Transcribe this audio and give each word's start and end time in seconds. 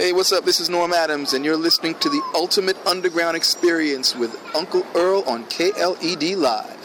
Hey, 0.00 0.14
what's 0.14 0.32
up? 0.32 0.46
This 0.46 0.60
is 0.60 0.70
Norm 0.70 0.94
Adams, 0.94 1.34
and 1.34 1.44
you're 1.44 1.58
listening 1.58 1.94
to 1.96 2.08
the 2.08 2.22
Ultimate 2.34 2.78
Underground 2.86 3.36
Experience 3.36 4.16
with 4.16 4.34
Uncle 4.56 4.82
Earl 4.94 5.22
on 5.26 5.44
KLED 5.50 6.38
Live. 6.38 6.79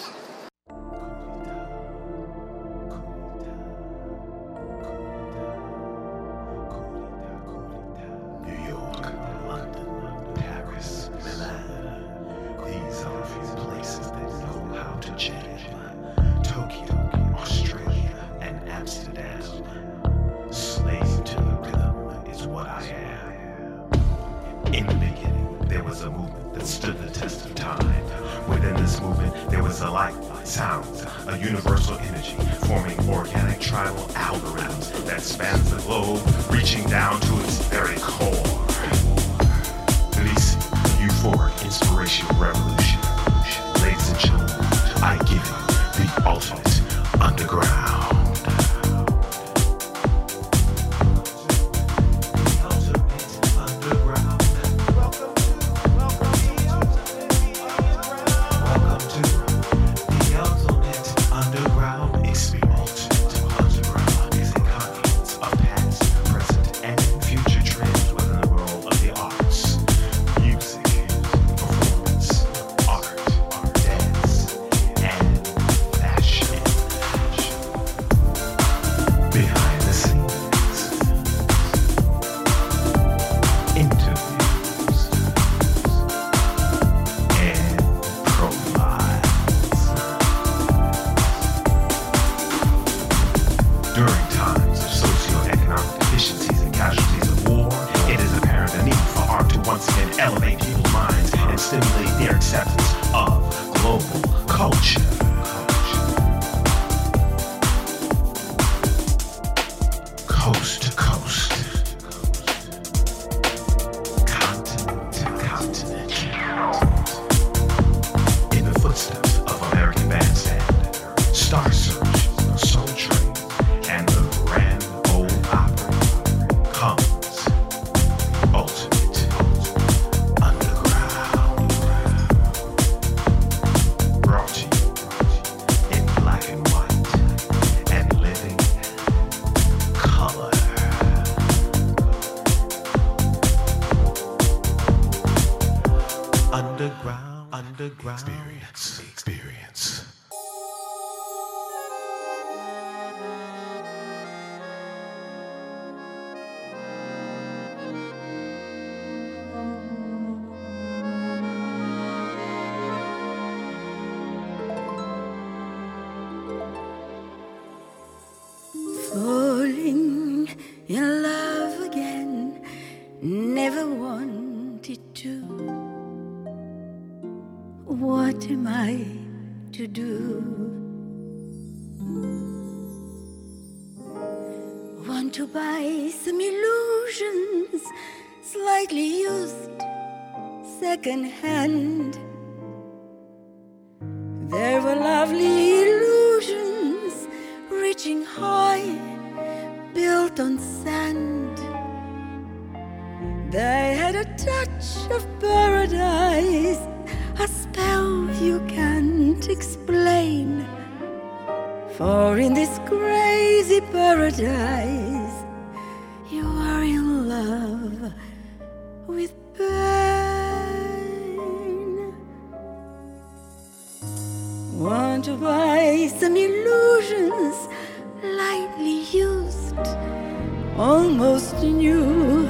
almost 230.77 231.55
new. 231.63 232.49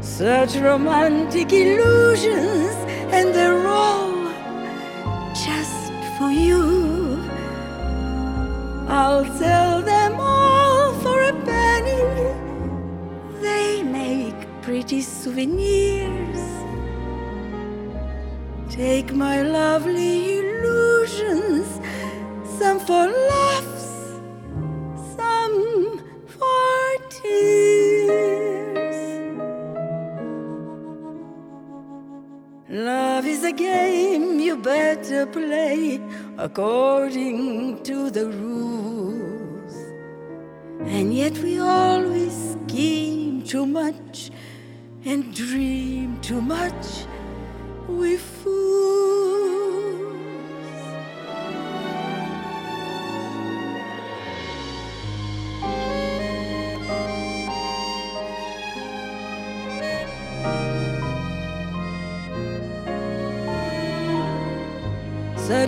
Such 0.00 0.56
romantic 0.56 1.52
illusions, 1.52 2.74
and 3.12 3.34
they're 3.34 3.66
all 3.66 4.12
just 5.34 5.92
for 6.18 6.30
you. 6.30 7.20
I'll 8.88 9.24
sell 9.36 9.82
them 9.82 10.20
all 10.20 10.92
for 11.00 11.22
a 11.22 11.32
penny. 11.44 12.02
They 13.40 13.82
make 13.82 14.36
pretty 14.62 15.00
souvenirs. 15.00 16.42
Take 18.70 19.14
my 19.14 19.42
lovely 19.42 20.38
illusions, 20.38 21.80
some 22.58 22.78
for 22.78 23.08
game 33.56 34.40
you 34.40 34.56
better 34.56 35.26
play 35.26 36.00
according 36.38 37.82
to 37.82 38.10
the 38.10 38.26
rules. 38.26 39.74
And 40.80 41.14
yet 41.14 41.38
we 41.38 41.58
always 41.58 42.56
scheme 42.66 43.42
too 43.42 43.66
much 43.66 44.30
and 45.04 45.34
dream 45.34 46.20
too 46.20 46.40
much. 46.40 47.06
We 47.88 48.16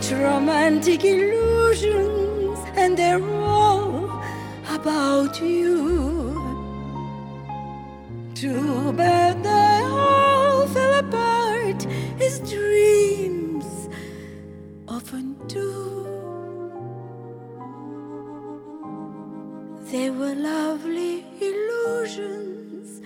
such 0.06 0.18
romantic 0.18 1.04
illusions, 1.04 2.58
and 2.76 2.96
they're 2.96 3.22
all 3.42 4.22
about 4.70 5.40
you. 5.40 6.34
Too 8.34 8.92
bad 8.92 9.42
they 9.42 9.80
all 9.84 10.66
fell 10.68 10.94
apart 10.98 11.86
as 12.20 12.38
dreams 12.40 13.88
often 14.86 15.34
do. 15.48 15.72
They 19.90 20.10
were 20.10 20.34
lovely 20.34 21.24
illusions, 21.40 23.00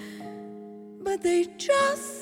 but 1.02 1.22
they 1.22 1.46
just 1.56 2.19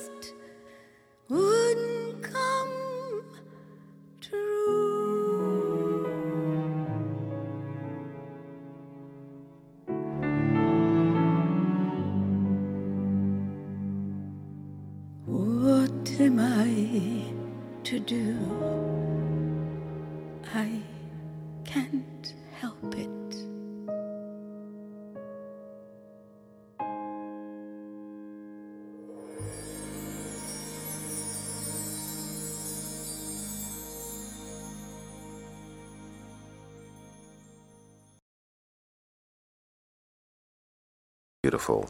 beautiful 41.49 41.89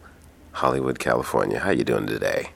Hollywood, 0.52 1.00
California. 1.00 1.58
How 1.58 1.70
you 1.70 1.82
doing 1.82 2.06
today? 2.06 2.50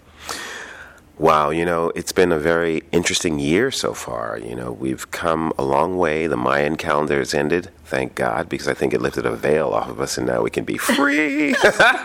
Wow, 1.19 1.51
you 1.51 1.65
know, 1.65 1.91
it's 1.97 2.13
been 2.13 2.31
a 2.31 2.39
very 2.39 2.85
interesting 2.93 3.41
year 3.41 3.73
so 3.73 3.93
far. 3.93 4.39
You 4.39 4.55
know, 4.55 4.71
we've 4.71 5.11
come 5.11 5.53
a 5.59 5.65
long 5.65 5.97
way. 5.97 6.29
The 6.29 6.37
Mayan 6.37 6.77
calendar 6.77 7.19
has 7.19 7.35
ended, 7.35 7.71
thank 7.85 8.15
God, 8.15 8.49
because 8.49 8.69
I 8.69 8.75
think 8.75 8.95
it 8.95 9.01
lifted 9.01 9.27
a 9.27 9.35
veil 9.35 9.71
off 9.71 9.89
of 9.89 10.01
us 10.01 10.17
and 10.17 10.29
now 10.29 10.43
we 10.43 10.51
can 10.51 10.63
be 10.63 10.79
free. 10.79 11.57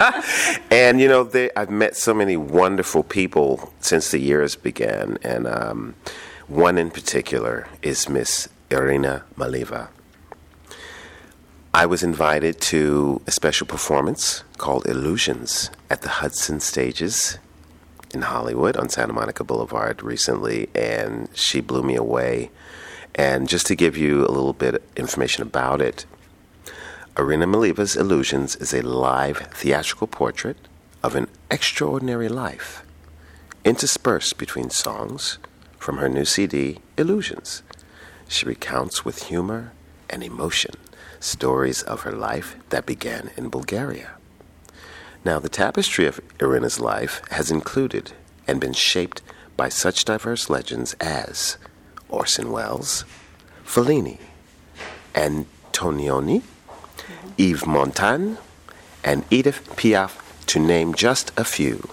and, 0.71 1.00
you 1.00 1.07
know, 1.07 1.23
they, 1.23 1.51
I've 1.55 1.69
met 1.69 1.95
so 1.95 2.11
many 2.11 2.35
wonderful 2.35 3.03
people 3.03 3.71
since 3.79 4.09
the 4.09 4.17
years 4.19 4.55
began. 4.55 5.19
And 5.21 5.45
um, 5.45 5.93
one 6.47 6.79
in 6.79 6.89
particular 6.89 7.67
is 7.83 8.09
Miss 8.09 8.50
Irina 8.71 9.25
Maleeva. 9.35 9.89
I 11.73 11.85
was 11.85 12.01
invited 12.01 12.59
to 12.61 13.21
a 13.27 13.31
special 13.31 13.67
performance 13.67 14.43
called 14.57 14.87
Illusions 14.87 15.69
at 15.89 16.01
the 16.01 16.09
Hudson 16.09 16.59
Stages 16.59 17.37
in 18.13 18.23
Hollywood 18.23 18.77
on 18.77 18.89
Santa 18.89 19.13
Monica 19.13 19.43
Boulevard 19.43 20.01
recently, 20.01 20.69
and 20.73 21.27
she 21.33 21.59
blew 21.59 21.83
me 21.83 21.95
away. 21.95 22.51
And 23.13 23.49
just 23.49 23.67
to 23.67 23.75
give 23.75 23.97
you 23.97 24.21
a 24.25 24.31
little 24.31 24.53
bit 24.53 24.75
of 24.75 24.81
information 24.95 25.43
about 25.43 25.81
it, 25.81 26.05
Irina 27.17 27.45
Maleeva's 27.45 27.95
Illusions 27.95 28.55
is 28.55 28.73
a 28.73 28.81
live 28.81 29.37
theatrical 29.53 30.07
portrait 30.07 30.57
of 31.03 31.15
an 31.15 31.27
extraordinary 31.51 32.29
life, 32.29 32.83
interspersed 33.65 34.37
between 34.37 34.69
songs 34.69 35.37
from 35.77 35.97
her 35.97 36.09
new 36.09 36.25
CD, 36.25 36.79
Illusions. 36.97 37.61
She 38.27 38.45
recounts 38.45 39.03
with 39.03 39.23
humor 39.23 39.73
and 40.09 40.23
emotion 40.23 40.73
stories 41.27 41.83
of 41.83 42.01
her 42.01 42.12
life 42.12 42.56
that 42.69 42.85
began 42.85 43.31
in 43.38 43.50
Bulgaria. 43.50 44.12
Now, 45.25 45.39
the 45.39 45.50
tapestry 45.50 46.06
of 46.07 46.21
Irina's 46.39 46.79
life 46.79 47.21
has 47.31 47.51
included 47.51 48.13
and 48.47 48.62
been 48.62 48.74
shaped 48.74 49.21
by 49.57 49.69
such 49.69 50.06
diverse 50.06 50.50
legends 50.50 50.94
as 51.01 51.57
Orson 52.09 52.51
Welles, 52.51 53.03
Fellini, 53.65 54.19
Antonioni, 55.13 56.44
Yves 57.38 57.65
Montand, 57.65 58.38
and 59.03 59.25
Edith 59.29 59.68
Piaf, 59.75 60.24
to 60.47 60.59
name 60.59 60.94
just 60.94 61.31
a 61.38 61.44
few. 61.44 61.89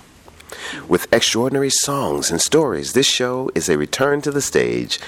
With 0.87 1.13
extraordinary 1.13 1.71
songs 1.71 2.31
and 2.31 2.41
stories, 2.41 2.93
this 2.93 3.07
show 3.07 3.51
is 3.55 3.69
a 3.69 3.79
return 3.79 4.21
to 4.23 4.31
the 4.31 4.41
stage 4.41 5.01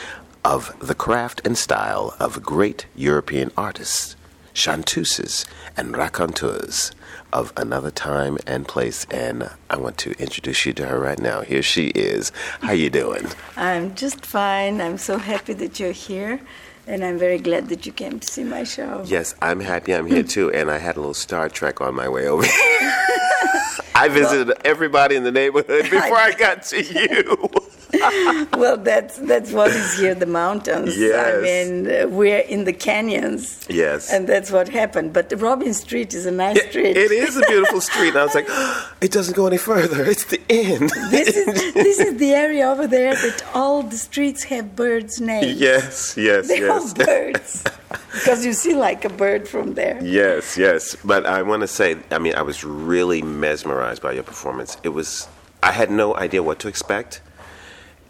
of 0.45 0.77
the 0.81 0.95
craft 0.95 1.41
and 1.45 1.57
style 1.57 2.17
of 2.19 2.43
great 2.43 2.87
European 2.95 3.51
artists, 3.57 4.16
chanteuses, 4.57 5.45
and 5.77 5.97
raconteurs 5.97 6.91
of 7.31 7.53
another 7.57 7.91
time 7.91 8.39
and 8.47 8.67
place. 8.67 9.07
And 9.11 9.51
I 9.69 9.77
want 9.77 9.99
to 9.99 10.13
introduce 10.13 10.65
you 10.65 10.73
to 10.73 10.87
her 10.87 10.99
right 10.99 11.19
now. 11.19 11.43
Here 11.43 11.63
she 11.63 11.89
is. 11.89 12.33
How 12.63 12.73
you 12.73 12.89
doing? 12.89 13.27
I'm 13.57 13.95
just 13.95 14.25
fine. 14.25 14.81
I'm 14.81 14.97
so 14.97 15.19
happy 15.19 15.53
that 15.53 15.79
you're 15.79 15.93
here, 15.93 16.41
and 16.87 17.05
I'm 17.05 17.19
very 17.19 17.39
glad 17.39 17.69
that 17.69 17.85
you 17.85 17.93
came 17.93 18.19
to 18.19 18.27
see 18.27 18.45
my 18.45 18.65
show. 18.65 19.05
Yes, 19.07 19.35
I'm 19.43 19.61
happy 19.61 19.95
I'm 19.95 20.07
here 20.07 20.23
too. 20.23 20.51
And 20.51 20.71
I 20.71 20.79
had 20.79 20.97
a 20.97 21.01
little 21.01 21.15
Star 21.15 21.51
Trek 21.51 21.83
on 21.83 21.95
my 21.95 22.09
way 22.09 22.27
over 22.27 22.45
here. 22.45 22.53
I 23.95 24.09
visited 24.09 24.57
everybody 24.65 25.17
in 25.17 25.23
the 25.23 25.33
neighborhood 25.33 25.85
before 25.91 26.17
I 26.17 26.33
got 26.33 26.63
to 26.65 26.83
you. 26.83 27.49
well, 28.57 28.77
that's 28.77 29.19
that's 29.19 29.53
what 29.53 29.71
is 29.71 29.99
here, 29.99 30.15
the 30.15 30.27
mountains. 30.27 30.97
Yes. 30.99 31.15
I 31.27 31.41
mean, 31.43 32.11
we're 32.15 32.39
in 32.41 32.65
the 32.65 32.73
canyons. 32.73 33.67
Yes. 33.69 34.13
And 34.13 34.27
that's 34.29 34.51
what 34.51 34.69
happened. 34.69 35.13
But 35.13 35.33
Robin 35.41 35.73
Street 35.75 36.15
is 36.15 36.27
a 36.27 36.31
nice 36.31 36.57
It- 36.59 36.71
street. 36.71 36.97
it 36.97 37.11
is 37.11 37.37
a 37.37 37.43
beautiful 37.47 37.81
street. 37.91 38.09
And 38.11 38.19
I 38.19 38.25
was 38.25 38.35
like, 38.35 38.49
it 39.01 39.11
doesn't 39.13 39.35
go 39.37 39.47
any 39.47 39.59
further. 39.59 40.05
It's 40.05 40.25
the 40.25 40.41
end. 40.49 40.91
This 41.11 41.37
is 41.37 41.75
this 41.75 41.99
is 41.99 42.17
the 42.19 42.33
area 42.35 42.67
over 42.69 42.87
there 42.87 43.15
that 43.15 43.43
all 43.55 43.83
the 43.83 43.97
streets 43.97 44.43
have 44.45 44.75
birds' 44.77 45.21
names. 45.21 45.59
yes, 45.61 46.17
yes, 46.17 46.49
They're 46.49 46.71
all 46.71 46.93
birds. 46.95 47.65
because 48.13 48.45
you 48.45 48.53
see 48.53 48.75
like 48.75 49.05
a 49.05 49.09
bird 49.09 49.49
from 49.49 49.75
there. 49.75 49.99
Yes, 50.03 50.57
yes. 50.59 50.97
But 51.05 51.27
I 51.27 51.43
want 51.43 51.61
to 51.63 51.69
say, 51.69 51.97
I 52.11 52.19
mean, 52.19 52.35
I 52.35 52.43
was 52.43 52.65
really 52.65 53.23
mesmerized 53.23 54.03
by 54.03 54.13
your 54.13 54.23
performance. 54.25 54.77
It 54.83 54.91
was, 54.91 55.29
I 55.63 55.73
had 55.73 55.91
no 55.91 56.17
idea 56.17 56.43
what 56.43 56.59
to 56.61 56.69
expect, 56.69 57.21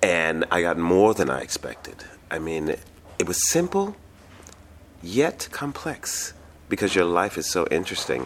and 0.06 0.44
I 0.52 0.62
got 0.62 0.78
more 0.78 1.14
than 1.14 1.28
I 1.30 1.40
expected. 1.40 2.04
I 2.30 2.38
mean, 2.38 2.64
it 3.18 3.26
was 3.26 3.38
simple, 3.50 3.96
yet 5.02 5.48
complex, 5.50 6.32
because 6.68 6.94
your 6.94 7.04
life 7.04 7.36
is 7.36 7.46
so 7.50 7.66
interesting. 7.70 8.22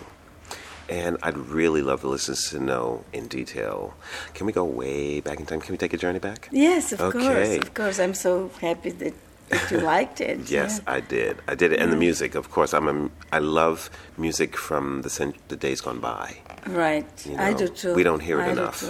And 0.90 1.16
I'd 1.22 1.38
really 1.38 1.82
love 1.82 2.00
the 2.02 2.08
listeners 2.08 2.50
to 2.50 2.58
know 2.58 3.04
in 3.12 3.28
detail. 3.28 3.94
Can 4.34 4.44
we 4.46 4.52
go 4.52 4.64
way 4.64 5.20
back 5.20 5.38
in 5.40 5.46
time? 5.46 5.60
Can 5.60 5.72
we 5.72 5.78
take 5.78 5.94
a 5.94 5.96
journey 5.96 6.18
back? 6.18 6.48
Yes, 6.50 6.92
of 6.92 7.00
Okay. 7.00 7.18
course, 7.26 7.56
of 7.64 7.74
course. 7.74 7.98
I'm 8.00 8.14
so 8.14 8.50
happy 8.60 8.90
that, 8.90 9.14
that 9.50 9.70
you 9.70 9.78
liked 9.94 10.20
it. 10.20 10.38
Yes, 10.58 10.80
yeah. 10.82 10.96
I 10.96 11.00
did. 11.00 11.34
I 11.46 11.54
did 11.54 11.72
it, 11.72 11.80
and 11.80 11.92
the 11.92 11.96
mm. 11.96 12.06
music, 12.08 12.34
of 12.34 12.50
course. 12.50 12.74
I'm 12.74 12.88
a, 12.88 12.96
I 13.32 13.38
love 13.38 13.88
music 14.18 14.56
from 14.56 15.02
the 15.02 15.10
cent- 15.10 15.40
the 15.48 15.56
days 15.56 15.80
gone 15.80 16.00
by. 16.00 16.26
Right. 16.66 17.08
You 17.24 17.36
I 17.38 17.52
do 17.54 17.68
too. 17.68 17.94
we 17.94 18.02
don't 18.02 18.22
hear 18.28 18.38
it 18.40 18.48
I 18.48 18.52
enough. 18.52 18.82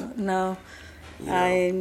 I 1.29 1.73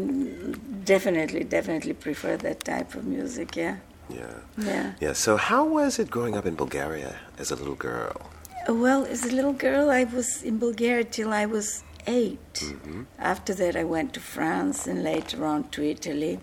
definitely, 0.86 1.43
definitely 1.43 1.93
prefer 1.93 2.38
that 2.38 2.63
type 2.63 2.96
of 2.96 3.05
music. 3.05 3.55
Yeah. 3.55 3.77
Yeah, 4.10 4.34
Yeah. 4.58 4.93
yeah. 5.00 5.13
So, 5.13 5.38
how 5.38 5.63
was 5.65 6.00
it 6.00 6.10
growing 6.10 6.36
up 6.36 6.46
in 6.46 6.55
Bulgaria 6.55 7.19
as 7.38 7.51
a 7.51 7.55
little 7.55 7.75
girl? 7.75 8.31
Well, 8.67 9.05
as 9.05 9.24
a 9.24 9.31
little 9.31 9.53
girl, 9.53 9.89
I 9.89 10.03
was 10.03 10.43
in 10.43 10.58
Bulgaria 10.58 11.03
till 11.03 11.31
I 11.31 11.46
was 11.46 11.84
8 12.08 12.39
mm-hmm. 12.53 13.03
After 13.17 13.53
that, 13.53 13.75
I 13.75 13.84
went 13.84 14.13
to 14.13 14.19
France 14.19 14.88
and 14.88 15.03
later 15.03 15.46
on 15.46 15.69
to 15.69 15.84
Italy. 15.84 16.39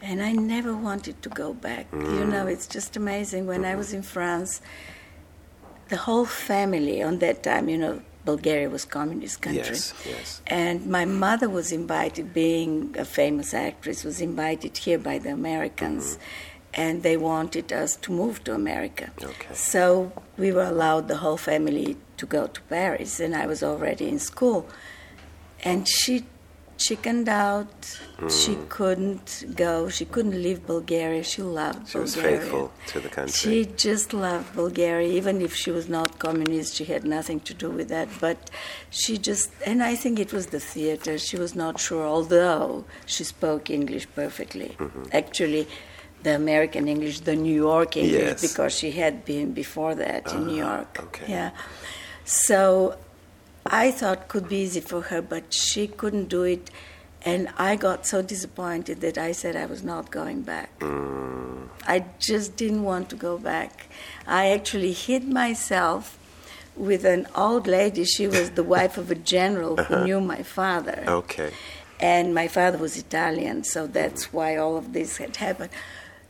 And 0.00 0.22
I 0.22 0.32
never 0.32 0.76
wanted 0.76 1.22
to 1.22 1.28
go 1.28 1.52
back. 1.54 1.86
You 1.92 2.24
know, 2.24 2.44
mm. 2.44 2.52
it's 2.52 2.68
just 2.68 2.96
amazing. 2.96 3.46
When 3.46 3.64
I 3.64 3.70
mm-hmm. 3.70 3.78
was 3.78 3.92
in 3.92 4.02
France, 4.02 4.60
the 5.88 5.96
whole 5.96 6.24
family 6.24 7.02
on 7.02 7.18
that 7.18 7.42
time, 7.42 7.68
you 7.68 7.78
know, 7.78 8.02
Bulgaria 8.30 8.68
was 8.76 8.84
communist 8.98 9.36
country. 9.46 9.78
Yes, 9.78 9.94
yes. 10.14 10.28
And 10.62 10.76
my 10.98 11.04
mother 11.26 11.48
was 11.58 11.68
invited, 11.80 12.24
being 12.46 12.72
a 13.04 13.06
famous 13.20 13.50
actress, 13.68 13.98
was 14.10 14.18
invited 14.30 14.72
here 14.84 15.00
by 15.10 15.16
the 15.24 15.32
Americans. 15.40 16.04
Mm-hmm. 16.06 16.82
And 16.82 16.94
they 17.06 17.16
wanted 17.32 17.66
us 17.82 17.90
to 18.04 18.08
move 18.20 18.36
to 18.44 18.50
America. 18.62 19.06
Okay. 19.32 19.54
So 19.54 19.84
we 20.42 20.48
were 20.56 20.68
allowed, 20.74 21.04
the 21.12 21.18
whole 21.24 21.40
family, 21.52 21.88
to 22.20 22.24
go 22.36 22.42
to 22.56 22.60
Paris, 22.76 23.12
and 23.24 23.32
I 23.42 23.44
was 23.52 23.60
already 23.70 24.06
in 24.14 24.18
school. 24.32 24.60
And 25.70 25.78
she 25.88 26.14
chickened 26.86 27.28
out. 27.50 27.76
She 28.26 28.54
Mm. 28.56 28.68
couldn't 28.68 29.44
go. 29.54 29.88
She 29.88 30.04
couldn't 30.04 30.42
leave 30.46 30.66
Bulgaria. 30.66 31.22
She 31.22 31.40
loved 31.40 31.88
She 31.90 31.98
was 31.98 32.14
Bulgaria. 32.16 32.40
faithful 32.40 32.72
to 32.88 32.96
the 33.04 33.08
country. 33.08 33.32
She 33.42 33.64
just 33.88 34.12
loved 34.12 34.48
Bulgaria, 34.56 35.08
even 35.20 35.40
if 35.40 35.54
she 35.54 35.70
was 35.70 35.86
not 35.88 36.18
communist. 36.18 36.74
She 36.78 36.84
had 36.94 37.04
nothing 37.04 37.38
to 37.48 37.54
do 37.54 37.68
with 37.70 37.88
that. 37.94 38.08
But 38.24 38.38
she 38.90 39.12
just, 39.18 39.50
and 39.64 39.84
I 39.84 39.94
think 40.02 40.18
it 40.18 40.32
was 40.32 40.46
the 40.56 40.58
theater. 40.58 41.16
She 41.28 41.36
was 41.44 41.54
not 41.54 41.78
sure, 41.78 42.04
although 42.16 42.84
she 43.06 43.22
spoke 43.22 43.70
English 43.70 44.08
perfectly. 44.16 44.70
Mm-hmm. 44.80 45.04
Actually, 45.12 45.68
the 46.24 46.34
American 46.34 46.88
English, 46.88 47.20
the 47.20 47.36
New 47.36 47.54
York 47.70 47.96
English, 47.96 48.30
Yes. 48.32 48.40
because 48.48 48.72
she 48.80 48.90
had 49.02 49.24
been 49.24 49.52
before 49.52 49.94
that 49.94 50.24
in 50.34 50.40
New 50.48 50.60
Ah, 50.64 50.68
York. 50.74 50.92
okay. 51.06 51.26
Yeah. 51.36 51.50
So 52.24 52.96
I 53.64 53.92
thought 53.92 54.26
could 54.26 54.48
be 54.48 54.56
easy 54.66 54.80
for 54.80 55.02
her, 55.02 55.22
but 55.22 55.44
she 55.54 55.86
couldn't 55.86 56.28
do 56.28 56.42
it. 56.42 56.70
And 57.28 57.50
I 57.58 57.76
got 57.76 58.06
so 58.06 58.22
disappointed 58.22 59.02
that 59.02 59.18
I 59.18 59.32
said 59.32 59.54
I 59.54 59.66
was 59.66 59.82
not 59.84 60.10
going 60.10 60.40
back. 60.54 60.70
Mm. 60.78 61.68
I 61.86 62.06
just 62.18 62.56
didn't 62.56 62.84
want 62.84 63.10
to 63.10 63.16
go 63.16 63.36
back. 63.36 63.72
I 64.26 64.48
actually 64.56 64.92
hid 64.92 65.24
myself 65.28 66.02
with 66.74 67.04
an 67.04 67.26
old 67.34 67.66
lady. 67.66 68.04
She 68.06 68.26
was 68.26 68.46
the 68.52 68.62
wife 68.76 68.96
of 68.96 69.10
a 69.10 69.14
general 69.14 69.76
who 69.76 69.94
uh-huh. 69.94 70.04
knew 70.04 70.20
my 70.22 70.42
father. 70.42 71.04
Okay. 71.06 71.50
And 72.00 72.34
my 72.34 72.48
father 72.48 72.78
was 72.78 72.96
Italian, 72.96 73.62
so 73.62 73.86
that's 73.86 74.28
mm. 74.28 74.32
why 74.32 74.56
all 74.56 74.78
of 74.78 74.94
this 74.94 75.18
had 75.18 75.36
happened. 75.36 75.72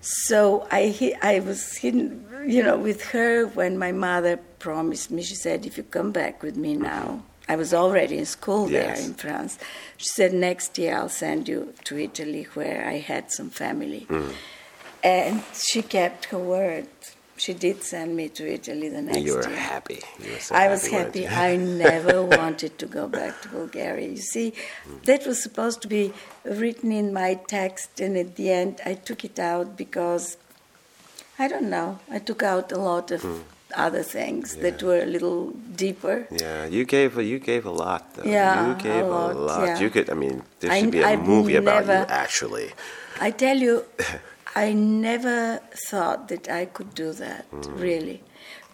So 0.00 0.66
I, 0.72 1.14
I 1.22 1.38
was 1.40 1.76
hidden, 1.76 2.26
you 2.44 2.62
know, 2.66 2.76
with 2.76 3.00
her 3.14 3.46
when 3.46 3.78
my 3.78 3.92
mother 3.92 4.36
promised 4.58 5.12
me. 5.12 5.22
She 5.22 5.36
said, 5.36 5.64
"If 5.64 5.76
you 5.76 5.84
come 5.84 6.10
back 6.10 6.42
with 6.42 6.56
me 6.56 6.74
now," 6.74 7.22
I 7.48 7.56
was 7.56 7.72
already 7.72 8.18
in 8.18 8.26
school 8.26 8.66
there 8.66 8.94
in 8.94 9.14
France. 9.14 9.58
She 9.96 10.08
said, 10.08 10.32
"Next 10.34 10.76
year 10.78 10.96
I'll 10.96 11.08
send 11.08 11.48
you 11.48 11.72
to 11.84 11.98
Italy, 11.98 12.44
where 12.54 12.86
I 12.86 12.98
had 12.98 13.32
some 13.32 13.50
family." 13.50 14.02
Hmm. 14.08 14.30
And 15.02 15.42
she 15.54 15.80
kept 15.82 16.26
her 16.26 16.38
word. 16.38 16.88
She 17.36 17.54
did 17.54 17.84
send 17.84 18.16
me 18.16 18.28
to 18.30 18.52
Italy 18.52 18.88
the 18.88 19.00
next 19.00 19.20
You 19.20 19.34
were 19.36 19.48
year. 19.48 19.56
happy. 19.56 20.00
You 20.18 20.32
were 20.32 20.40
so 20.40 20.54
I 20.54 20.68
was 20.68 20.82
weren't 20.90 21.14
happy. 21.14 21.20
you? 21.20 21.28
I 21.28 21.56
never 21.86 22.22
wanted 22.24 22.78
to 22.80 22.86
go 22.86 23.06
back 23.06 23.40
to 23.42 23.48
Bulgaria. 23.48 24.08
You 24.08 24.16
see, 24.34 24.48
hmm. 24.84 24.98
that 25.04 25.26
was 25.26 25.42
supposed 25.42 25.80
to 25.82 25.88
be 25.88 26.12
written 26.44 26.90
in 26.92 27.12
my 27.12 27.34
text, 27.56 28.00
and 28.00 28.16
at 28.24 28.34
the 28.36 28.50
end, 28.50 28.80
I 28.84 28.94
took 28.94 29.24
it 29.24 29.38
out 29.38 29.76
because 29.76 30.36
I 31.38 31.46
don't 31.48 31.70
know. 31.70 32.00
I 32.10 32.18
took 32.18 32.42
out 32.42 32.72
a 32.72 32.80
lot 32.90 33.10
of 33.10 33.22
hmm. 33.22 33.40
Other 33.74 34.02
things 34.02 34.56
that 34.56 34.82
were 34.82 35.00
a 35.02 35.06
little 35.06 35.50
deeper. 35.76 36.26
Yeah, 36.30 36.66
you 36.66 36.84
gave 36.84 37.18
a, 37.18 37.24
you 37.24 37.38
gave 37.38 37.66
a 37.66 37.70
lot 37.70 38.14
though. 38.14 38.24
Yeah, 38.24 38.68
you 38.68 38.74
gave 38.82 39.04
a 39.04 39.08
lot, 39.08 39.36
lot. 39.36 39.66
yeah. 39.66 39.78
You 39.78 39.90
could. 39.90 40.08
I 40.10 40.14
mean, 40.14 40.42
there 40.60 40.70
I- 40.72 40.80
should 40.80 40.90
be 40.90 41.00
a 41.00 41.06
I've 41.08 41.26
movie 41.26 41.56
about 41.56 41.84
you. 41.86 41.92
Actually, 42.24 42.68
I 43.20 43.30
tell 43.30 43.58
you, 43.58 43.84
I 44.56 44.72
never 44.72 45.60
thought 45.90 46.28
that 46.28 46.48
I 46.60 46.64
could 46.66 46.94
do 46.94 47.12
that, 47.24 47.42
Mm. 47.50 47.80
really. 47.80 48.18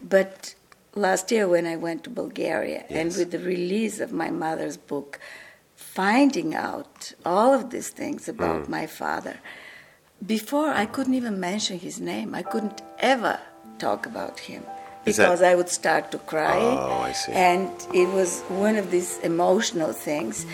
But 0.00 0.54
last 0.94 1.30
year, 1.32 1.48
when 1.48 1.66
I 1.66 1.76
went 1.76 2.04
to 2.04 2.10
Bulgaria, 2.10 2.84
and 2.98 3.08
with 3.18 3.30
the 3.32 3.38
release 3.54 3.96
of 4.00 4.10
my 4.12 4.30
mother's 4.30 4.76
book, 4.76 5.18
finding 5.76 6.54
out 6.54 7.12
all 7.26 7.52
of 7.52 7.70
these 7.70 7.90
things 7.90 8.28
about 8.28 8.62
Mm. 8.64 8.68
my 8.78 8.86
father, 8.86 9.36
before 10.34 10.68
I 10.82 10.86
couldn't 10.86 11.14
even 11.14 11.38
mention 11.40 11.78
his 11.78 12.00
name. 12.00 12.28
I 12.34 12.42
couldn't 12.42 12.80
ever 12.98 13.38
talk 13.78 14.06
about 14.06 14.36
him 14.48 14.62
because 15.04 15.42
I 15.42 15.54
would 15.54 15.68
start 15.68 16.10
to 16.12 16.18
cry. 16.18 16.58
Oh, 16.58 17.02
I 17.02 17.12
see. 17.12 17.32
And 17.32 17.70
it 17.92 18.08
was 18.08 18.40
one 18.48 18.76
of 18.76 18.90
these 18.90 19.18
emotional 19.18 19.92
things. 19.92 20.46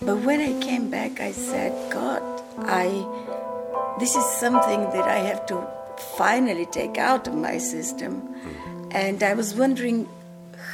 But 0.00 0.18
when 0.18 0.40
I 0.40 0.60
came 0.60 0.90
back, 0.90 1.20
I 1.20 1.32
said, 1.32 1.72
God, 1.90 2.22
I 2.58 2.88
this 3.98 4.14
is 4.14 4.24
something 4.24 4.82
that 4.90 5.08
I 5.08 5.18
have 5.18 5.46
to 5.46 5.66
finally 6.18 6.66
take 6.66 6.98
out 6.98 7.26
of 7.26 7.34
my 7.34 7.58
system. 7.58 8.20
Hmm. 8.20 8.88
And 8.90 9.22
I 9.22 9.34
was 9.34 9.54
wondering 9.54 10.08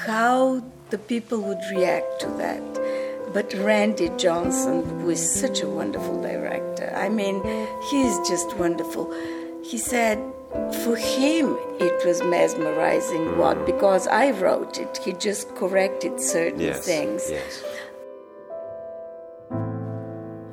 how 0.04 0.62
the 0.90 0.98
people 0.98 1.40
would 1.42 1.62
react 1.70 2.20
to 2.20 2.28
that. 2.42 2.62
But 3.32 3.54
Randy 3.54 4.10
Johnson, 4.18 4.84
who 5.00 5.10
is 5.10 5.22
such 5.40 5.62
a 5.62 5.68
wonderful 5.68 6.20
director, 6.20 6.92
I 6.94 7.08
mean, 7.08 7.42
he 7.90 8.02
is 8.02 8.28
just 8.28 8.54
wonderful. 8.56 9.10
He 9.64 9.78
said, 9.78 10.18
for 10.84 10.96
him, 10.96 11.56
it 11.80 12.04
was 12.04 12.22
mesmerizing. 12.22 13.24
Mm. 13.24 13.36
What? 13.36 13.66
Because 13.66 14.06
I 14.06 14.30
wrote 14.32 14.78
it. 14.78 14.98
He 14.98 15.12
just 15.14 15.54
corrected 15.54 16.20
certain 16.20 16.60
yes. 16.60 16.84
things. 16.84 17.30
Yes. 17.30 17.64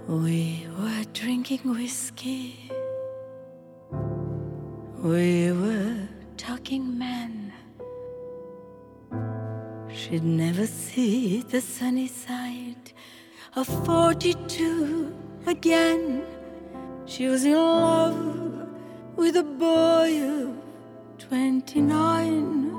We 0.08 0.68
were 0.78 1.04
drinking 1.14 1.62
whiskey. 1.64 2.72
We 4.98 5.52
were 5.52 6.08
talking 6.38 6.98
men. 6.98 7.54
She'd 9.94 10.24
never 10.24 10.66
see 10.66 11.42
the 11.42 11.62
sunny 11.62 12.08
side 12.08 12.94
of 13.56 13.68
42 13.86 15.14
again. 15.46 16.24
She 17.06 17.28
was 17.28 17.44
in 17.44 17.56
love 17.56 18.49
with 19.20 19.36
a 19.36 19.44
boy 19.44 20.24
of 20.24 20.56
29. 21.18 22.72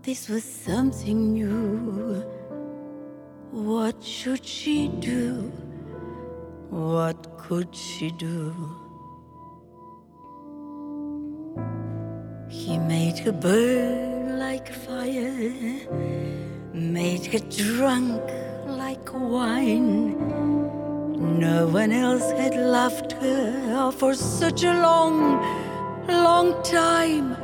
This 0.00 0.30
was 0.30 0.44
something 0.44 1.34
new. 1.34 2.24
What 3.50 4.02
should 4.02 4.46
she 4.46 4.88
do? 4.88 5.52
What 6.70 7.36
could 7.36 7.76
she 7.76 8.10
do? 8.12 8.54
He 12.48 12.78
made 12.78 13.18
her 13.18 13.32
burn 13.32 14.38
like 14.38 14.72
fire, 14.72 15.52
made 16.72 17.26
her 17.26 17.44
drunk 17.50 18.22
like 18.66 19.12
wine. 19.12 20.16
No 21.16 21.66
one 21.66 21.92
else 21.92 22.30
had 22.32 22.54
loved 22.54 23.12
her 23.12 23.74
oh, 23.74 23.90
for 23.90 24.12
such 24.12 24.64
a 24.64 24.74
long, 24.82 25.40
long 26.06 26.62
time. 26.62 27.38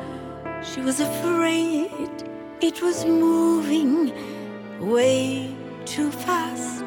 She 0.62 0.82
was 0.82 1.00
afraid 1.00 2.10
it 2.60 2.82
was 2.82 3.06
moving 3.06 4.12
way 4.78 5.56
too 5.86 6.10
fast. 6.10 6.84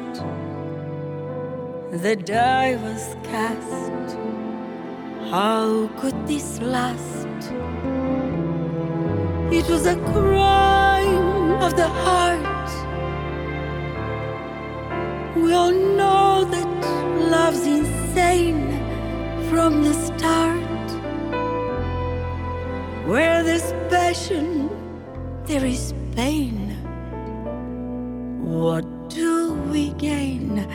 The 1.90 2.14
die 2.14 2.76
was 2.76 3.16
cast. 3.24 4.16
How 5.28 5.88
could 5.98 6.28
this 6.28 6.60
last? 6.60 7.50
It 9.52 9.68
was 9.68 9.86
a 9.86 9.96
crime 10.12 11.60
of 11.60 11.74
the 11.74 11.88
heart. 11.88 12.55
We 15.36 15.52
all 15.52 15.70
know 15.70 16.44
that 16.44 16.66
love's 17.30 17.66
insane 17.66 18.70
from 19.50 19.84
the 19.84 19.92
start. 19.92 20.86
Where 23.06 23.42
there's 23.44 23.70
passion, 23.90 24.70
there 25.44 25.64
is 25.64 25.92
pain. 26.14 26.70
What 28.42 29.10
do 29.10 29.52
we 29.70 29.90
gain 29.90 30.66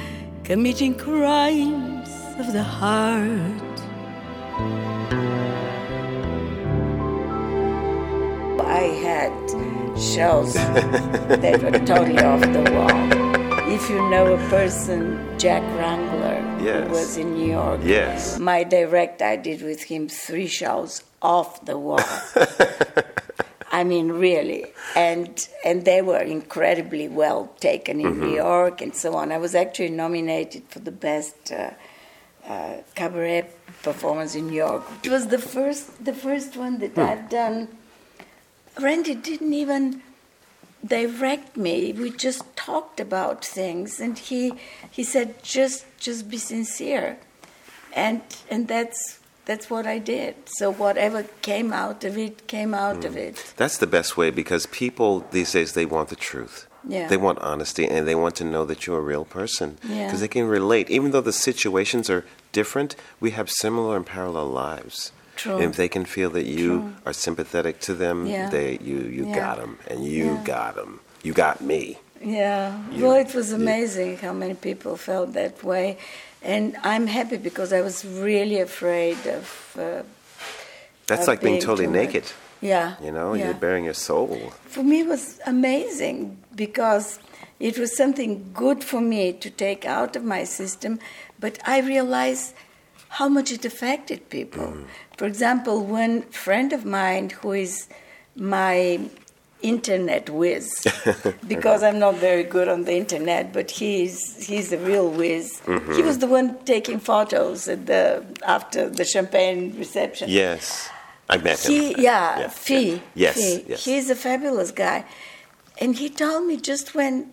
committing 0.44 0.94
crimes 0.96 2.10
of 2.38 2.54
the 2.54 2.64
heart? 2.64 3.80
I 8.62 8.84
had 9.06 9.34
shows 10.00 10.54
that 10.54 11.62
were 11.64 11.72
totally 11.80 12.20
off 12.20 12.42
the 12.42 12.64
wall. 12.72 13.31
If 13.74 13.90
you 13.90 14.02
know 14.10 14.34
a 14.34 14.38
person, 14.50 15.00
Jack 15.40 15.64
Wrangler, 15.78 16.38
Yes. 16.62 16.88
who 16.88 16.94
was 16.94 17.16
in 17.18 17.34
New 17.36 17.52
York, 17.52 17.80
Yes. 17.84 18.38
my 18.38 18.64
direct, 18.66 19.22
I 19.22 19.38
did 19.38 19.62
with 19.62 19.84
him 19.84 20.10
three 20.10 20.48
shows 20.48 21.04
off 21.22 21.64
the 21.66 21.78
wall. 21.78 22.04
I 23.72 23.86
mean, 23.86 24.12
really, 24.12 24.66
and 24.96 25.30
and 25.64 25.86
they 25.86 26.02
were 26.02 26.20
incredibly 26.20 27.08
well 27.08 27.50
taken 27.62 28.02
in 28.02 28.20
New 28.20 28.36
York 28.36 28.82
and 28.82 28.94
so 28.94 29.16
on. 29.16 29.32
I 29.32 29.38
was 29.38 29.56
actually 29.56 29.92
nominated 29.92 30.64
for 30.68 30.80
the 30.80 30.92
best 30.92 31.54
uh, 31.54 31.70
uh, 32.46 32.74
cabaret 32.96 33.48
performance 33.84 34.36
in 34.36 34.48
New 34.48 34.58
York. 34.68 34.84
It 35.06 35.10
was 35.10 35.28
the 35.28 35.40
first 35.40 36.04
the 36.04 36.14
first 36.14 36.58
one 36.58 36.80
that 36.80 36.98
I've 36.98 37.30
done. 37.30 37.70
Randy 38.78 39.16
didn't 39.16 39.54
even 39.54 40.02
direct 40.86 41.58
me. 41.58 41.94
We 41.94 42.12
just 42.12 42.56
talked 42.56 43.00
about 43.00 43.46
things, 43.46 44.00
and 44.00 44.18
he 44.18 44.54
he 44.90 45.04
said, 45.04 45.44
"Just 45.44 45.86
just 46.00 46.30
be 46.30 46.38
sincere," 46.38 47.18
and 47.94 48.22
and 48.50 48.68
that's 48.68 49.20
that's 49.46 49.70
what 49.70 49.86
I 49.86 49.98
did. 50.00 50.36
So 50.46 50.72
whatever 50.72 51.24
came 51.42 51.74
out 51.74 52.04
of 52.04 52.18
it 52.18 52.48
came 52.48 52.74
out 52.74 53.04
of 53.06 53.14
hmm. 53.14 53.20
it. 53.20 53.54
That's 53.58 53.78
the 53.78 53.88
best 53.88 54.18
way 54.18 54.30
because 54.32 54.66
people 54.68 55.26
these 55.32 55.52
days 55.52 55.74
they 55.74 55.86
want 55.86 56.10
the 56.10 56.16
truth. 56.16 56.68
Yeah. 56.88 57.08
They 57.08 57.18
want 57.18 57.40
honesty 57.40 57.88
and 57.88 58.08
they 58.08 58.16
want 58.16 58.36
to 58.38 58.44
know 58.44 58.66
that 58.66 58.88
you're 58.88 58.98
a 58.98 59.02
real 59.02 59.26
person 59.26 59.78
Yeah. 59.84 60.06
because 60.06 60.20
they 60.20 60.28
can 60.28 60.48
relate. 60.48 60.90
Even 60.90 61.12
though 61.12 61.22
the 61.22 61.34
situations 61.34 62.10
are 62.10 62.26
different, 62.52 62.96
we 63.20 63.32
have 63.32 63.50
similar 63.50 63.96
and 63.96 64.06
parallel 64.06 64.48
lives. 64.48 65.12
True. 65.42 65.56
And 65.62 65.64
if 65.72 65.76
they 65.82 65.90
can 65.90 66.06
feel 66.06 66.30
that 66.38 66.46
you 66.46 66.70
are 67.06 67.14
sympathetic 67.14 67.76
to 67.88 67.94
them, 68.04 68.18
Yeah. 68.28 68.50
they 68.58 68.70
you 68.90 68.98
you 69.18 69.24
Yeah. 69.28 69.36
got 69.44 69.56
'em, 69.64 69.74
and 69.92 70.00
you 70.16 70.26
Yeah. 70.26 70.72
them. 70.78 70.92
You 71.24 71.34
got 71.46 71.58
me. 71.62 71.84
Yeah, 72.24 72.78
You- 72.92 73.04
well, 73.06 73.18
it 73.26 73.34
was 73.40 73.50
you- 73.50 73.56
amazing 73.64 74.12
how 74.26 74.34
many 74.44 74.54
people 74.68 74.94
felt 74.98 75.30
that 75.42 75.56
way, 75.64 75.98
and 76.54 76.64
I'm 76.92 77.08
happy 77.08 77.38
because 77.50 77.70
I 77.80 77.82
was 77.82 77.98
really 78.30 78.60
afraid 78.62 79.18
of. 79.38 79.44
Uh, 79.78 80.04
That's 81.08 81.24
of 81.24 81.28
like 81.32 81.42
being 81.42 81.54
being 81.56 81.66
totally 81.70 81.88
much. 81.88 82.02
naked. 82.02 82.26
Yeah, 82.62 82.88
You 83.06 83.12
know, 83.18 83.34
you're 83.34 83.60
bearing 83.66 83.86
your 83.86 83.96
soul. 84.10 84.54
For 84.76 84.84
me, 84.84 84.98
it 85.00 85.08
was 85.08 85.24
amazing 85.48 86.18
because 86.56 87.08
it 87.60 87.76
was 87.82 87.90
something 88.02 88.32
good 88.54 88.80
for 88.84 89.02
me 89.02 89.24
to 89.44 89.50
take 89.50 89.82
out 89.98 90.16
of 90.16 90.24
my 90.24 90.44
system, 90.46 91.00
but 91.40 91.54
I 91.76 91.78
realized 91.94 92.54
how 93.12 93.28
much 93.28 93.52
it 93.52 93.66
affected 93.66 94.30
people. 94.30 94.74
For 95.18 95.26
example, 95.26 95.86
one 95.86 96.22
friend 96.24 96.72
of 96.72 96.86
mine 96.86 97.30
who 97.30 97.52
is 97.52 97.90
my 98.38 99.02
internet 99.62 100.30
whiz, 100.30 100.88
because 101.48 101.84
I'm 101.84 102.00
not 102.00 102.16
very 102.16 102.44
good 102.44 102.70
on 102.70 102.86
the 102.86 102.94
internet, 102.94 103.52
but 103.52 103.70
he's 103.70 104.48
he's 104.48 104.72
a 104.72 104.78
real 104.78 105.10
whiz. 105.10 105.60
He 105.60 105.72
mm-hmm. 105.72 106.06
was 106.08 106.20
the 106.20 106.28
one 106.28 106.58
taking 106.64 107.00
photos 107.00 107.68
at 107.68 107.86
the 107.86 108.24
after 108.44 108.90
the 108.90 109.04
champagne 109.04 109.78
reception. 109.78 110.30
Yes. 110.30 110.90
I 111.30 111.38
met 111.38 111.60
He, 111.60 111.94
him. 111.94 112.00
yeah, 112.00 112.40
Yeah, 112.40 112.48
Fee. 112.50 113.02
Yes, 113.14 113.36
Fee. 113.36 113.66
yes. 113.68 113.86
He's 113.86 114.10
a 114.10 114.16
fabulous 114.16 114.72
guy. 114.72 115.06
And 115.80 115.96
he 115.96 116.10
told 116.10 116.46
me 116.46 116.58
just 116.58 116.94
when 116.94 117.30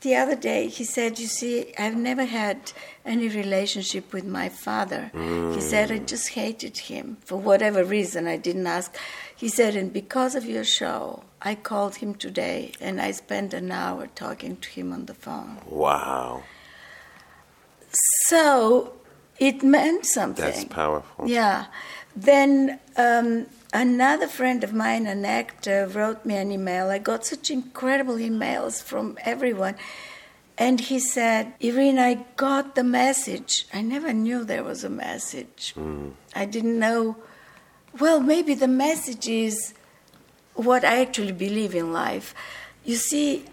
the 0.00 0.16
other 0.16 0.36
day, 0.36 0.68
he 0.68 0.84
said, 0.84 1.18
You 1.18 1.26
see, 1.26 1.72
I've 1.78 1.96
never 1.96 2.24
had 2.24 2.72
any 3.10 3.28
relationship 3.28 4.12
with 4.12 4.24
my 4.24 4.48
father. 4.48 5.10
He 5.54 5.60
said, 5.60 5.90
I 5.90 5.98
just 5.98 6.28
hated 6.30 6.78
him 6.78 7.16
for 7.24 7.36
whatever 7.36 7.84
reason. 7.84 8.26
I 8.26 8.36
didn't 8.36 8.66
ask. 8.66 8.96
He 9.36 9.48
said, 9.48 9.74
And 9.74 9.92
because 9.92 10.34
of 10.34 10.44
your 10.44 10.64
show, 10.64 11.24
I 11.42 11.54
called 11.54 11.96
him 11.96 12.14
today 12.14 12.72
and 12.80 13.00
I 13.00 13.10
spent 13.10 13.52
an 13.54 13.72
hour 13.72 14.06
talking 14.14 14.56
to 14.58 14.68
him 14.68 14.92
on 14.92 15.06
the 15.06 15.14
phone. 15.14 15.58
Wow. 15.66 16.42
So 18.28 18.92
it 19.38 19.62
meant 19.62 20.06
something. 20.06 20.44
That's 20.44 20.64
powerful. 20.64 21.28
Yeah. 21.28 21.66
Then 22.14 22.78
um, 22.96 23.46
another 23.72 24.28
friend 24.28 24.62
of 24.62 24.72
mine, 24.72 25.06
an 25.06 25.24
actor, 25.24 25.86
wrote 25.86 26.24
me 26.24 26.36
an 26.36 26.52
email. 26.52 26.90
I 26.90 26.98
got 26.98 27.24
such 27.24 27.50
incredible 27.50 28.16
emails 28.16 28.82
from 28.82 29.18
everyone. 29.24 29.76
And 30.60 30.78
he 30.78 30.98
said, 30.98 31.54
Irene, 31.64 31.98
I 31.98 32.26
got 32.36 32.74
the 32.74 32.84
message. 32.84 33.66
I 33.72 33.80
never 33.80 34.12
knew 34.12 34.44
there 34.44 34.62
was 34.62 34.84
a 34.84 34.90
message. 34.90 35.72
Hmm. 35.72 36.10
I 36.34 36.44
didn't 36.44 36.78
know. 36.78 37.16
Well, 37.98 38.20
maybe 38.20 38.52
the 38.52 38.68
message 38.68 39.26
is 39.26 39.72
what 40.52 40.84
I 40.84 41.00
actually 41.00 41.32
believe 41.32 41.74
in 41.74 41.94
life. 41.94 42.34
You 42.84 42.96
see, 42.96 43.46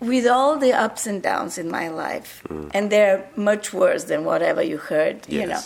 with 0.00 0.26
all 0.26 0.56
the 0.56 0.72
ups 0.72 1.06
and 1.06 1.22
downs 1.22 1.58
in 1.58 1.70
my 1.70 1.88
life, 1.88 2.42
hmm. 2.48 2.68
and 2.72 2.90
they're 2.90 3.28
much 3.36 3.74
worse 3.74 4.04
than 4.04 4.24
whatever 4.24 4.62
you 4.62 4.78
heard, 4.78 5.28
you 5.28 5.46
know, 5.46 5.60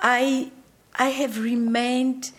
I 0.00 0.50
I 0.96 1.10
have 1.10 1.38
remained 1.38 2.32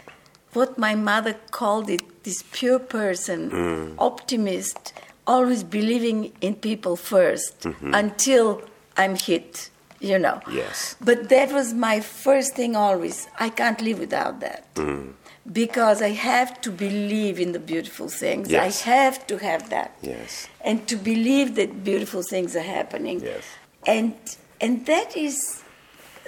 what 0.52 0.78
my 0.78 0.96
mother 0.96 1.36
called 1.52 1.90
it 1.90 2.24
this 2.26 2.44
pure 2.52 2.80
person, 2.80 3.52
hmm. 3.52 3.94
optimist, 3.98 4.94
always 5.26 5.64
believing 5.64 6.34
in 6.42 6.56
people 6.56 6.96
1st 6.96 7.60
mm-hmm. 7.62 7.94
until 7.94 8.62
I'm 8.98 9.16
hit, 9.16 9.70
you 10.00 10.20
know. 10.20 10.42
Yes. 10.52 10.96
But 11.02 11.30
that 11.30 11.52
was 11.52 11.74
my 11.74 12.00
first 12.00 12.56
thing 12.56 12.76
always. 12.76 13.28
I 13.40 13.50
can't 13.50 13.82
live 13.82 14.00
without 14.00 14.40
that. 14.42 14.74
Mm. 14.76 15.14
Because 15.52 16.02
I 16.02 16.10
have 16.12 16.62
to 16.62 16.72
believe 16.72 17.40
in 17.40 17.52
the 17.52 17.60
beautiful 17.60 18.08
things. 18.08 18.50
Yes. 18.50 18.86
I 18.86 18.92
have 18.92 19.28
to 19.28 19.38
have 19.40 19.70
that. 19.70 19.96
Yes. 20.02 20.48
And 20.62 20.88
to 20.88 20.96
believe 20.96 21.56
that 21.56 21.84
beautiful 21.84 22.24
things 22.24 22.56
are 22.56 22.62
happening. 22.62 23.22
Yes. 23.22 23.44
And 23.86 24.14
and 24.62 24.86
that 24.86 25.18
is 25.18 25.62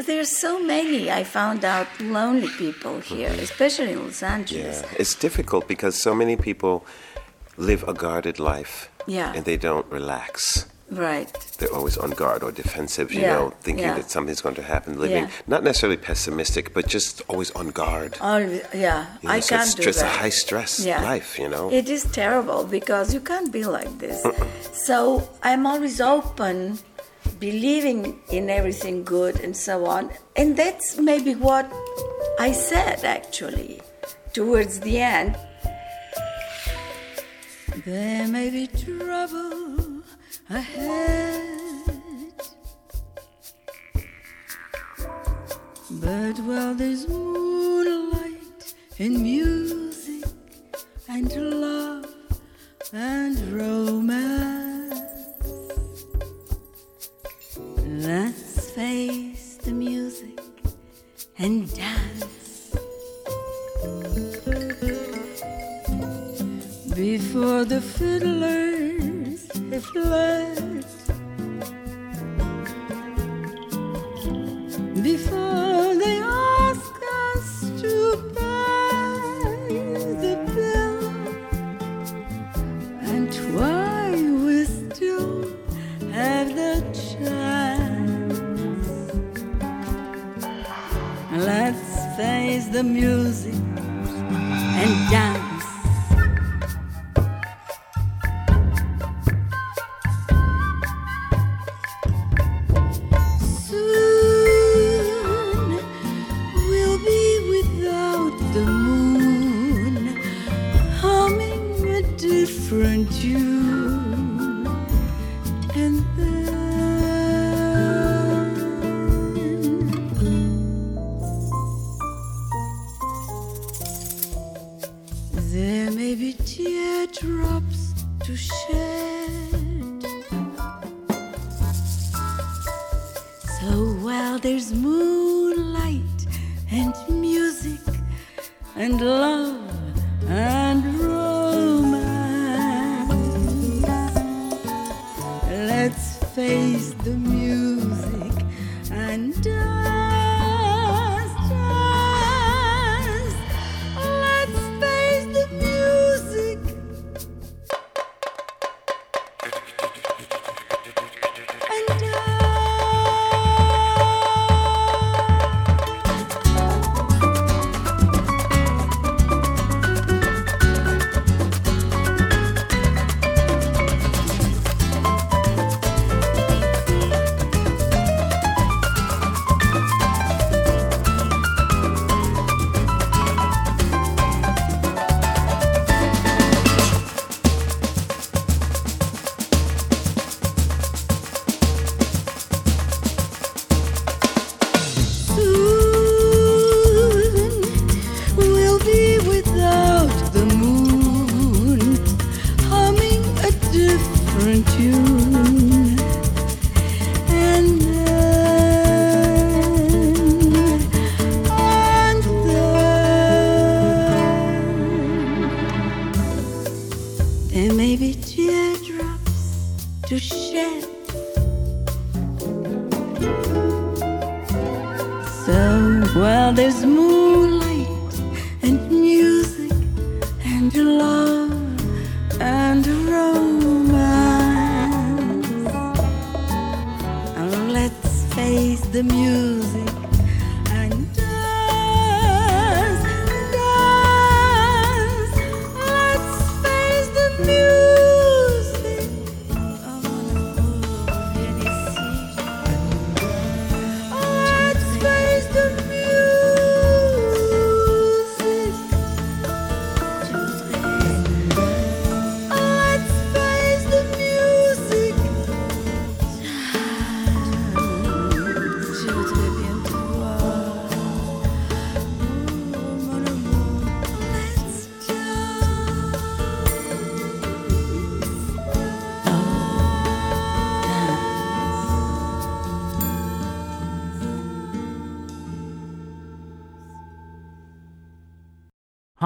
there's 0.06 0.38
so 0.38 0.62
many 0.62 1.10
I 1.10 1.24
found 1.24 1.64
out 1.64 1.88
lonely 2.02 2.50
people 2.50 2.96
mm-hmm. 2.96 3.16
here, 3.16 3.30
especially 3.30 3.94
in 3.94 4.04
Los 4.04 4.22
Angeles. 4.22 4.82
Yeah. 4.82 4.98
It's 5.00 5.16
difficult 5.16 5.70
because 5.70 5.96
so 5.96 6.14
many 6.14 6.36
people 6.36 6.86
live 7.58 7.84
a 7.88 7.94
guarded 7.94 8.38
life. 8.40 8.90
Yeah. 9.08 9.34
And 9.36 9.46
they 9.46 9.58
don't 9.58 9.86
relax. 9.92 10.66
Right. 10.92 11.32
They're 11.58 11.74
always 11.74 11.98
on 11.98 12.12
guard 12.12 12.44
or 12.44 12.52
defensive, 12.52 13.12
you 13.12 13.22
Yeah, 13.22 13.34
know, 13.34 13.54
thinking 13.62 13.86
yeah. 13.86 13.96
that 13.96 14.12
something's 14.12 14.42
going 14.42 14.54
to 14.56 14.62
happen, 14.62 15.00
living 15.00 15.24
Yeah. 15.24 15.30
not 15.48 15.64
necessarily 15.64 15.98
pessimistic, 15.98 16.74
but 16.76 16.86
just 16.88 17.24
always 17.28 17.50
on 17.52 17.70
guard. 17.70 18.18
Always, 18.22 18.62
yeah, 18.72 19.08
You 19.24 19.30
know, 19.30 19.36
I 19.36 19.40
so 19.40 19.56
can't 19.56 19.66
it's 19.68 19.76
do 19.76 19.84
just 19.84 20.00
that. 20.00 20.16
a 20.16 20.20
high 20.20 20.30
stress 20.30 20.86
life, 20.86 21.40
you 21.40 21.50
know. 21.50 21.72
It 21.72 21.90
is 21.90 22.04
terrible 22.22 22.66
because 22.66 23.14
you 23.16 23.20
can't 23.20 23.52
be 23.52 23.64
like 23.64 23.98
this. 23.98 24.24
so 24.74 25.28
I'm 25.42 25.66
always 25.66 26.00
open, 26.00 26.78
believing 27.40 28.20
in 28.32 28.50
everything 28.50 29.04
good 29.04 29.40
and 29.42 29.56
so 29.58 29.86
on. 29.86 30.12
And 30.36 30.56
that's 30.56 30.98
maybe 30.98 31.34
what 31.36 31.66
I 32.40 32.52
said 32.52 33.04
actually 33.04 33.82
towards 34.34 34.80
the 34.82 35.00
end. 35.00 35.36
There 37.84 38.28
may 38.28 38.50
be 38.50 38.68
trouble 38.68 40.02
ahead. 40.50 42.32
But 45.92 46.40
while 46.40 46.74
there's 46.74 47.08
moonlight 47.08 48.74
and 48.98 49.22
music 49.22 50.24
and 51.10 51.30
love 51.36 51.65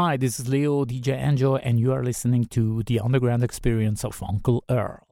Hi, 0.02 0.16
this 0.16 0.40
is 0.40 0.48
Leo, 0.48 0.86
DJ 0.86 1.22
Angel, 1.22 1.60
and 1.62 1.78
you 1.78 1.92
are 1.92 2.02
listening 2.02 2.46
to 2.56 2.84
The 2.84 3.02
Underground 3.02 3.44
Experience 3.44 4.06
of 4.06 4.24
Uncle 4.24 4.64
Earl. 4.70 5.06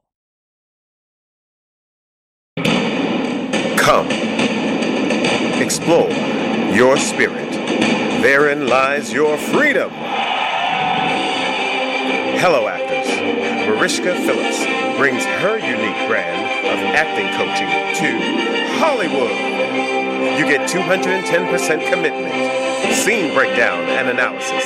Come. 3.76 4.08
Explore 5.60 6.08
your 6.72 6.96
spirit. 6.96 7.52
Therein 8.22 8.66
lies 8.66 9.12
your 9.12 9.36
freedom. 9.36 9.90
Hello, 12.40 12.66
actors. 12.66 13.08
Mariska 13.68 14.14
Phillips 14.24 14.64
brings 14.96 15.22
her 15.22 15.58
unique 15.58 16.08
brand 16.08 16.40
of 16.64 16.78
acting 16.96 17.28
coaching 17.36 17.68
to 18.00 18.08
Hollywood. 18.78 19.36
You 20.38 20.46
get 20.46 20.66
210% 20.66 21.90
commitment, 21.90 22.67
scene 22.94 23.34
breakdown 23.34 23.88
and 23.88 24.08
analysis, 24.08 24.64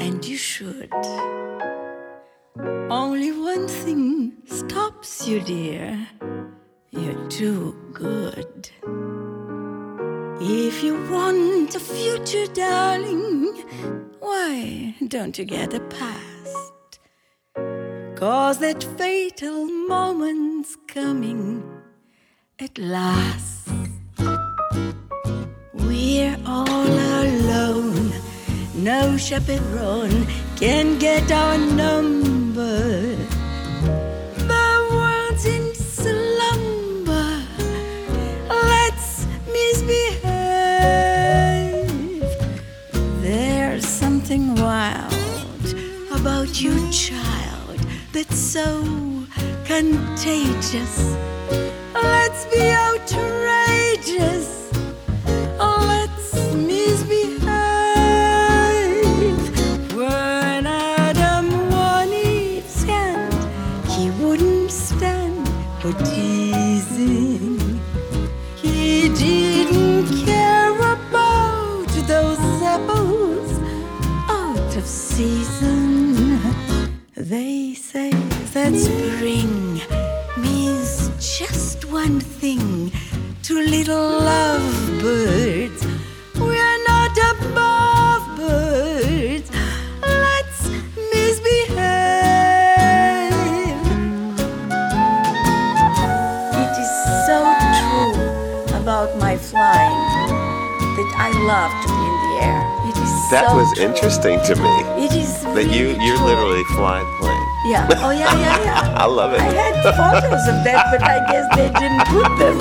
and 0.00 0.24
you 0.24 0.36
should. 0.36 0.90
Only 2.90 3.32
one 3.32 3.68
thing 3.68 4.32
stops 4.46 5.28
you, 5.28 5.40
dear. 5.40 6.08
You're 6.90 7.28
too 7.28 7.76
good. 7.92 8.70
If 10.40 10.82
you 10.82 10.94
want 11.10 11.74
a 11.74 11.80
future, 11.80 12.46
darling, 12.52 13.62
why 14.20 14.94
don't 15.06 15.38
you 15.38 15.44
get 15.44 15.74
a 15.74 15.80
past? 15.80 16.98
Cause 18.16 18.58
that 18.58 18.82
fatal 18.98 19.66
moment's 19.66 20.76
coming 20.88 21.62
at 22.58 22.78
last. 22.78 23.68
We're 25.74 26.38
all. 26.46 27.09
No 28.82 29.18
chaperone 29.18 30.26
can 30.56 30.98
get 30.98 31.30
our 31.30 31.58
number. 31.58 33.14
The 34.48 34.88
world's 34.90 35.44
in 35.44 35.74
slumber. 35.74 37.42
Let's 38.48 39.26
misbehave. 39.52 40.22
There's 43.20 43.86
something 43.86 44.54
wild 44.54 45.74
about 46.10 46.62
you, 46.62 46.90
child, 46.90 47.80
that's 48.14 48.38
so 48.38 48.82
contagious. 49.66 51.14
Photos 109.96 110.44
of 110.48 110.58
that, 110.64 110.86
but 110.90 111.02
I 111.02 111.18
guess 111.30 111.46
they 111.56 111.68
didn't 111.80 112.04
put 112.06 112.30
them. 112.38 112.58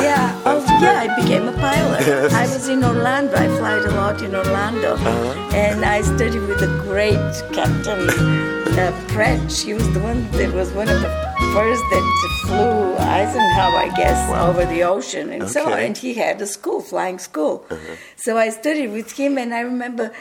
Yeah. 0.00 0.42
Oh, 0.44 0.64
yeah. 0.80 1.04
I 1.04 1.20
became 1.20 1.48
a 1.48 1.52
pilot. 1.52 2.00
Yes. 2.06 2.32
I 2.32 2.42
was 2.42 2.68
in 2.68 2.84
Orlando. 2.84 3.34
I 3.36 3.48
flight 3.58 3.84
a 3.84 3.90
lot 3.90 4.22
in 4.22 4.34
Orlando, 4.34 4.94
Uh-huh. 4.94 5.56
and 5.56 5.84
I 5.84 6.02
studied 6.02 6.42
with 6.50 6.62
a 6.62 6.72
great 6.86 7.18
Captain 7.52 8.08
uh, 8.78 9.04
Pratt. 9.08 9.50
She 9.50 9.74
was 9.74 9.86
the 9.92 10.00
one 10.00 10.30
that 10.32 10.52
was 10.54 10.70
one 10.72 10.88
of 10.88 11.00
the 11.00 11.10
first 11.54 11.82
that 11.90 12.04
flew 12.46 12.96
Eisenhower, 12.96 13.76
I 13.76 13.92
guess, 13.96 14.20
over 14.48 14.64
the 14.66 14.82
ocean 14.84 15.30
and 15.32 15.48
so 15.48 15.66
on. 15.66 15.72
Uh-huh. 15.72 15.80
And 15.80 15.98
he 15.98 16.14
had 16.14 16.40
a 16.40 16.46
school, 16.46 16.80
flying 16.80 17.18
school. 17.18 17.66
So 18.16 18.38
I 18.38 18.50
studied 18.50 18.92
with 18.92 19.12
him, 19.12 19.36
and 19.38 19.52
I 19.52 19.60
remember 19.60 20.12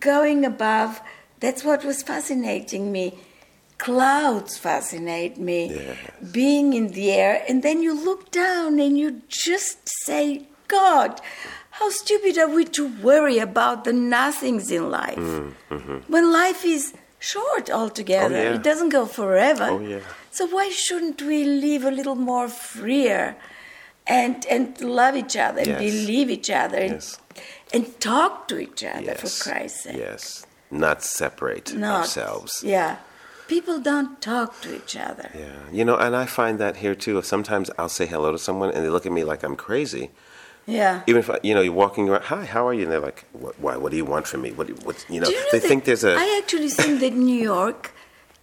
going 0.00 0.44
above. 0.44 1.00
That's 1.40 1.62
what 1.62 1.84
was 1.84 2.02
fascinating 2.02 2.90
me. 2.90 3.18
Clouds 3.78 4.58
fascinate 4.58 5.38
me. 5.38 5.96
Being 6.32 6.72
in 6.72 6.88
the 6.88 7.10
air, 7.12 7.42
and 7.48 7.62
then 7.62 7.82
you 7.82 7.94
look 7.94 8.30
down 8.30 8.78
and 8.80 8.98
you 8.98 9.22
just 9.28 9.78
say, 10.04 10.42
God, 10.66 11.20
how 11.70 11.88
stupid 11.90 12.36
are 12.38 12.48
we 12.48 12.64
to 12.66 12.88
worry 13.00 13.38
about 13.38 13.84
the 13.84 13.92
nothings 13.92 14.70
in 14.70 14.90
life? 14.90 15.16
When 16.08 16.32
life 16.32 16.64
is 16.64 16.92
short 17.20 17.70
altogether, 17.70 18.34
Mm, 18.34 18.40
Oh, 18.40 18.50
yeah. 18.50 18.54
it 18.56 18.62
doesn't 18.62 18.88
go 18.90 19.06
forever. 19.06 19.68
Oh, 19.70 19.78
yeah. 19.80 20.00
So 20.32 20.46
why 20.46 20.68
shouldn't 20.70 21.22
we 21.22 21.44
live 21.44 21.84
a 21.84 21.90
little 21.90 22.14
more 22.16 22.48
freer 22.48 23.36
and 24.06 24.44
and 24.46 24.80
love 24.80 25.14
each 25.16 25.36
other 25.36 25.60
and 25.60 25.68
Yes. 25.68 25.80
believe 25.80 26.30
each 26.30 26.50
other 26.50 26.78
and, 26.78 26.92
Yes. 26.94 27.18
and 27.74 27.84
talk 28.00 28.48
to 28.48 28.58
each 28.58 28.82
other 28.84 29.02
Yes. 29.12 29.20
for 29.20 29.30
Christ's 29.50 29.82
sake? 29.84 29.96
Yes. 29.96 30.46
Not 30.70 31.02
separate 31.02 31.74
Not- 31.74 32.00
ourselves. 32.00 32.52
Yeah. 32.62 32.96
People 33.48 33.80
don't 33.80 34.20
talk 34.20 34.60
to 34.60 34.68
each 34.76 34.94
other. 34.96 35.30
Yeah, 35.34 35.58
you 35.72 35.84
know, 35.84 35.96
and 35.96 36.14
I 36.14 36.26
find 36.26 36.58
that 36.60 36.76
here 36.76 36.94
too. 36.94 37.20
Sometimes 37.22 37.70
I'll 37.78 37.88
say 37.88 38.06
hello 38.06 38.30
to 38.30 38.38
someone 38.38 38.70
and 38.70 38.84
they 38.84 38.90
look 38.90 39.06
at 39.06 39.12
me 39.12 39.24
like 39.24 39.42
I'm 39.42 39.56
crazy. 39.56 40.10
Yeah. 40.66 41.00
Even 41.06 41.20
if 41.20 41.30
you 41.42 41.54
know 41.54 41.62
you're 41.62 41.72
walking 41.72 42.08
around, 42.10 42.24
hi, 42.24 42.44
how 42.44 42.68
are 42.68 42.74
you? 42.74 42.82
And 42.82 42.92
they're 42.92 43.00
like, 43.00 43.24
what, 43.32 43.58
why? 43.58 43.76
What 43.78 43.90
do 43.90 43.96
you 43.96 44.04
want 44.04 44.26
from 44.26 44.42
me? 44.42 44.50
What? 44.52 44.66
do 44.66 44.74
you- 44.74 44.78
What? 44.84 45.04
You 45.08 45.20
know, 45.22 45.28
you 45.28 45.36
know 45.36 45.46
they 45.50 45.60
think 45.60 45.84
there's 45.84 46.04
a 46.04 46.14
I 46.14 46.38
actually 46.42 46.68
think 46.68 47.00
that 47.00 47.14
New 47.14 47.40
York 47.42 47.92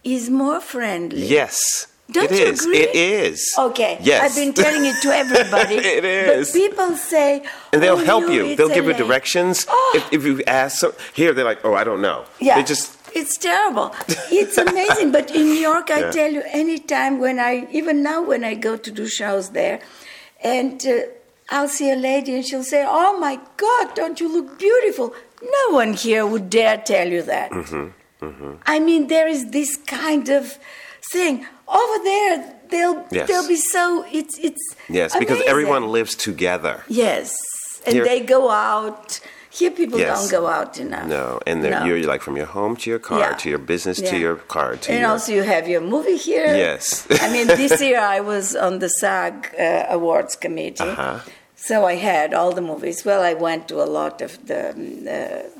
is 0.02 0.28
more 0.28 0.60
friendly. 0.60 1.22
yes. 1.24 1.86
Don't 2.10 2.30
it 2.30 2.38
you 2.38 2.46
is. 2.46 2.60
agree? 2.64 2.78
It 2.78 2.94
is. 2.94 3.52
Okay. 3.58 3.98
Yes. 4.00 4.22
I've 4.22 4.36
been 4.40 4.52
telling 4.54 4.84
it 4.84 4.94
to 5.02 5.08
everybody. 5.22 5.74
It 5.98 6.04
is. 6.04 6.52
But 6.52 6.58
people 6.60 6.94
say, 6.96 7.42
and 7.72 7.82
they'll 7.82 7.94
"Oh, 7.94 8.04
help 8.12 8.30
you. 8.30 8.54
They'll 8.54 8.68
give 8.78 8.86
you 8.86 8.94
directions. 8.94 9.66
Oh. 9.68 9.92
If, 9.96 10.12
if 10.12 10.24
you 10.24 10.40
ask, 10.46 10.78
so, 10.78 10.94
here 11.14 11.32
they're 11.34 11.44
like, 11.44 11.64
oh, 11.64 11.74
I 11.74 11.82
don't 11.82 12.00
know. 12.00 12.24
Yeah. 12.40 12.56
They 12.56 12.62
just 12.62 12.95
It's 13.20 13.36
terrible. 13.48 13.88
It's 14.40 14.56
amazing. 14.58 15.10
but 15.16 15.26
in 15.38 15.44
New 15.54 15.62
York, 15.70 15.86
I 15.90 16.00
Yeah. 16.00 16.10
tell 16.18 16.30
you, 16.36 16.42
anytime 16.64 17.18
when 17.24 17.36
I, 17.50 17.52
even 17.78 18.02
now 18.02 18.18
when 18.30 18.42
I 18.44 18.54
go 18.68 18.72
to 18.76 18.90
do 18.90 19.06
shows 19.20 19.50
there, 19.60 19.78
and 20.56 20.76
uh, 20.86 20.96
I'll 21.54 21.68
see 21.78 21.88
a 21.90 21.96
lady 22.10 22.34
and 22.36 22.44
she'll 22.46 22.70
say, 22.74 22.82
Oh 22.86 23.12
my 23.26 23.34
God, 23.56 23.94
don't 23.94 24.20
you 24.20 24.28
look 24.36 24.48
beautiful? 24.58 25.14
No 25.58 25.64
one 25.80 25.92
here 25.94 26.24
would 26.32 26.46
dare 26.50 26.78
tell 26.92 27.08
you 27.16 27.22
that. 27.22 27.50
Mm-hmm. 27.50 28.54
I 28.74 28.76
mean, 28.80 29.02
there 29.08 29.28
is 29.28 29.50
this 29.58 29.76
kind 29.76 30.28
of 30.38 30.58
thing. 31.12 31.46
Over 31.68 31.98
there, 32.12 32.54
they'll, 32.72 32.98
Yes. 33.10 33.28
they'll 33.28 33.48
be 33.48 33.56
so, 33.56 34.04
it's, 34.12 34.38
it's. 34.48 34.62
yes, 34.88 35.16
because 35.16 35.40
everyone 35.46 35.84
lives 35.98 36.14
together. 36.14 36.82
Yes. 36.88 37.30
And 37.86 38.04
they 38.04 38.20
go 38.20 38.50
out. 38.50 39.20
Here, 39.58 39.70
people 39.70 39.98
Yes. 39.98 40.08
don't 40.18 40.30
go 40.38 40.46
out 40.48 40.78
enough. 40.78 41.06
No, 41.06 41.40
and 41.46 41.62
No. 41.62 41.84
you're 41.86 42.02
like 42.12 42.22
from 42.26 42.36
your 42.36 42.50
home 42.58 42.76
to 42.82 42.90
your 42.90 42.98
car 42.98 43.18
Yeah. 43.20 43.32
to 43.42 43.48
your 43.48 43.58
business 43.72 43.96
to 44.10 44.16
your 44.24 44.36
car 44.54 44.76
to 44.76 44.92
And 44.92 45.00
your 45.00 45.10
also, 45.10 45.32
you 45.32 45.44
have 45.54 45.66
your 45.66 45.80
movie 45.80 46.16
here. 46.30 46.50
Yes. 46.66 47.06
I 47.24 47.28
mean, 47.34 47.46
this 47.46 47.80
year 47.86 48.00
I 48.16 48.20
was 48.20 48.54
on 48.66 48.78
the 48.80 48.88
SAG 49.00 49.34
uh, 49.58 49.84
Awards 49.96 50.36
Committee. 50.36 50.90
Uh-huh. 50.92 51.18
So 51.68 51.74
I 51.86 51.94
had 51.94 52.34
all 52.34 52.52
the 52.52 52.60
movies. 52.72 53.04
Well, 53.04 53.22
I 53.22 53.34
went 53.34 53.66
to 53.68 53.76
a 53.82 53.88
lot 53.98 54.20
of 54.20 54.32
the 54.46 54.60
um, 54.70 55.08
uh, 55.08 55.55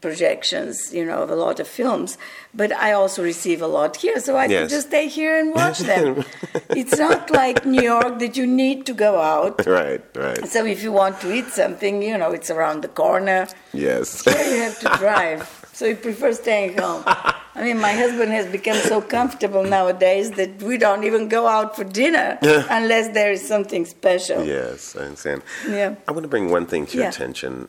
projections, 0.00 0.92
you 0.92 1.04
know, 1.04 1.22
of 1.22 1.30
a 1.30 1.36
lot 1.36 1.58
of 1.60 1.66
films, 1.68 2.18
but 2.54 2.70
I 2.72 2.92
also 2.92 3.22
receive 3.22 3.60
a 3.62 3.66
lot 3.66 3.96
here. 3.96 4.18
So 4.20 4.36
I 4.36 4.46
Yes. 4.46 4.60
could 4.62 4.70
just 4.76 4.86
stay 4.88 5.06
here 5.08 5.34
and 5.40 5.54
watch 5.54 5.78
them. 5.80 6.24
it's 6.80 6.96
not 6.98 7.30
like 7.30 7.64
New 7.66 7.82
York 7.82 8.18
that 8.20 8.36
you 8.36 8.46
need 8.46 8.86
to 8.86 8.94
go 8.94 9.12
out. 9.20 9.66
right, 9.66 10.02
right. 10.14 10.46
So 10.48 10.64
if 10.64 10.82
you 10.82 10.92
want 10.92 11.20
to 11.22 11.32
eat 11.32 11.46
something, 11.62 12.02
you 12.02 12.16
know, 12.20 12.30
it's 12.32 12.50
around 12.50 12.82
the 12.82 12.88
corner. 12.88 13.48
Yes. 13.72 14.24
Here 14.24 14.44
you 14.54 14.60
have 14.66 14.78
to 14.80 14.88
drive. 14.98 15.40
So 15.72 15.86
you 15.86 15.96
prefer 15.96 16.32
staying 16.32 16.78
home. 16.78 17.02
I 17.06 17.62
mean, 17.66 17.78
my 17.80 17.92
husband 17.92 18.30
has 18.32 18.46
become 18.58 18.76
so 18.92 19.00
comfortable 19.00 19.62
nowadays 19.64 20.30
that 20.32 20.60
we 20.62 20.76
don't 20.78 21.04
even 21.04 21.28
go 21.28 21.46
out 21.46 21.76
for 21.76 21.84
dinner 21.84 22.38
unless 22.70 23.06
there 23.14 23.30
is 23.32 23.46
something 23.46 23.84
special. 23.84 24.44
Yes, 24.44 24.96
I 24.96 25.00
understand. 25.06 25.42
Yeah. 25.68 25.94
I 26.08 26.12
want 26.12 26.22
to 26.24 26.28
bring 26.28 26.50
one 26.50 26.66
thing 26.66 26.86
to 26.86 26.94
your 26.96 27.04
Yeah. 27.04 27.10
attention. 27.10 27.66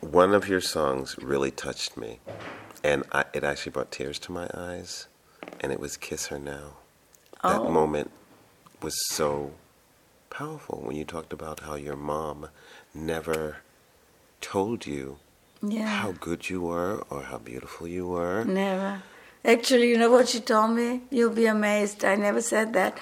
One 0.00 0.34
of 0.34 0.48
your 0.48 0.60
songs 0.60 1.16
really 1.20 1.50
touched 1.50 1.96
me, 1.96 2.20
and 2.82 3.04
I, 3.12 3.24
it 3.34 3.44
actually 3.44 3.72
brought 3.72 3.90
tears 3.90 4.18
to 4.20 4.32
my 4.32 4.48
eyes, 4.54 5.06
and 5.60 5.70
it 5.72 5.78
was 5.80 5.96
"Kiss 5.96 6.26
Her 6.28 6.38
Now." 6.38 6.76
That 7.42 7.60
Oh. 7.60 7.70
moment 7.70 8.10
was 8.82 8.94
so 9.14 9.52
powerful 10.30 10.80
when 10.84 10.96
you 10.96 11.04
talked 11.04 11.32
about 11.32 11.60
how 11.60 11.74
your 11.74 11.96
mom 11.96 12.48
never 12.94 13.58
told 14.40 14.86
you 14.86 15.18
Yeah. 15.62 15.86
how 15.86 16.12
good 16.12 16.48
you 16.48 16.62
were 16.62 17.04
or 17.10 17.22
how 17.24 17.38
beautiful 17.38 17.86
you 17.86 18.06
were. 18.08 18.44
Never. 18.44 19.02
Actually, 19.44 19.88
you 19.90 19.98
know 19.98 20.10
what 20.10 20.28
she 20.28 20.40
told 20.40 20.70
me? 20.76 21.02
You'll 21.10 21.34
be 21.34 21.46
amazed. 21.46 22.04
I 22.04 22.14
never 22.16 22.40
said 22.42 22.72
that. 22.74 22.98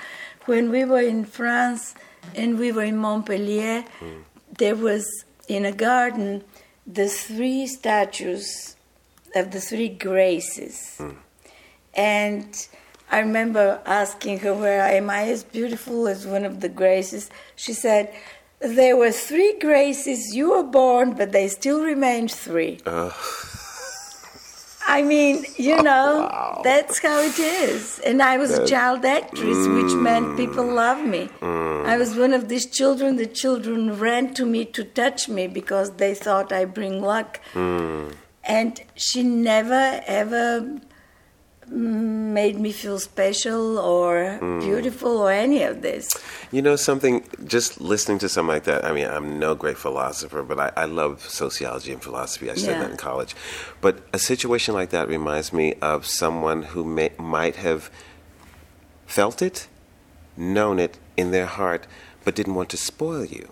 When 0.47 0.71
we 0.71 0.85
were 0.85 1.01
in 1.15 1.25
France 1.25 1.95
and 2.35 2.59
we 2.59 2.73
were 2.73 2.85
in 2.85 2.97
Montpellier, 2.97 3.83
hmm. 4.01 4.23
there 4.57 4.75
was 4.77 5.05
in 5.49 5.65
a 5.65 5.73
garden 5.73 6.43
the 6.89 7.09
three 7.09 7.67
statues 7.67 8.75
of 9.35 9.51
the 9.51 9.61
three 9.61 9.91
graces. 9.91 10.97
Hmm. 10.97 11.11
And 11.95 12.69
I 13.11 13.21
remember 13.21 13.81
asking 13.85 14.41
her, 14.41 14.55
Where 14.55 14.83
am 14.83 15.11
I 15.11 15.29
as 15.29 15.45
beautiful 15.45 16.09
as 16.09 16.27
one 16.27 16.45
of 16.45 16.61
the 16.61 16.69
graces? 16.69 17.31
She 17.57 17.75
said, 17.75 18.15
There 18.61 18.97
were 18.97 19.13
three 19.13 19.59
graces, 19.59 20.35
you 20.35 20.51
were 20.53 20.65
born, 20.65 21.13
but 21.13 21.33
they 21.33 21.49
still 21.49 21.83
remained 21.83 22.31
three. 22.31 22.81
I 24.91 25.03
mean, 25.03 25.45
you 25.59 25.83
know, 25.83 26.61
that's 26.65 26.99
how 27.01 27.21
it 27.21 27.39
is. 27.39 27.99
And 28.07 28.23
I 28.23 28.39
was 28.39 28.51
a 28.53 28.67
child 28.67 29.05
actress, 29.05 29.69
which 29.69 29.93
meant 29.93 30.39
people 30.39 30.65
loved 30.65 31.07
me. 31.07 31.29
I 31.43 31.99
was 31.99 32.17
one 32.17 32.33
of 32.33 32.49
these 32.49 32.65
children. 32.65 33.17
The 33.17 33.27
children 33.27 33.99
ran 33.99 34.33
to 34.35 34.47
me 34.47 34.65
to 34.65 34.85
touch 34.85 35.29
me 35.29 35.47
because 35.47 35.91
they 35.97 36.15
thought 36.15 36.53
I 36.55 36.65
bring 36.65 37.03
luck. 37.03 37.39
And 37.55 38.81
she 38.97 39.23
never 39.23 40.01
ever 40.07 40.63
mm, 40.63 40.81
made 41.71 42.59
me 42.59 42.73
feel 42.73 42.99
special 42.99 43.79
or 43.79 44.39
mm. 44.41 44.61
beautiful 44.61 45.19
or 45.19 45.31
any 45.31 45.63
of 45.63 45.83
this. 45.83 46.09
You 46.51 46.63
know 46.63 46.77
something, 46.77 47.25
just 47.45 47.81
listening 47.81 48.19
to 48.21 48.29
something 48.29 48.55
like 48.55 48.65
that, 48.65 48.85
I 48.85 48.93
mean, 48.93 49.07
I'm 49.07 49.39
no 49.39 49.55
great 49.55 49.79
philosopher, 49.79 50.43
but 50.43 50.59
I, 50.59 50.73
I 50.77 50.85
love 50.87 51.21
sociology 51.29 51.93
and 51.93 52.03
philosophy. 52.03 52.51
I 52.51 52.55
studied 52.55 52.73
Yeah. 52.73 52.83
that 52.83 52.91
in 52.93 52.97
college. 52.97 53.35
But 53.81 54.01
a 54.13 54.19
situation 54.19 54.75
like 54.75 54.91
that 54.91 55.09
reminds 55.09 55.53
me 55.53 55.75
of 55.83 56.07
someone 56.07 56.63
who 56.63 56.85
may, 56.85 57.11
might 57.19 57.57
have 57.57 57.91
felt 59.07 59.43
it, 59.43 59.69
known 60.37 60.79
it 60.79 60.99
in 61.17 61.31
their 61.31 61.47
heart, 61.47 61.87
but 62.25 62.35
didn't 62.35 62.55
want 62.55 62.69
to 62.71 62.77
spoil 62.77 63.25
you. 63.25 63.51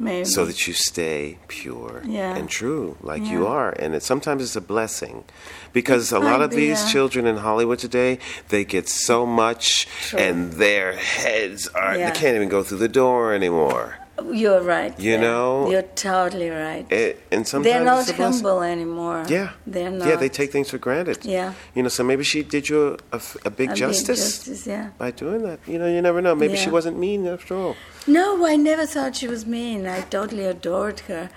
Maybe. 0.00 0.24
So 0.26 0.44
that 0.44 0.66
you 0.68 0.74
stay 0.74 1.38
pure 1.48 2.02
Yeah. 2.06 2.36
and 2.36 2.48
true, 2.48 2.96
like 3.02 3.22
Yeah. 3.24 3.32
you 3.32 3.46
are, 3.48 3.70
and 3.70 3.94
it, 3.96 4.02
sometimes 4.04 4.42
it's 4.44 4.54
a 4.54 4.60
blessing, 4.60 5.24
because 5.72 6.12
It 6.12 6.16
a 6.16 6.20
lot 6.20 6.40
of 6.40 6.50
be, 6.50 6.56
these 6.56 6.84
yeah. 6.84 6.92
children 6.92 7.26
in 7.26 7.38
Hollywood 7.38 7.80
today, 7.80 8.18
they 8.48 8.64
get 8.64 8.88
so 8.88 9.26
much, 9.26 9.88
True. 10.08 10.18
and 10.20 10.52
their 10.52 10.92
heads 10.92 11.66
are 11.74 11.96
Yeah. 11.96 12.10
they 12.10 12.18
can't 12.20 12.36
even 12.36 12.48
go 12.48 12.62
through 12.62 12.78
the 12.78 12.88
door 12.88 13.32
anymore. 13.34 13.98
You're 14.32 14.60
right. 14.62 14.98
You 14.98 15.12
there. 15.12 15.20
know- 15.20 15.70
You're 15.70 15.82
totally 15.82 16.50
right. 16.50 16.90
It, 16.90 17.20
and 17.30 17.46
sometimes 17.46 17.72
They're 17.72 17.84
not 17.84 18.00
it's 18.00 18.10
a 18.10 18.14
blessing. 18.14 18.44
humble 18.44 18.62
anymore. 18.62 19.24
Yeah, 19.28 19.50
They're 19.66 19.90
not. 19.90 20.08
yeah, 20.08 20.16
they 20.16 20.28
take 20.28 20.50
things 20.52 20.70
for 20.70 20.78
granted. 20.78 21.24
Yeah. 21.24 21.54
you 21.74 21.82
know, 21.82 21.88
so 21.88 22.02
maybe 22.04 22.24
she 22.24 22.42
did 22.42 22.68
you 22.68 22.96
a, 23.12 23.20
a 23.44 23.50
big 23.50 23.70
A 23.70 23.72
big 23.72 23.76
justice 23.76 24.38
justice, 24.38 24.66
yeah. 24.66 24.90
by 24.98 25.10
doing 25.10 25.42
that. 25.42 25.60
You 25.66 25.78
know, 25.78 25.86
you 25.86 26.02
never 26.02 26.20
know. 26.20 26.34
Maybe 26.34 26.56
she 26.56 26.70
wasn't 26.70 26.98
mean 26.98 27.26
after 27.26 27.54
all. 27.54 27.76
No, 28.06 28.46
I 28.46 28.56
never 28.56 28.86
thought 28.86 29.16
she 29.16 29.28
was 29.28 29.46
mean. 29.46 29.86
I 29.86 30.00
totally 30.02 30.44
adored 30.44 31.00
her. 31.00 31.30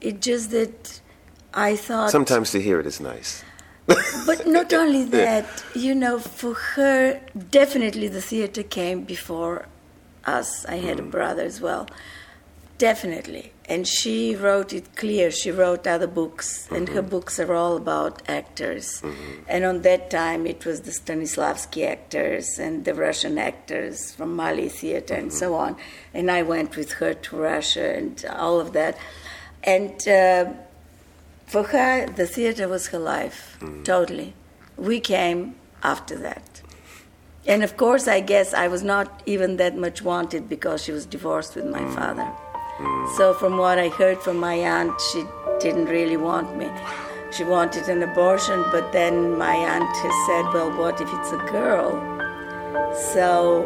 It 0.00 0.20
just 0.20 0.50
that 0.50 1.00
I 1.52 1.76
thought. 1.76 2.10
Sometimes 2.10 2.50
to 2.52 2.60
hear 2.60 2.80
it 2.80 2.86
is 2.86 3.00
nice. 3.00 3.44
But 3.86 4.46
not 4.46 4.72
only 4.82 5.04
that, 5.04 5.46
you 5.74 5.94
know, 5.94 6.18
for 6.18 6.54
her, 6.54 7.20
definitely 7.50 8.08
the 8.08 8.22
theater 8.22 8.62
came 8.62 9.04
before 9.04 9.66
us. 10.24 10.64
I 10.66 10.76
had 10.76 10.98
a 10.98 11.02
mm. 11.02 11.10
brother 11.10 11.42
as 11.42 11.60
well. 11.60 11.86
Definitely. 12.84 13.50
And 13.64 13.88
she 13.88 14.36
wrote 14.36 14.74
it 14.74 14.94
clear. 14.94 15.30
She 15.30 15.50
wrote 15.50 15.86
other 15.86 16.06
books, 16.06 16.68
and 16.70 16.86
her 16.90 17.00
mm-hmm. 17.00 17.08
books 17.08 17.40
are 17.40 17.54
all 17.54 17.78
about 17.78 18.20
actors. 18.28 19.00
Mm-hmm. 19.00 19.32
And 19.48 19.64
on 19.64 19.80
that 19.88 20.10
time, 20.10 20.46
it 20.46 20.66
was 20.66 20.82
the 20.82 20.90
Stanislavski 20.90 21.88
actors 21.88 22.58
and 22.58 22.84
the 22.84 22.92
Russian 22.92 23.38
actors 23.38 24.12
from 24.12 24.36
Maly 24.36 24.70
Theater 24.70 25.14
and 25.14 25.32
so 25.32 25.52
mm-hmm. 25.52 25.64
on. 25.64 25.76
And 26.12 26.30
I 26.30 26.42
went 26.42 26.76
with 26.76 26.92
her 27.00 27.14
to 27.14 27.36
Russia 27.38 27.96
and 27.96 28.22
all 28.28 28.60
of 28.60 28.74
that. 28.74 28.98
And 29.62 29.96
uh, 30.06 30.52
for 31.46 31.62
her, 31.62 32.06
the 32.20 32.26
theater 32.26 32.68
was 32.68 32.88
her 32.88 32.98
life, 32.98 33.56
totally. 33.84 34.34
We 34.76 35.00
came 35.00 35.54
after 35.82 36.16
that. 36.18 36.60
And 37.46 37.62
of 37.62 37.78
course, 37.78 38.06
I 38.08 38.20
guess 38.20 38.52
I 38.52 38.68
was 38.68 38.82
not 38.82 39.22
even 39.24 39.56
that 39.56 39.74
much 39.74 40.02
wanted 40.02 40.50
because 40.50 40.84
she 40.84 40.92
was 40.92 41.06
divorced 41.06 41.56
with 41.56 41.64
my 41.64 41.80
mm. 41.80 41.94
father. 41.94 42.30
So, 43.16 43.34
from 43.34 43.58
what 43.58 43.78
I 43.78 43.88
heard 43.88 44.18
from 44.18 44.38
my 44.38 44.54
aunt, 44.54 44.92
she 45.12 45.24
didn't 45.60 45.86
really 45.86 46.16
want 46.16 46.56
me. 46.56 46.68
She 47.30 47.44
wanted 47.44 47.88
an 47.88 48.02
abortion, 48.02 48.64
but 48.72 48.92
then 48.92 49.38
my 49.38 49.54
aunt 49.54 49.96
has 49.96 50.26
said, 50.26 50.52
Well, 50.52 50.76
what 50.76 51.00
if 51.00 51.08
it's 51.12 51.32
a 51.32 51.38
girl? 51.50 51.92
So, 53.12 53.64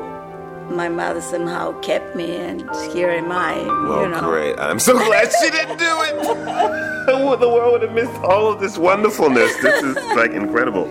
my 0.71 0.89
mother 0.89 1.21
somehow 1.21 1.79
kept 1.81 2.15
me, 2.15 2.37
and 2.37 2.61
here 2.93 3.11
am 3.11 3.33
I. 3.33 3.57
Well, 3.89 4.03
you 4.03 4.09
know. 4.09 4.21
great. 4.21 4.59
I'm 4.59 4.79
so 4.79 4.93
glad 4.93 5.31
she 5.41 5.51
didn't 5.51 5.79
do 5.79 6.03
it. 6.03 7.09
the 7.41 7.49
world 7.49 7.73
would 7.73 7.83
have 7.83 7.93
missed 7.93 8.21
all 8.23 8.53
of 8.53 8.61
this 8.61 8.77
wonderfulness. 8.77 9.57
This 9.63 9.83
is 9.83 9.97
like 10.17 10.33
incredible. 10.33 10.87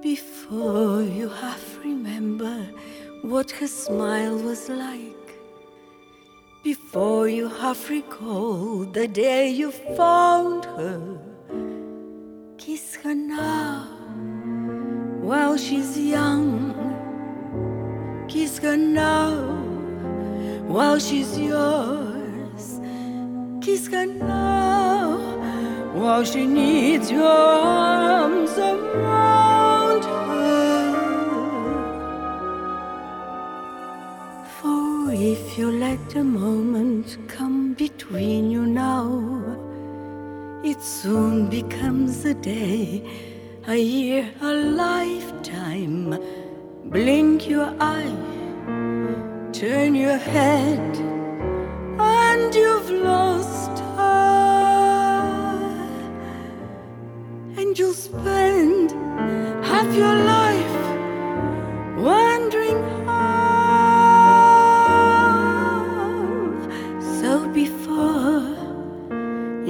Before 0.00 1.02
you 1.02 1.28
half 1.28 1.78
remember 1.84 2.68
what 3.22 3.50
her 3.52 3.66
smile 3.66 4.36
was 4.38 4.68
like, 4.68 5.19
before 6.62 7.28
you 7.28 7.48
half 7.48 7.88
recall 7.88 8.84
the 8.84 9.08
day 9.08 9.48
you 9.48 9.70
found 9.70 10.64
her, 10.66 11.18
kiss 12.58 12.96
her 12.96 13.14
now. 13.14 14.00
while 15.30 15.56
she's 15.56 15.96
young. 15.96 16.74
Kiss 18.28 18.58
her 18.58 18.76
now 18.76 19.30
while 20.66 20.98
she's 20.98 21.38
yours. 21.38 22.80
Kiss 23.60 23.86
her 23.88 24.06
now 24.06 25.18
while 25.94 26.24
she 26.24 26.46
needs 26.46 27.10
your 27.10 27.22
arms 27.24 28.58
around 28.58 29.49
if 35.20 35.58
you 35.58 35.70
let 35.70 36.16
a 36.16 36.24
moment 36.24 37.18
come 37.28 37.74
between 37.74 38.50
you 38.50 38.64
now, 38.64 39.04
it 40.64 40.80
soon 40.80 41.50
becomes 41.50 42.24
a 42.24 42.32
day, 42.32 43.02
a 43.66 43.76
year, 43.76 44.26
a 44.40 44.54
lifetime. 44.54 46.18
Blink 46.86 47.50
your 47.50 47.70
eye, 47.78 48.16
turn 49.52 49.94
your 49.94 50.16
head, 50.16 50.96
and 51.98 52.54
you've 52.54 52.90
lost 52.90 53.78
her. 53.96 54.40
And 57.58 57.78
you'll 57.78 57.92
spend 57.92 58.92
half 59.66 59.94
your 59.94 60.14
life 60.14 60.80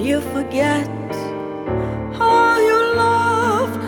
you 0.01 0.19
forget 0.33 0.89
how 2.17 2.57
you 2.59 2.79
loved. 2.97 3.81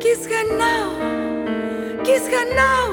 Kiss 0.00 0.26
her 0.26 0.44
now, 0.58 2.04
kiss 2.04 2.26
her 2.28 2.44
now, 2.54 2.89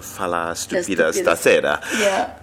Falla 0.00 0.52
stupida 0.54 1.12
stasera. 1.12 1.80
Yeah. 1.98 2.34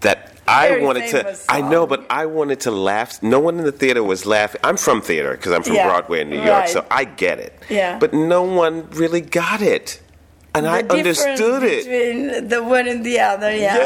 That 0.00 0.32
I 0.46 0.68
Very 0.68 0.82
wanted 0.84 1.06
to. 1.10 1.22
famous 1.22 1.46
I 1.48 1.60
know, 1.62 1.86
but 1.86 2.04
I 2.10 2.26
wanted 2.26 2.60
to 2.60 2.70
laugh. 2.70 3.22
No 3.22 3.40
one 3.40 3.58
in 3.58 3.64
the 3.64 3.72
theater 3.72 4.02
was 4.04 4.26
laughing. 4.26 4.60
I'm 4.62 4.76
from 4.76 5.00
theater 5.00 5.32
because 5.32 5.52
I'm 5.52 5.62
from 5.62 5.74
Yeah, 5.76 5.88
Broadway 5.88 6.20
in 6.20 6.28
New 6.30 6.36
York, 6.36 6.48
right. 6.48 6.68
so 6.68 6.84
I 6.90 7.04
get 7.04 7.38
it. 7.38 7.58
Yeah. 7.70 7.98
But 7.98 8.12
no 8.12 8.42
one 8.42 8.88
really 8.90 9.22
got 9.22 9.62
it, 9.62 10.00
and 10.54 10.66
I 10.66 10.82
The 10.82 10.88
difference 11.02 11.20
understood 11.40 11.62
it. 11.62 11.84
between 11.84 12.48
the 12.48 12.62
one 12.62 12.86
and 12.88 13.04
the 13.04 13.20
other. 13.20 13.50
Yeah, 13.54 13.76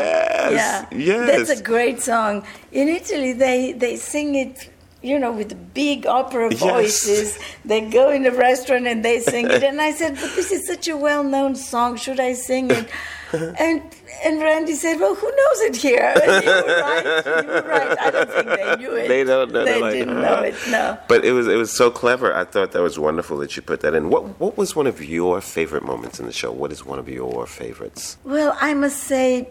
Yes, 0.50 0.86
yeah, 0.90 0.98
yes. 0.98 1.48
That's 1.48 1.60
a 1.60 1.62
great 1.62 2.00
song. 2.00 2.44
In 2.72 2.88
Italy, 2.88 3.32
they 3.34 3.72
they 3.72 3.94
sing 3.96 4.34
it. 4.34 4.68
You 5.00 5.16
know, 5.20 5.30
with 5.30 5.72
big 5.74 6.06
opera 6.06 6.48
Yes. 6.50 6.58
voices, 6.60 7.38
they 7.64 7.82
go 7.82 8.10
in 8.10 8.26
a 8.26 8.32
restaurant 8.32 8.86
and 8.88 9.04
they 9.04 9.20
sing 9.20 9.46
it. 9.48 9.62
And 9.62 9.80
I 9.80 9.92
said, 9.92 10.16
"But 10.20 10.34
this 10.34 10.50
is 10.50 10.66
such 10.66 10.88
a 10.88 10.96
well-known 10.96 11.54
song. 11.54 11.96
Should 11.96 12.18
I 12.20 12.32
sing 12.34 12.70
it?" 12.70 12.88
And 13.32 13.82
and 14.24 14.40
Randy 14.40 14.74
said, 14.74 14.98
"Well, 14.98 15.14
who 15.14 15.28
knows 15.40 15.60
it 15.68 15.76
here?" 15.76 16.12
And 16.22 16.44
you 16.44 16.50
were 16.50 16.80
right. 16.80 17.04
You 17.44 17.48
were 17.48 17.66
right. 17.68 17.96
I 18.06 18.10
don't 18.10 18.30
think 18.32 18.46
they 18.58 18.76
knew 18.76 18.92
it. 18.96 19.06
They 19.08 19.22
don't 19.22 19.52
know. 19.52 19.64
They 19.64 19.72
They're 19.72 19.80
like, 19.80 19.92
didn't 19.92 20.18
uh-huh. 20.18 20.40
know 20.40 20.42
it. 20.48 20.54
No. 20.70 20.98
But 21.06 21.24
it 21.24 21.32
was 21.32 21.46
it 21.46 21.56
was 21.64 21.70
so 21.70 21.90
clever. 21.90 22.34
I 22.34 22.44
thought 22.44 22.72
that 22.72 22.82
was 22.82 22.98
wonderful 22.98 23.36
that 23.38 23.54
you 23.54 23.62
put 23.62 23.80
that 23.82 23.94
in. 23.94 24.08
What 24.10 24.22
what 24.40 24.56
was 24.56 24.74
one 24.74 24.86
of 24.88 25.04
your 25.04 25.40
favorite 25.40 25.84
moments 25.84 26.18
in 26.18 26.26
the 26.26 26.32
show? 26.32 26.50
What 26.50 26.72
is 26.72 26.84
one 26.84 26.98
of 26.98 27.08
your 27.08 27.46
favorites? 27.46 28.16
Well, 28.24 28.56
I 28.60 28.74
must 28.74 28.98
say, 29.12 29.48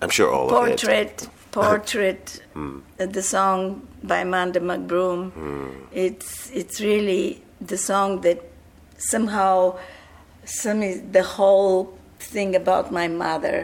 I'm 0.00 0.08
sure 0.18 0.32
all 0.32 0.46
of 0.48 0.52
it. 0.52 0.54
portrait 0.80 1.28
portrait 1.56 2.42
uh, 2.54 3.06
the 3.16 3.22
song 3.22 3.60
by 4.02 4.18
amanda 4.26 4.60
mcbroom. 4.60 5.20
It's 5.92 6.50
it's 6.50 6.80
really 6.80 7.42
the 7.60 7.78
song 7.78 8.20
that 8.26 8.38
somehow 8.98 9.78
some 10.44 10.80
the 11.16 11.22
whole 11.22 11.80
thing 12.34 12.54
about 12.56 12.90
my 13.00 13.08
mother 13.08 13.58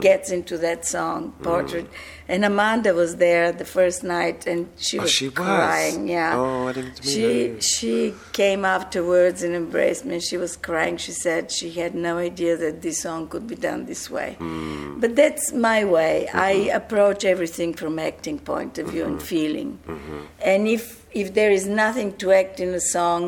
gets 0.00 0.30
into 0.30 0.54
that 0.58 0.80
song 0.86 1.32
portrait 1.42 1.86
and 2.32 2.44
amanda 2.44 2.92
was 3.02 3.16
there 3.16 3.46
the 3.52 3.64
first 3.64 4.00
night 4.04 4.46
and 4.46 4.60
she 4.86 4.98
Oh, 4.98 5.02
was 5.02 5.10
she 5.18 5.28
was? 5.28 5.36
crying 5.36 6.08
yeah 6.08 6.32
Oh, 6.36 6.68
I 6.68 6.72
didn't 6.72 6.98
mean 7.04 7.14
she 7.14 7.28
that. 7.48 7.62
she 7.72 8.14
came 8.32 8.62
afterwards 8.64 9.42
and 9.42 9.54
embraced 9.54 10.04
me. 10.04 10.12
And 10.14 10.22
she 10.30 10.36
was 10.44 10.52
crying. 10.68 10.96
She 11.06 11.12
said 11.24 11.50
she 11.58 11.68
had 11.82 11.92
no 11.94 12.12
idea 12.30 12.52
that 12.64 12.74
this 12.86 12.96
song 13.06 13.28
could 13.32 13.46
be 13.52 13.56
done 13.68 13.80
this 13.92 14.04
way. 14.16 14.30
Hmm. 14.38 15.00
But 15.02 15.12
that's 15.20 15.52
my 15.52 15.80
way. 15.96 16.14
I 16.50 16.52
Mm-hmm. 16.52 16.76
approach 16.80 17.20
everything 17.34 17.70
from 17.80 17.92
acting 18.10 18.38
point 18.52 18.72
of 18.80 18.86
view 18.94 19.04
and 19.10 19.20
feeling. 19.32 19.70
Mm-hmm. 19.88 20.18
And 20.52 20.60
if 20.76 20.84
if 21.22 21.28
there 21.38 21.52
is 21.58 21.64
nothing 21.84 22.08
to 22.22 22.26
act 22.42 22.56
in 22.64 22.70
a 22.82 22.84
song, 22.96 23.22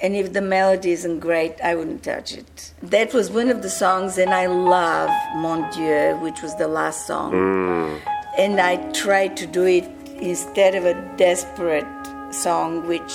and 0.00 0.14
if 0.14 0.32
the 0.32 0.40
melody 0.40 0.92
isn't 0.92 1.20
great, 1.20 1.60
I 1.60 1.74
wouldn't 1.74 2.02
touch 2.04 2.32
it. 2.32 2.72
That 2.82 3.12
was 3.12 3.30
one 3.30 3.48
of 3.48 3.62
the 3.62 3.70
songs, 3.70 4.16
and 4.18 4.32
I 4.32 4.46
love 4.46 5.10
Mon 5.34 5.68
Dieu, 5.70 6.16
which 6.22 6.40
was 6.42 6.54
the 6.56 6.68
last 6.68 7.06
song. 7.06 7.32
Mm. 7.32 8.00
And 8.38 8.60
I 8.60 8.76
tried 8.92 9.36
to 9.38 9.46
do 9.46 9.64
it 9.64 9.88
instead 10.20 10.74
of 10.74 10.84
a 10.84 10.94
desperate 11.16 11.86
song, 12.30 12.86
which 12.86 13.12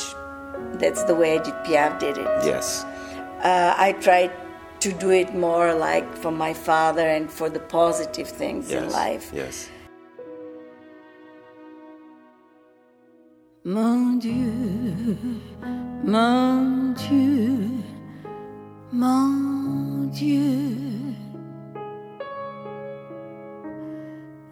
that's 0.74 1.04
the 1.04 1.16
way 1.16 1.36
Edith 1.36 1.54
Piaf 1.66 2.00
did 2.00 2.18
it. 2.18 2.28
Yes. 2.44 2.84
Uh, 3.44 3.74
I 3.78 3.94
tried 3.94 4.32
to 4.82 4.92
do 4.92 5.12
it 5.12 5.34
more 5.34 5.74
like 5.74 6.14
for 6.18 6.32
my 6.32 6.54
father 6.54 7.08
and 7.08 7.32
for 7.32 7.50
the 7.50 7.60
positive 7.60 8.28
things 8.28 8.70
in 8.72 8.90
life. 8.90 9.32
Yes. 9.34 9.70
Mon 13.66 14.18
Dieu, 14.18 15.16
mon 16.04 16.92
Dieu, 16.92 17.60
mon 18.92 20.04
Dieu. 20.12 20.42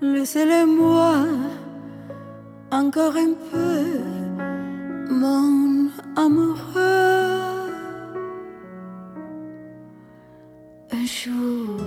Laissez-le-moi 0.02 1.26
encore 2.72 3.18
un 3.18 3.34
peu, 3.52 4.00
mon 5.10 5.90
amoureux. 6.16 7.68
Un 10.94 11.06
jour, 11.06 11.82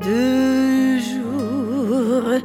deux 0.00 0.98
jours, 1.00 2.40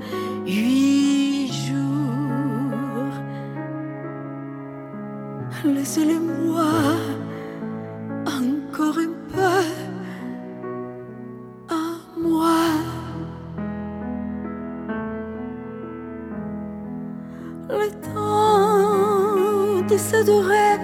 laissez-les-moi 5.95 6.65
encore 8.25 8.97
un 8.97 9.13
peu 9.31 9.63
à 11.69 11.73
moi. 12.17 12.57
Le 17.69 17.89
temps 18.13 19.87
de 19.87 19.97
s'adorer, 19.97 20.77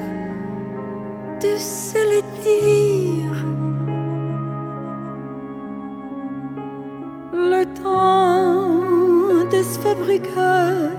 de 1.42 1.58
se 1.58 1.98
le 2.12 2.22
dire. 2.44 3.38
Le 7.34 7.64
temps 7.82 9.46
de 9.50 9.64
se 9.64 9.80
fabriquer. 9.80 10.99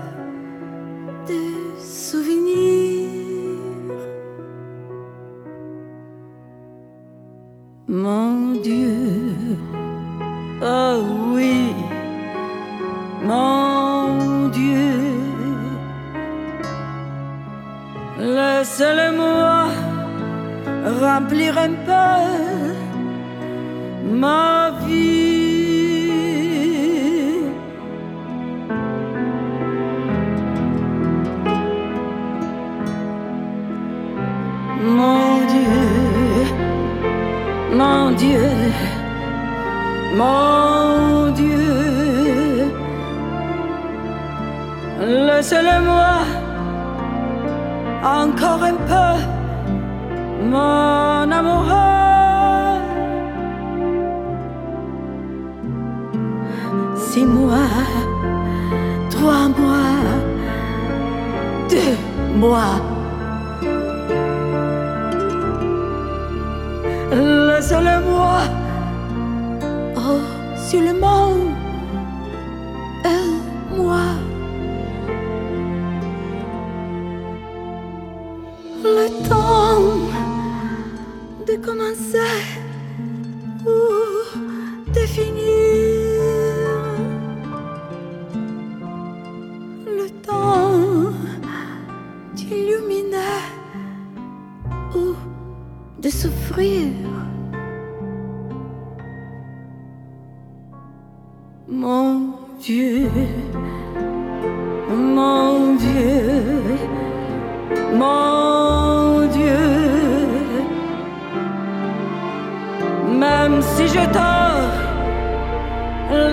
j'ai 113.93 114.07
tort, 114.07 114.71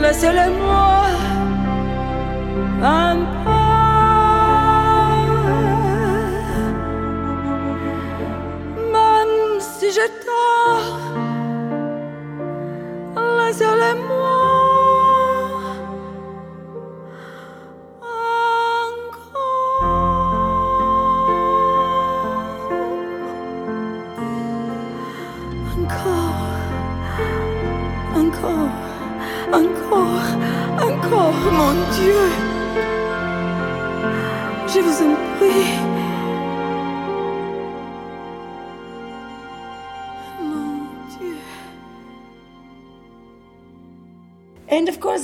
laissez-le 0.03 0.51
moi 0.59 1.07
un 2.83 3.17
peu. 3.17 3.38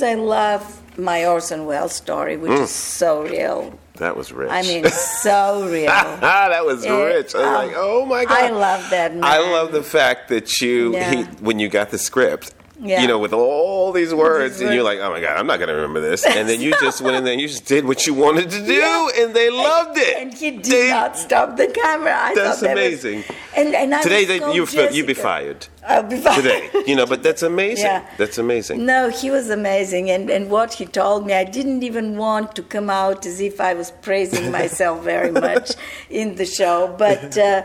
I 0.05 0.15
love 0.15 0.81
my 0.99 1.27
Orson 1.27 1.67
Welles 1.67 1.95
story, 1.95 2.37
which 2.37 2.53
is 2.53 2.71
so 2.71 3.23
real. 3.23 3.79
That 3.97 4.17
was 4.17 4.33
rich. 4.33 4.51
I 4.51 4.63
mean, 4.63 4.85
so 4.89 5.69
real. 5.71 5.87
that 6.21 6.65
was 6.67 6.85
It- 6.85 6.91
rich. 6.91 7.35
I 7.35 7.39
was 7.39 7.47
um, 7.47 7.55
like, 7.55 7.73
oh 7.77 8.05
my 8.07 8.25
god! 8.25 8.39
I 8.43 8.49
love 8.51 8.91
that 8.91 9.13
man. 9.15 9.25
I 9.25 9.39
love 9.39 9.73
the 9.73 9.83
fact 9.83 10.29
that 10.29 10.61
you, 10.61 10.93
Yeah. 10.95 11.11
he, 11.15 11.23
when 11.45 11.59
you 11.59 11.69
got 11.69 11.91
the 11.91 11.99
script, 11.99 12.53
Yeah. 12.85 13.01
you 13.01 13.09
know, 13.09 13.19
with 13.19 13.33
all 13.33 13.93
these 13.93 14.13
words, 14.13 14.61
and 14.61 14.75
you're 14.75 14.85
like, 14.85 14.99
oh 15.01 15.11
my 15.11 15.21
god, 15.21 15.39
I'm 15.39 15.47
not 15.47 15.59
going 15.59 15.69
to 15.69 15.75
remember 15.75 16.01
this. 16.01 16.25
And 16.37 16.49
then 16.49 16.61
you 16.61 16.73
just 16.81 17.01
went 17.01 17.17
in 17.17 17.25
there 17.25 17.33
and 17.33 17.41
you 17.41 17.49
just 17.49 17.65
did 17.65 17.85
what 17.87 18.07
you 18.07 18.13
wanted 18.15 18.51
to 18.51 18.65
do, 18.65 19.11
and 19.19 19.33
they 19.35 19.49
loved 19.51 19.97
it. 19.97 20.17
And 20.19 20.39
you 20.41 20.53
did 20.53 20.65
They- 20.65 20.91
not 20.91 21.17
stop 21.17 21.57
the 21.57 21.69
camera. 21.69 22.15
I 22.15 22.35
That's 22.35 22.61
that 22.61 22.75
was- 22.75 22.83
amazing. 23.05 23.25
and, 23.57 23.75
and 23.75 23.95
I 23.95 24.03
Today, 24.03 24.25
was 24.27 24.73
they, 24.73 24.87
you 24.87 24.91
you'd 24.97 25.07
be 25.07 25.15
fired. 25.15 25.67
I'll 25.87 26.03
be 26.03 26.17
fired. 26.19 26.43
Today, 26.43 26.71
you 26.87 26.95
know, 26.97 27.07
but 27.07 27.23
that's 27.23 27.43
amazing. 27.55 27.85
Yeah. 27.87 28.07
That's 28.19 28.39
amazing. 28.39 28.85
No, 28.85 29.09
he 29.11 29.31
was 29.31 29.49
amazing, 29.51 30.11
and 30.11 30.29
and 30.31 30.51
what 30.51 30.75
he 30.75 30.85
told 30.87 31.27
me, 31.27 31.33
I 31.35 31.45
didn't 31.45 31.83
even 31.83 32.17
want 32.19 32.55
to 32.57 32.63
come 32.63 32.91
out 32.91 33.25
as 33.27 33.41
if 33.41 33.61
I 33.61 33.73
was 33.75 33.91
praising 34.03 34.51
myself 34.51 35.03
very 35.05 35.31
much 35.49 35.73
in 36.11 36.35
the 36.37 36.47
show, 36.47 36.95
but. 36.99 37.39
Uh, 37.39 37.63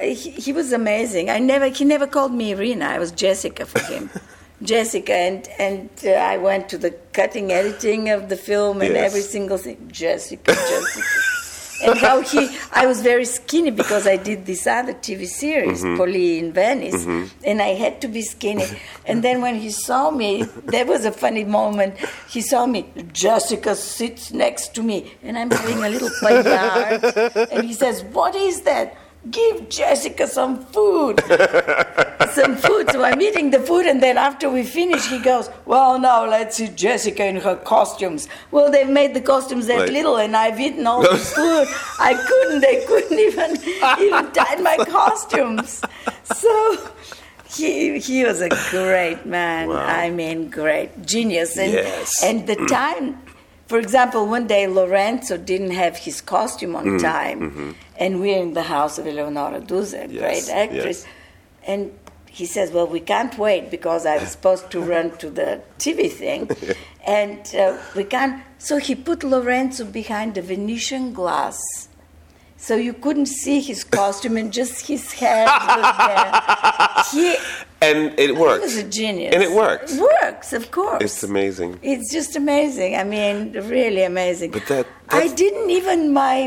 he, 0.00 0.30
he 0.30 0.52
was 0.52 0.72
amazing. 0.72 1.30
I 1.30 1.38
never, 1.38 1.68
he 1.68 1.84
never 1.84 2.08
called 2.08 2.32
me 2.32 2.50
Irina. 2.52 2.86
I 2.86 2.98
was 2.98 3.12
Jessica 3.12 3.64
for 3.66 3.78
him, 3.92 4.10
Jessica, 4.62 5.14
and 5.14 5.48
and 5.58 5.88
uh, 6.06 6.10
I 6.10 6.36
went 6.38 6.68
to 6.70 6.78
the 6.78 6.90
cutting 7.12 7.50
editing 7.52 8.10
of 8.10 8.28
the 8.28 8.36
film 8.36 8.80
and 8.82 8.94
Yes. 8.94 9.06
every 9.08 9.22
single 9.22 9.58
thing, 9.58 9.78
Jessica, 9.90 10.52
Jessica. 10.54 11.08
and 11.84 11.98
how 11.98 12.20
he 12.20 12.42
I 12.72 12.86
was 12.86 13.02
very 13.02 13.24
skinny 13.24 13.70
because 13.72 14.06
I 14.06 14.16
did 14.16 14.46
this 14.46 14.66
other 14.66 14.94
TV 14.94 15.26
series, 15.26 15.82
Polly 15.82 16.38
in 16.38 16.52
Venice, 16.52 17.04
and 17.44 17.60
I 17.60 17.74
had 17.84 18.00
to 18.02 18.08
be 18.08 18.22
skinny. 18.22 18.66
And 19.04 19.24
then 19.24 19.40
when 19.42 19.56
he 19.56 19.70
saw 19.70 20.10
me, 20.10 20.44
there 20.74 20.86
was 20.86 21.04
a 21.04 21.10
funny 21.12 21.44
moment. 21.44 21.96
He 22.30 22.40
saw 22.40 22.66
me, 22.66 22.80
Jessica 23.12 23.74
sits 23.74 24.32
next 24.32 24.74
to 24.76 24.82
me, 24.82 25.12
and 25.24 25.36
I'm 25.36 25.50
having 25.50 25.82
a 25.82 25.88
little 25.88 26.10
paillard, 26.22 27.02
and 27.52 27.64
he 27.66 27.74
says, 27.74 28.04
"What 28.12 28.34
is 28.36 28.60
that?" 28.62 28.94
Give 29.30 29.68
Jessica 29.68 30.26
some 30.26 30.64
food 30.66 31.22
some 32.32 32.56
food. 32.56 32.90
So 32.90 33.04
I'm 33.04 33.20
eating 33.20 33.50
the 33.50 33.60
food, 33.60 33.86
and 33.86 34.02
then 34.02 34.18
after 34.18 34.50
we 34.50 34.62
finish, 34.64 35.06
he 35.06 35.18
goes, 35.18 35.48
"Well, 35.64 35.98
now 35.98 36.26
let's 36.28 36.56
see 36.56 36.68
Jessica 36.68 37.24
in 37.26 37.36
her 37.36 37.56
costumes." 37.56 38.28
Well, 38.50 38.70
they've 38.70 38.88
made 38.88 39.14
the 39.14 39.20
costumes 39.20 39.66
that 39.66 39.78
Right. 39.78 39.92
little, 39.92 40.16
and 40.16 40.36
I've 40.36 40.58
eaten 40.60 40.86
all 40.86 41.02
the 41.02 41.16
food. 41.36 41.68
I 41.98 42.14
couldn't. 42.14 42.60
They 42.60 42.84
couldn't 42.86 43.18
even 43.18 43.50
even 44.00 44.32
tie 44.32 44.56
my 44.60 44.76
costumes. 44.88 45.82
So. 46.24 46.78
He, 47.54 47.98
he 47.98 48.24
was 48.24 48.40
a 48.40 48.48
great 48.70 49.26
man. 49.26 49.68
Wow. 49.68 49.84
I 49.84 50.08
mean, 50.08 50.48
great 50.48 51.04
genius. 51.04 51.58
And, 51.58 51.72
Yes. 51.74 52.24
and 52.24 52.46
the 52.46 52.56
mm. 52.56 52.66
time, 52.66 53.20
for 53.66 53.78
example, 53.78 54.26
one 54.26 54.46
day 54.46 54.66
Lorenzo 54.66 55.36
didn't 55.36 55.72
have 55.72 55.98
his 55.98 56.22
costume 56.22 56.74
on 56.74 56.84
mm. 56.86 57.02
time, 57.02 57.40
mm-hmm. 57.40 57.70
And 58.02 58.10
we're 58.22 58.40
in 58.46 58.52
the 58.60 58.66
house 58.76 58.94
of 59.00 59.04
Eleonora 59.12 59.60
Duse, 59.70 59.94
a. 59.94 60.06
Yes, 60.08 60.20
great 60.20 60.46
actress. 60.62 60.98
yes. 61.04 61.06
And 61.72 61.80
he 62.38 62.46
says, 62.54 62.66
Well, 62.76 62.88
we 62.96 63.00
can't 63.12 63.34
wait 63.46 63.64
because 63.76 64.02
I 64.12 64.16
was 64.22 64.30
supposed 64.36 64.66
to 64.74 64.78
run 64.94 65.06
to 65.22 65.28
the 65.40 65.50
TV 65.78 66.00
thing. 66.22 66.40
and 67.20 67.40
uh, 67.54 67.76
we 67.98 68.04
can't. 68.14 68.34
So 68.58 68.74
he 68.88 68.94
put 68.94 69.18
Lorenzo 69.34 69.84
behind 70.00 70.28
the 70.36 70.42
Venetian 70.52 71.04
glass. 71.20 71.58
So 72.56 72.72
you 72.88 72.92
couldn't 73.04 73.30
see 73.44 73.58
his 73.70 73.80
costume 73.98 74.36
and 74.40 74.52
just 74.60 74.76
his 74.92 75.04
head 75.20 75.46
was 75.46 75.90
there. 76.08 76.32
He, 77.12 77.26
And 77.88 78.00
it 78.24 78.30
he 78.30 78.32
worked. 78.44 78.62
was 78.62 78.76
a 78.76 78.88
genius. 79.00 79.34
And 79.34 79.42
it 79.48 79.52
works. 79.64 79.88
It 79.96 80.00
works, 80.22 80.48
of 80.60 80.64
course. 80.78 81.02
It's 81.06 81.22
amazing. 81.32 81.70
It's 81.82 82.08
just 82.18 82.32
amazing. 82.36 82.90
I 83.02 83.04
mean, 83.16 83.36
really 83.78 84.04
amazing. 84.12 84.50
But 84.52 84.66
that- 84.72 84.86
I 85.08 85.26
didn't 85.42 85.70
even 85.78 85.98
my 86.12 86.38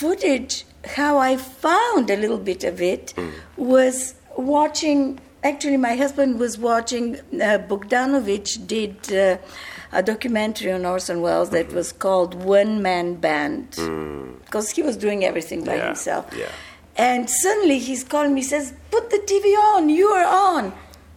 footage. 0.00 0.54
How 0.84 1.18
I 1.18 1.36
found 1.36 2.10
a 2.10 2.16
little 2.16 2.38
bit 2.38 2.64
of 2.64 2.80
it 2.82 3.14
Mm. 3.16 3.30
was 3.56 4.14
watching. 4.36 5.20
Actually, 5.44 5.76
my 5.76 5.94
husband 5.96 6.38
was 6.38 6.58
watching. 6.58 7.16
Uh, 7.34 7.58
Bogdanovich 7.68 8.66
did 8.66 8.96
uh, 9.12 9.38
a 9.92 10.02
documentary 10.02 10.70
on 10.72 10.84
Orson 10.86 11.20
Welles 11.20 11.50
that 11.50 11.72
was 11.72 11.92
called 11.92 12.34
One 12.34 12.80
Man 12.82 13.14
Band 13.16 13.70
because 14.44 14.70
he 14.70 14.82
was 14.82 14.96
doing 14.96 15.24
everything 15.24 15.64
by 15.64 15.74
Mm. 15.74 15.78
Yeah, 15.78 15.86
himself. 15.86 16.24
yeah. 16.36 16.46
And 16.96 17.28
suddenly 17.30 17.78
he's 17.78 18.04
calling 18.04 18.34
me, 18.34 18.42
says, 18.42 18.74
"Put 18.90 19.10
the 19.10 19.18
TV 19.18 19.54
on. 19.74 19.88
You 19.88 20.08
are 20.08 20.26
on." 20.54 20.72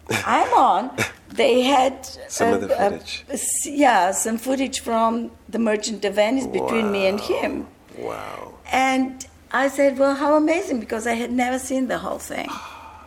I'm 0.38 0.52
on. 0.54 0.90
They 1.28 1.62
had 1.62 2.06
Some 2.28 2.52
of 2.54 2.60
the 2.68 2.74
a- 2.82 2.86
a- 2.86 2.90
footage. 2.90 3.24
yeah, 3.66 4.12
some 4.12 4.38
footage 4.38 4.80
from 4.80 5.30
The 5.48 5.58
Merchant 5.58 6.04
of 6.04 6.14
Venice 6.14 6.46
between 6.46 6.90
me 6.92 7.06
and 7.06 7.20
him. 7.20 7.66
Wow. 7.98 8.54
And 8.72 9.26
I 9.56 9.68
said, 9.68 9.98
Well, 9.98 10.14
how 10.14 10.36
amazing, 10.36 10.80
because 10.80 11.06
I 11.06 11.14
had 11.14 11.32
never 11.32 11.58
seen 11.58 11.88
the 11.88 11.96
whole 11.96 12.18
thing. 12.18 12.50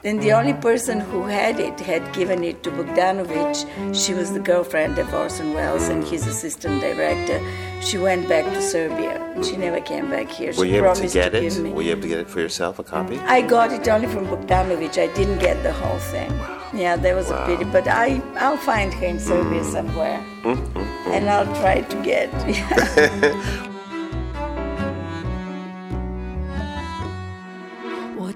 And 0.04 0.20
the 0.20 0.32
only 0.32 0.54
mm-hmm. 0.54 0.62
person 0.62 1.00
who 1.00 1.24
had 1.26 1.60
it 1.60 1.80
had 1.80 2.12
given 2.12 2.44
it 2.44 2.64
to 2.64 2.72
Bogdanovich. 2.72 3.60
She 3.94 4.16
was 4.16 4.34
the 4.34 4.40
girlfriend 4.40 4.98
of 4.98 5.14
Orson 5.14 5.54
Welles 5.54 5.90
and 5.90 6.04
his 6.04 6.26
assistant 6.26 6.82
director. 6.82 7.40
She 7.82 8.00
went 8.00 8.28
back 8.28 8.46
to 8.46 8.62
Serbia. 8.64 9.14
She 9.44 9.58
never 9.58 9.80
came 9.80 10.10
back 10.10 10.30
here. 10.32 10.52
She 10.54 10.60
Were 10.60 10.66
you 10.66 10.84
able 10.84 10.96
to 10.96 11.08
get 11.08 11.36
it? 11.36 11.60
me. 11.60 11.70
Were 11.72 11.84
you 11.84 11.92
able 11.92 12.02
to 12.02 12.08
get 12.08 12.20
it 12.20 12.30
for 12.30 12.40
yourself, 12.40 12.80
a 12.80 12.84
copy? 12.84 13.20
I 13.20 13.42
got 13.42 13.72
it 13.72 13.88
only 13.88 14.08
from 14.08 14.26
Bogdanovich. 14.26 14.98
I 14.98 15.14
didn't 15.14 15.38
get 15.38 15.62
the 15.62 15.74
whole 15.74 16.00
thing. 16.00 16.32
Yeah, 16.74 16.96
that 16.96 17.16
was 17.16 17.30
a 17.30 17.46
pity. 17.46 17.66
But 17.66 17.88
I, 17.88 18.24
I'll 18.38 18.58
find 18.58 18.92
her 18.92 19.06
in 19.06 19.20
Serbia 19.20 19.64
somewhere. 19.64 20.20
Mm-hmm. 20.42 21.12
And 21.12 21.30
I'll 21.30 21.54
try 21.62 21.82
to 21.82 21.98
get. 22.02 23.70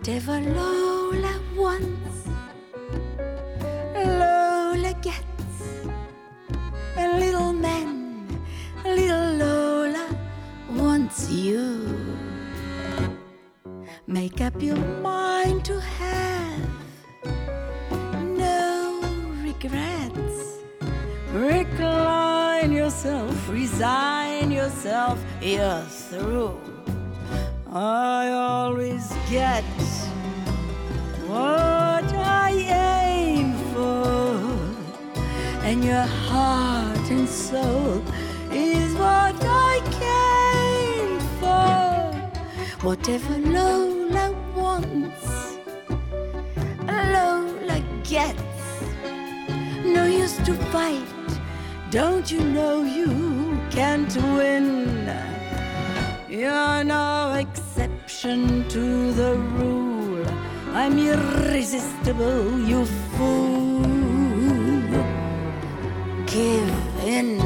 Whatever 0.03 0.41
Lola 0.41 1.39
wants, 1.55 2.27
Lola 3.95 4.93
gets. 5.01 5.55
A 6.97 7.19
little 7.19 7.53
man, 7.53 8.27
little 8.83 9.35
Lola 9.35 10.09
wants 10.71 11.29
you. 11.31 11.87
Make 14.05 14.41
up 14.41 14.61
your 14.61 14.75
mind 14.75 15.63
to 15.63 15.79
have 15.79 16.69
no 18.11 18.99
regrets. 19.41 20.65
Recline 21.31 22.73
yourself, 22.73 23.47
resign 23.47 24.51
yourself, 24.51 25.23
you're 25.41 25.85
through. 25.85 26.72
I 27.75 28.29
always 28.29 29.11
get 29.31 29.63
what 31.25 32.05
I 32.13 32.51
aim 32.51 33.53
for, 33.73 34.37
and 35.63 35.83
your 35.83 36.03
heart 36.03 37.09
and 37.09 37.27
soul 37.27 38.03
is 38.51 38.93
what 38.93 39.35
I 39.43 39.81
came 40.03 41.19
for. 41.39 42.87
Whatever 42.87 43.39
Lola 43.39 44.35
wants, 44.55 45.57
Lola 46.85 47.83
gets. 48.03 48.83
No 49.83 50.05
use 50.05 50.37
to 50.45 50.53
fight, 50.71 51.07
don't 51.89 52.31
you 52.31 52.41
know 52.41 52.83
you 52.83 53.59
can't 53.71 54.15
win? 54.15 55.32
You're 56.33 56.83
no 56.83 57.33
exception 57.33 58.67
to 58.69 59.13
the 59.13 59.35
rule. 59.35 60.25
I'm 60.73 60.97
irresistible, 60.97 62.59
you 62.59 62.87
fool. 63.15 63.83
Give 66.25 66.73
in. 67.05 67.39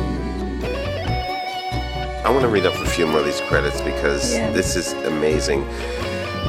I 2.24 2.30
want 2.30 2.44
to 2.44 2.48
read 2.48 2.66
off 2.66 2.80
a 2.82 2.86
few 2.86 3.06
more 3.08 3.20
of 3.20 3.26
these 3.26 3.42
credits 3.42 3.82
because 3.82 4.34
Yeah. 4.34 4.52
this 4.52 4.78
is 4.78 4.94
amazing. 5.04 5.68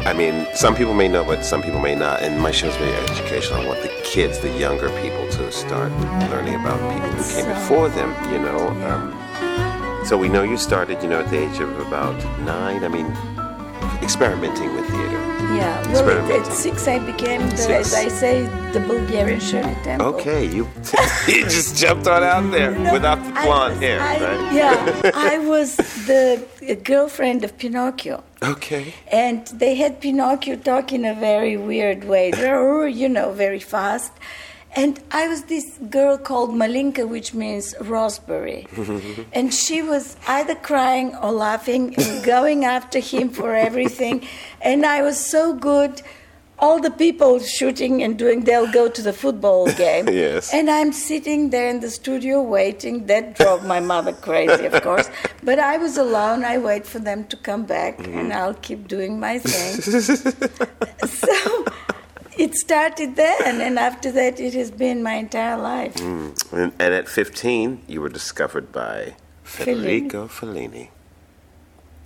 I 0.07 0.12
mean, 0.12 0.47
some 0.55 0.76
people 0.76 0.95
may 0.95 1.09
know, 1.09 1.24
but 1.24 1.45
some 1.45 1.61
people 1.61 1.80
may 1.80 1.97
not. 1.97 2.22
And 2.22 2.41
my 2.41 2.53
show's 2.53 2.76
very 2.76 2.95
educational. 3.11 3.62
I 3.62 3.66
want 3.66 3.82
the 3.82 3.91
kids, 4.05 4.39
the 4.39 4.51
younger 4.51 4.91
people, 5.03 5.26
to 5.39 5.51
start 5.51 5.91
learning 6.30 6.55
about 6.55 6.78
people 6.95 7.11
who 7.18 7.34
came 7.34 7.49
before 7.49 7.89
them. 7.89 8.14
You 8.32 8.39
know. 8.39 8.68
Um, 8.86 9.28
so 10.09 10.16
we 10.16 10.28
know 10.30 10.42
you 10.42 10.56
started, 10.56 11.02
you 11.02 11.09
know, 11.11 11.20
at 11.20 11.28
the 11.28 11.36
age 11.36 11.61
of 11.61 11.70
about 11.86 12.16
nine. 12.40 12.82
I 12.82 12.88
mean, 12.88 13.09
experimenting 14.02 14.74
with 14.74 14.86
theater. 14.88 15.20
Yeah, 15.59 15.92
well, 15.92 16.32
at, 16.40 16.46
six 16.46 16.88
I 16.88 16.98
became, 16.98 17.42
the, 17.50 17.56
Six. 17.59 17.92
as 17.92 17.94
I 17.94 18.09
say, 18.09 18.42
the 18.72 18.80
Bulgarian 18.80 19.38
Shirley 19.38 19.76
Temple. 19.84 20.06
Okay, 20.14 20.46
you 20.46 20.66
you 21.28 21.42
just 21.44 21.76
jumped 21.76 22.06
on 22.06 22.22
out 22.22 22.50
there 22.50 22.70
know, 22.70 22.92
without 22.92 23.22
the 23.22 23.32
blonde 23.32 23.74
was- 23.74 23.82
hair, 23.82 24.00
I- 24.00 24.20
right? 24.26 24.52
Yeah, 24.54 25.11
I 25.32 25.38
was 25.52 25.76
the 26.06 26.46
girlfriend 26.84 27.44
of 27.44 27.59
Pinocchio. 27.59 28.24
Okay. 28.42 28.94
And 29.12 29.46
they 29.48 29.74
had 29.74 30.00
Pinocchio 30.00 30.56
talk 30.56 30.92
in 30.92 31.04
a 31.04 31.14
very 31.14 31.56
weird 31.59 32.04
way, 32.04 32.32
you 33.02 33.09
know, 33.09 33.32
very 33.32 33.61
fast. 33.61 34.12
And 34.77 35.01
I 35.11 35.29
was 35.29 35.45
this 35.45 35.79
girl 35.91 36.19
called 36.19 36.51
Malinka, 36.51 37.09
which 37.09 37.35
means 37.35 37.75
raspberry. 37.81 38.66
and 39.33 39.53
she 39.53 39.83
was 39.83 40.16
either 40.27 40.55
crying 40.55 41.14
or 41.16 41.33
laughing 41.33 41.95
and 41.97 42.25
going 42.35 42.64
after 42.64 42.99
him 42.99 43.31
for 43.31 43.55
everything. 43.55 44.27
And 44.61 44.85
I 44.85 45.03
was 45.03 45.19
so 45.19 45.55
good. 45.55 46.03
All 46.61 46.81
the 46.81 46.91
people 46.91 47.39
shooting 47.39 48.03
and 48.03 48.19
doing, 48.19 48.43
they'll 48.43 48.71
go 48.73 48.89
to 48.89 49.01
the 49.01 49.12
football 49.12 49.66
game. 49.85 50.09
Yes. 50.09 50.53
And 50.53 50.69
I'm 50.69 50.93
sitting 50.93 51.51
there 51.51 51.69
in 51.69 51.79
the 51.79 51.89
studio 51.89 52.43
waiting. 52.43 53.07
That 53.07 53.37
drove 53.37 53.64
my 53.64 53.79
mother 53.79 54.12
crazy, 54.12 54.66
of 54.66 54.83
course. 54.83 55.09
But 55.45 55.61
I 55.61 55.77
was 55.77 55.97
alone. 55.97 56.45
I 56.45 56.59
wait 56.59 56.85
for 56.85 56.99
them 56.99 57.27
to 57.29 57.37
come 57.37 57.64
back, 57.64 58.01
and 58.01 58.09
mm-hmm. 58.09 58.33
I'll 58.33 58.55
keep 58.55 58.89
doing 58.89 59.21
my 59.21 59.39
thing. 59.39 59.81
so 61.07 61.64
it 62.39 62.55
started 62.55 63.16
then, 63.16 63.61
and 63.61 63.78
after 63.78 64.11
that, 64.12 64.39
it 64.41 64.55
has 64.55 64.70
been 64.70 65.03
my 65.03 65.14
entire 65.14 65.57
life. 65.59 65.97
And, 66.01 66.34
and 66.53 66.95
at 66.95 67.09
15, 67.09 67.82
you 67.86 68.01
were 68.01 68.09
discovered 68.09 68.72
by 68.72 69.16
Federico 69.43 70.28
Fellini. 70.28 70.89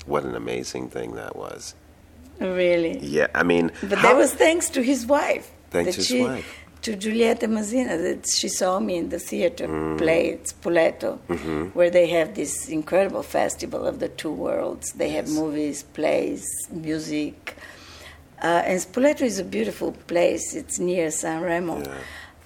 What 0.06 0.24
an 0.24 0.34
amazing 0.34 0.88
thing 0.90 1.14
that 1.14 1.36
was. 1.36 1.74
Really. 2.40 2.98
Yeah, 2.98 3.28
I 3.34 3.42
mean, 3.44 3.70
But 3.82 3.98
how- 3.98 4.08
that 4.08 4.16
was 4.16 4.32
thanks 4.34 4.68
to 4.70 4.82
his 4.82 5.06
wife. 5.06 5.50
Thanks 5.70 5.92
to 5.92 5.96
his 5.98 6.06
she, 6.06 6.22
wife. 6.22 6.58
To 6.82 6.96
Giulietta 6.96 7.46
Masina, 7.46 7.96
that 8.02 8.26
she 8.28 8.48
saw 8.48 8.80
me 8.80 8.96
in 8.96 9.10
the 9.10 9.20
theater 9.20 9.68
Mm. 9.68 9.98
play 9.98 10.32
at 10.32 10.44
Spoleto, 10.52 11.18
Mm-hmm. 11.28 11.62
where 11.78 11.90
they 11.90 12.08
have 12.08 12.34
this 12.34 12.68
incredible 12.68 13.22
festival 13.22 13.86
of 13.86 14.00
the 14.00 14.08
two 14.08 14.32
worlds. 14.32 14.90
They 14.96 15.10
have 15.10 15.28
movies, 15.28 15.84
plays, 15.84 16.44
music. 16.72 17.54
Uh, 18.42 18.62
and 18.66 18.80
Spoleto 18.80 19.22
is 19.22 19.38
a 19.38 19.44
beautiful 19.44 19.92
place. 20.08 20.54
It's 20.54 20.78
near 20.78 21.10
San 21.12 21.42
Remo. 21.42 21.78
Yeah. 21.78 21.94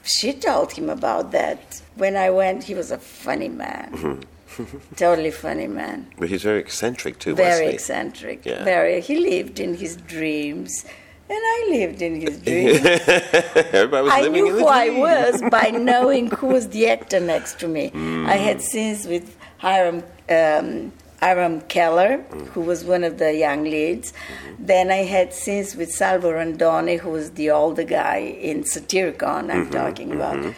She 0.05 0.33
told 0.35 0.73
him 0.73 0.91
about 0.91 1.33
that. 1.33 1.83
When 1.97 2.17
I 2.17 2.31
went, 2.31 2.65
he 2.65 2.75
was 2.75 2.91
a 2.91 2.99
funny 2.99 3.49
man. 3.49 3.93
Mm-hmm. 3.93 4.21
totally 4.97 5.31
funny 5.31 5.67
man 5.67 6.07
but 6.19 6.31
he's 6.31 6.43
very 6.43 6.61
eccentric 6.61 7.19
too, 7.19 7.35
very 7.35 7.67
eccentric. 7.67 8.47
Yeah. 8.47 8.65
Very. 8.65 9.01
He 9.01 9.19
lived 9.19 9.61
in 9.61 9.75
his 9.75 9.97
dreams, 9.97 10.85
and 11.29 11.39
I 11.39 11.67
lived 11.71 12.01
in 12.01 12.21
his 12.21 12.39
dreams. 12.47 12.81
Everybody 12.87 14.03
was 14.05 14.13
I 14.13 14.23
living 14.23 14.33
knew 14.33 14.47
in 14.47 14.53
the 14.55 14.61
who 14.61 14.67
I 14.67 14.89
was 14.91 15.43
by 15.51 15.71
knowing 15.91 16.31
who 16.31 16.47
was 16.47 16.69
the 16.69 16.89
actor 16.89 17.21
next 17.21 17.59
to 17.61 17.69
me. 17.69 17.91
I 17.95 18.37
had 18.37 18.63
scenes 18.63 19.07
with 19.07 19.37
Hiram. 19.59 20.03
Um, 20.31 20.93
Hiram 21.21 21.63
Keller, 21.63 22.19
who 22.53 22.61
was 22.61 22.85
one 22.85 23.05
of 23.05 23.19
the 23.19 23.33
young 23.35 23.65
leads. 23.65 24.13
Mm-hmm. 24.13 24.67
Then 24.67 24.91
I 24.91 25.05
had 25.05 25.33
scenes 25.33 25.75
with 25.75 25.91
Salvo 25.91 26.33
Randone, 26.33 26.99
who 26.99 27.11
was 27.11 27.33
the 27.33 27.51
older 27.51 27.85
guy 27.85 28.19
in 28.19 28.65
Satyricon, 28.65 29.51
I'm 29.51 29.65
mm-hmm. 29.65 29.71
talking 29.71 30.13
about. 30.13 30.37
Mm-hmm. 30.37 30.51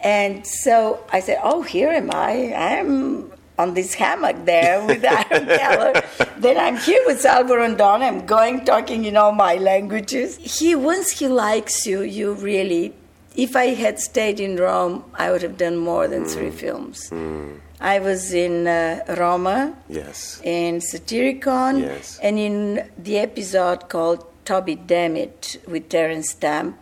And 0.00 0.46
so 0.46 1.02
I 1.10 1.20
said, 1.20 1.38
Oh, 1.42 1.62
here 1.62 1.88
am 1.88 2.10
I. 2.12 2.52
I'm 2.54 3.32
on 3.58 3.74
this 3.74 3.94
hammock 3.94 4.44
there 4.44 4.84
with 4.84 5.02
Hiram 5.08 5.46
Keller. 5.46 6.02
Then 6.36 6.58
I'm 6.58 6.76
here 6.76 7.02
with 7.06 7.20
Salvo 7.20 7.54
Randone. 7.54 8.02
I'm 8.02 8.26
going, 8.26 8.64
talking 8.64 9.06
in 9.06 9.16
all 9.16 9.32
my 9.32 9.54
languages. 9.54 10.36
He, 10.36 10.74
once 10.74 11.10
he 11.10 11.28
likes 11.28 11.86
you, 11.86 12.02
you 12.02 12.34
really, 12.34 12.94
if 13.34 13.56
I 13.56 13.68
had 13.68 13.98
stayed 13.98 14.40
in 14.40 14.56
Rome, 14.56 15.04
I 15.14 15.30
would 15.30 15.42
have 15.42 15.56
done 15.56 15.78
more 15.78 16.06
than 16.08 16.24
three 16.26 16.50
mm. 16.50 16.54
films. 16.54 17.08
Mm. 17.10 17.60
I 17.80 17.98
was 17.98 18.32
in 18.32 18.66
uh, 18.66 19.04
Roma, 19.18 19.76
Yes. 19.88 20.40
in 20.44 20.80
Satyricon, 20.80 21.80
Yes. 21.80 22.18
and 22.22 22.38
in 22.38 22.88
the 22.98 23.18
episode 23.18 23.88
called 23.88 24.24
Toby 24.44 24.76
Dammit 24.76 25.56
with 25.66 25.88
Terence 25.88 26.30
Stamp. 26.30 26.76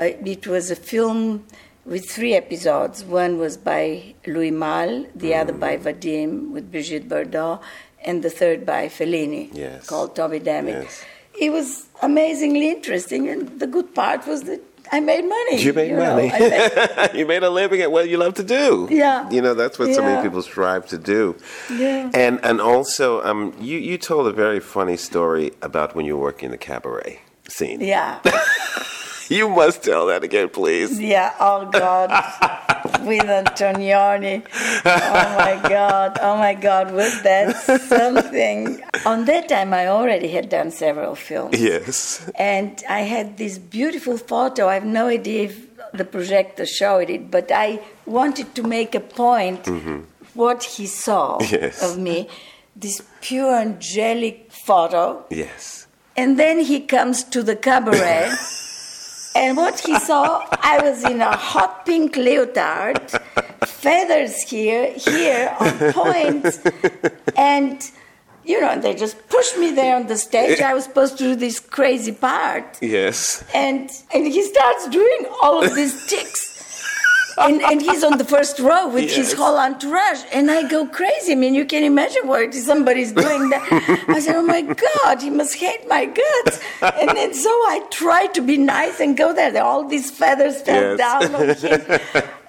Uh, 0.00 0.04
it 0.04 0.46
was 0.46 0.70
a 0.70 0.76
film 0.76 1.44
with 1.84 2.08
three 2.08 2.34
episodes. 2.34 3.02
One 3.04 3.38
was 3.38 3.56
by 3.56 4.14
Louis 4.26 4.50
Malle, 4.50 5.06
the 5.14 5.34
other 5.34 5.52
by 5.52 5.76
Vadim 5.76 6.52
with 6.52 6.70
Brigitte 6.70 7.08
Bardot, 7.08 7.60
and 8.04 8.22
the 8.22 8.30
third 8.30 8.64
by 8.64 8.88
Fellini, 8.88 9.50
Yes. 9.52 9.86
called 9.86 10.14
Toby 10.16 10.38
Dammit. 10.38 10.82
Yes. 10.84 11.04
It 11.40 11.50
was 11.50 11.86
amazingly 12.02 12.70
interesting, 12.70 13.28
and 13.28 13.58
the 13.60 13.66
good 13.66 13.94
part 13.94 14.26
was 14.26 14.42
that 14.44 14.60
I 14.92 15.00
made 15.00 15.24
money. 15.24 15.62
You 15.62 15.72
made 15.72 15.92
know, 15.92 16.16
money. 16.16 16.30
I 16.32 16.38
made- 16.38 17.14
you 17.18 17.26
made 17.26 17.42
a 17.42 17.50
living 17.50 17.80
at 17.80 17.92
what 17.92 18.08
you 18.08 18.16
love 18.18 18.34
to 18.34 18.42
do. 18.42 18.88
Yeah. 18.90 19.28
You 19.30 19.40
know, 19.40 19.54
that's 19.54 19.78
what 19.78 19.94
so 19.94 20.02
many 20.02 20.20
people 20.22 20.42
strive 20.42 20.86
to 20.88 20.98
do. 20.98 21.36
Yeah. 21.72 22.10
And 22.14 22.40
and 22.44 22.60
also, 22.60 23.22
um, 23.22 23.54
you, 23.60 23.78
you 23.78 23.98
told 23.98 24.26
a 24.26 24.32
very 24.32 24.60
funny 24.60 24.96
story 24.96 25.52
about 25.62 25.94
when 25.94 26.06
you 26.06 26.16
were 26.16 26.22
working 26.22 26.46
in 26.46 26.50
the 26.52 26.58
cabaret 26.58 27.20
scene. 27.48 27.80
yeah. 27.80 28.20
You 29.30 29.48
must 29.48 29.84
tell 29.84 30.06
that 30.08 30.24
again, 30.24 30.48
please. 30.48 30.98
Yeah, 30.98 31.32
oh 31.38 31.64
God, 31.70 32.10
with 33.06 33.22
Antonioni. 33.24 34.42
Oh 34.84 35.36
my 35.38 35.68
God, 35.68 36.18
oh 36.20 36.36
my 36.36 36.54
God, 36.54 36.92
was 36.92 37.22
that 37.22 37.56
something? 37.88 38.82
On 39.06 39.24
that 39.24 39.48
time, 39.48 39.72
I 39.74 39.86
already 39.88 40.28
had 40.28 40.48
done 40.48 40.70
several 40.70 41.14
films. 41.14 41.60
Yes. 41.60 42.30
And 42.34 42.82
I 42.88 43.00
had 43.00 43.36
this 43.36 43.58
beautiful 43.58 44.18
photo. 44.18 44.68
I 44.68 44.74
have 44.74 44.84
no 44.84 45.06
idea 45.08 45.44
if 45.44 45.70
the 45.92 46.04
projector 46.04 46.66
showed 46.66 47.10
it, 47.10 47.30
but 47.30 47.50
I 47.50 47.80
wanted 48.06 48.54
to 48.54 48.62
make 48.62 48.94
a 48.94 49.00
point 49.00 49.64
mm-hmm. 49.64 50.00
what 50.34 50.62
he 50.64 50.86
saw 50.86 51.38
Yes. 51.40 51.82
of 51.82 51.98
me. 51.98 52.28
This 52.76 53.02
pure 53.20 53.54
angelic 53.54 54.50
photo. 54.52 55.24
Yes. 55.30 55.86
And 56.16 56.38
then 56.38 56.60
he 56.60 56.80
comes 56.80 57.24
to 57.24 57.42
the 57.42 57.56
cabaret. 57.56 58.32
and 59.34 59.56
what 59.56 59.80
he 59.80 59.98
saw, 59.98 60.44
I 60.50 60.80
was 60.82 61.04
in 61.04 61.20
a 61.20 61.36
hot 61.36 61.86
pink 61.86 62.16
leotard, 62.16 63.10
feathers 63.64 64.42
here, 64.42 64.92
here 64.92 65.54
on. 65.96 66.42
And, 67.36 67.82
you 68.44 68.60
know, 68.60 68.80
they 68.80 68.94
just 68.94 69.28
pushed 69.28 69.56
me 69.58 69.70
there 69.70 69.96
on 69.96 70.06
the 70.08 70.16
stage. 70.16 70.60
I 70.60 70.74
was 70.74 70.84
supposed 70.84 71.18
to 71.18 71.24
do 71.24 71.36
this 71.36 71.60
crazy 71.60 72.12
part. 72.12 72.78
Yes. 72.80 73.44
And, 73.54 73.90
and 74.12 74.26
he 74.26 74.42
starts 74.42 74.88
doing 74.88 75.26
all 75.42 75.62
of 75.62 75.74
these 75.74 76.06
ticks. 76.06 76.49
And, 77.40 77.62
and 77.62 77.80
he's 77.80 78.04
on 78.04 78.18
the 78.18 78.24
first 78.24 78.58
row 78.58 78.88
with 78.88 79.10
his 79.10 79.32
whole 79.32 79.56
entourage. 79.58 80.22
And 80.32 80.50
I 80.50 80.68
go 80.68 80.86
crazy. 80.86 81.32
I 81.32 81.34
mean, 81.36 81.54
you 81.54 81.64
can 81.64 81.82
imagine 81.84 82.26
what 82.26 82.54
somebody's 82.54 83.12
doing 83.12 83.48
that. 83.50 84.04
I 84.08 84.20
said, 84.20 84.36
Oh 84.36 84.42
my 84.42 84.62
God, 84.62 85.22
he 85.22 85.30
must 85.30 85.54
hate 85.56 85.88
my 85.88 86.04
guts. 86.06 86.60
And 86.82 87.08
then 87.16 87.32
so 87.34 87.50
I 87.50 87.84
try 87.90 88.26
to 88.28 88.40
be 88.42 88.56
nice 88.58 89.00
and 89.00 89.16
go 89.16 89.32
there. 89.32 89.62
All 89.62 89.86
these 89.88 90.10
feathers 90.10 90.60
fell 90.62 90.96
Yes. 90.96 90.98
down 90.98 91.34
on 91.34 91.48
him. 91.56 92.00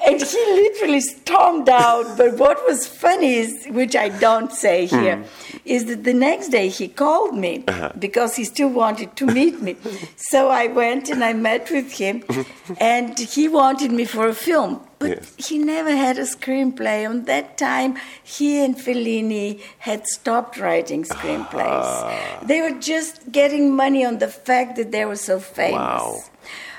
And 0.06 0.20
he 0.22 0.38
literally 0.38 1.02
stormed 1.02 1.70
out. 1.70 2.18
But 2.18 2.38
what 2.38 2.58
was 2.68 2.88
funny 2.88 3.36
is, 3.36 3.68
which 3.70 3.96
I 3.96 4.10
don't 4.10 4.52
say 4.52 4.88
here, 4.88 5.18
hmm. 5.18 5.51
Is 5.66 5.86
that 5.86 6.04
the 6.04 6.14
next 6.14 6.50
day 6.50 6.70
he 6.70 6.88
called 6.88 7.36
me 7.36 7.64
uh-huh. 7.68 7.92
because 7.98 8.36
he 8.36 8.44
still 8.44 8.70
wanted 8.70 9.16
to 9.16 9.26
meet 9.26 9.62
me. 9.62 9.76
So 10.32 10.50
I 10.50 10.68
went 10.68 11.10
and 11.10 11.24
I 11.24 11.34
met 11.34 11.70
with 11.70 11.92
him, 11.92 12.24
and 12.80 13.20
he 13.20 13.48
wanted 13.48 13.92
me 13.92 14.06
for 14.06 14.28
a 14.28 14.34
film. 14.34 14.80
But 15.00 15.10
Yes. 15.10 15.48
he 15.48 15.58
never 15.58 15.94
had 15.96 16.18
a 16.18 16.28
screenplay. 16.36 17.10
On 17.10 17.26
that 17.26 17.58
time, 17.58 17.98
he 18.24 18.64
and 18.64 18.76
Fellini 18.78 19.60
had 19.80 20.08
stopped 20.08 20.58
writing 20.58 21.04
screenplays. 21.04 21.88
Ah. 21.96 22.40
They 22.44 22.62
were 22.62 22.78
just 22.80 23.32
getting 23.32 23.76
money 23.76 24.06
on 24.06 24.20
the 24.20 24.28
fact 24.28 24.76
that 24.78 24.92
they 24.92 25.06
were 25.06 25.22
so 25.32 25.40
famous. 25.40 25.74
Wow. 25.74 26.24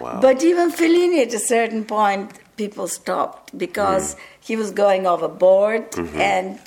Wow. 0.01 0.21
But 0.21 0.43
even 0.45 0.71
Fellini, 0.71 1.19
at 1.27 1.35
a 1.35 1.39
certain 1.39 1.85
point, 1.85 2.33
people 2.57 2.87
stopped 2.89 3.57
because 3.59 4.15
mm. 4.15 4.19
he 4.41 4.57
was 4.57 4.71
going 4.71 5.07
overboard, 5.07 5.91
mm-hmm. 5.93 6.21
and 6.21 6.61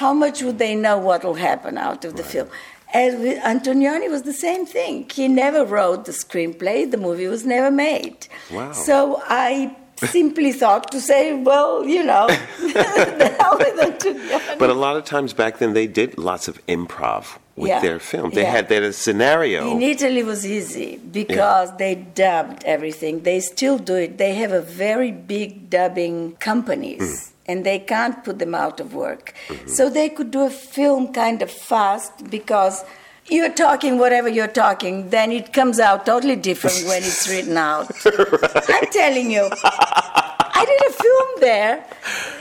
how 0.00 0.12
much 0.12 0.42
would 0.42 0.58
they 0.58 0.74
know 0.74 0.96
what 1.08 1.22
will 1.24 1.34
happen 1.50 1.78
out 1.78 2.04
of 2.04 2.12
the 2.16 2.24
film? 2.24 2.48
As 2.92 3.14
with 3.24 3.38
Antonioni 3.52 4.08
was 4.16 4.22
the 4.22 4.32
same 4.46 4.64
thing. 4.66 5.08
He 5.18 5.26
never 5.28 5.64
wrote 5.64 6.04
the 6.04 6.12
screenplay. 6.12 6.78
The 6.90 6.96
movie 7.06 7.28
was 7.28 7.44
never 7.44 7.70
made. 7.70 8.18
Wow. 8.52 8.72
So 8.72 9.22
I 9.26 9.76
simply 9.96 10.52
thought 10.52 10.90
to 10.92 11.00
say, 11.00 11.22
well, 11.34 11.84
you 11.94 12.02
know, 12.04 12.26
the 12.60 13.36
hell 13.38 13.56
with 13.58 13.76
Antonioni. 13.88 14.58
But 14.58 14.70
a 14.70 14.74
lot 14.86 14.96
of 14.96 15.04
times 15.04 15.32
back 15.32 15.58
then, 15.58 15.72
they 15.74 15.86
did 15.86 16.18
lots 16.18 16.46
of 16.48 16.54
improv 16.66 17.38
with 17.56 17.68
Yeah. 17.68 17.80
their 17.80 17.98
film. 18.00 18.30
They 18.30 18.42
Yeah. 18.42 18.50
had 18.58 18.70
had 18.70 18.94
scenario. 18.94 19.70
In 19.72 19.82
Italy 19.82 20.20
it 20.20 20.26
was 20.34 20.44
easy 20.58 20.90
because 21.20 21.68
they 21.82 21.94
dubbed 21.94 22.64
everything. 22.64 23.22
They 23.22 23.40
still 23.40 23.78
do 23.78 23.94
it. 24.04 24.18
They 24.18 24.34
have 24.42 24.52
a 24.52 24.64
very 24.86 25.12
big 25.12 25.70
dubbing 25.70 26.36
companies. 26.50 27.06
Hmm. 27.28 27.33
And 27.46 27.64
they 27.64 27.78
can't 27.78 28.24
put 28.24 28.38
them 28.38 28.54
out 28.54 28.80
of 28.80 28.94
work. 28.94 29.34
So 29.66 29.90
they 29.90 30.08
could 30.08 30.30
do 30.30 30.42
a 30.42 30.50
film 30.50 31.12
kind 31.12 31.42
of 31.42 31.50
fast 31.50 32.30
because 32.30 32.84
you're 33.26 33.52
talking 33.52 33.98
whatever 33.98 34.28
you're 34.28 34.46
talking, 34.46 35.10
then 35.10 35.32
it 35.32 35.52
comes 35.52 35.80
out 35.80 36.06
totally 36.06 36.36
different 36.36 36.84
when 36.86 37.02
it's 37.02 37.28
written 37.30 37.56
out. 37.56 37.90
I'm 38.68 38.86
telling 38.90 39.30
you. 39.30 39.48
I 40.56 40.64
did 40.66 40.90
a 40.90 40.92
film 40.92 41.28
there. 41.40 41.84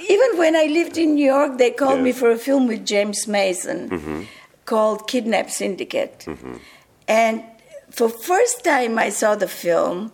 Even 0.09 0.37
when 0.37 0.55
I 0.55 0.65
lived 0.65 0.97
in 0.97 1.15
New 1.15 1.25
York, 1.25 1.57
they 1.57 1.71
called 1.71 2.01
me 2.01 2.11
for 2.11 2.31
a 2.31 2.37
film 2.37 2.67
with 2.67 2.85
James 2.85 3.27
Mason 3.27 3.89
mm-hmm. 3.89 4.23
called 4.65 5.07
Kidnap 5.07 5.49
Syndicate. 5.49 6.25
Mm-hmm. 6.27 6.55
And 7.07 7.43
for 7.89 8.09
first 8.09 8.63
time 8.63 8.97
I 8.97 9.09
saw 9.09 9.35
the 9.35 9.47
film 9.47 10.11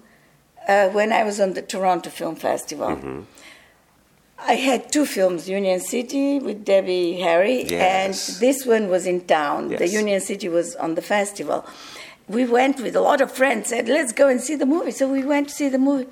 uh, 0.67 0.89
when 0.89 1.11
I 1.11 1.23
was 1.23 1.39
on 1.39 1.53
the 1.53 1.61
Toronto 1.61 2.09
Film 2.09 2.35
Festival. 2.35 2.89
Mm-hmm. 2.89 3.21
I 4.45 4.53
had 4.53 4.91
two 4.91 5.05
films, 5.05 5.49
Union 5.49 5.79
City 5.79 6.39
with 6.39 6.63
Debbie 6.65 7.19
Harry, 7.19 7.63
Yes. 7.67 8.29
and 8.29 8.41
this 8.41 8.65
one 8.65 8.89
was 8.89 9.05
in 9.05 9.21
town. 9.21 9.69
The 9.69 9.87
Union 9.87 10.21
City 10.21 10.47
was 10.49 10.75
on 10.77 10.95
the 10.95 11.01
festival. 11.01 11.65
We 12.27 12.45
went 12.45 12.79
with 12.79 12.95
a 12.95 13.01
lot 13.01 13.21
of 13.21 13.31
friends, 13.31 13.69
said, 13.69 13.87
let's 13.89 14.13
go 14.13 14.27
and 14.27 14.39
see 14.39 14.55
the 14.55 14.65
movie. 14.65 14.91
So 14.91 15.07
we 15.11 15.23
went 15.25 15.49
to 15.49 15.55
see 15.55 15.67
the 15.69 15.77
movie. 15.77 16.07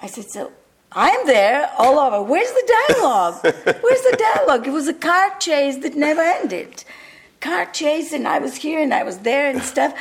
I 0.00 0.06
said, 0.06 0.26
so 0.30 0.52
I'm 0.92 1.26
there 1.26 1.70
all 1.78 1.98
over. 1.98 2.22
Where's 2.22 2.52
the 2.52 2.72
dialogue? 2.88 3.40
Where's 3.42 4.02
the 4.02 4.16
dialogue? 4.34 4.66
It 4.66 4.70
was 4.70 4.86
a 4.86 4.94
car 4.94 5.30
chase 5.40 5.78
that 5.78 5.96
never 5.96 6.20
ended. 6.20 6.84
Car 7.40 7.66
chase, 7.66 8.12
and 8.12 8.28
I 8.28 8.38
was 8.38 8.56
here 8.56 8.80
and 8.80 8.94
I 8.94 9.02
was 9.02 9.18
there 9.18 9.50
and 9.50 9.60
stuff. 9.62 9.94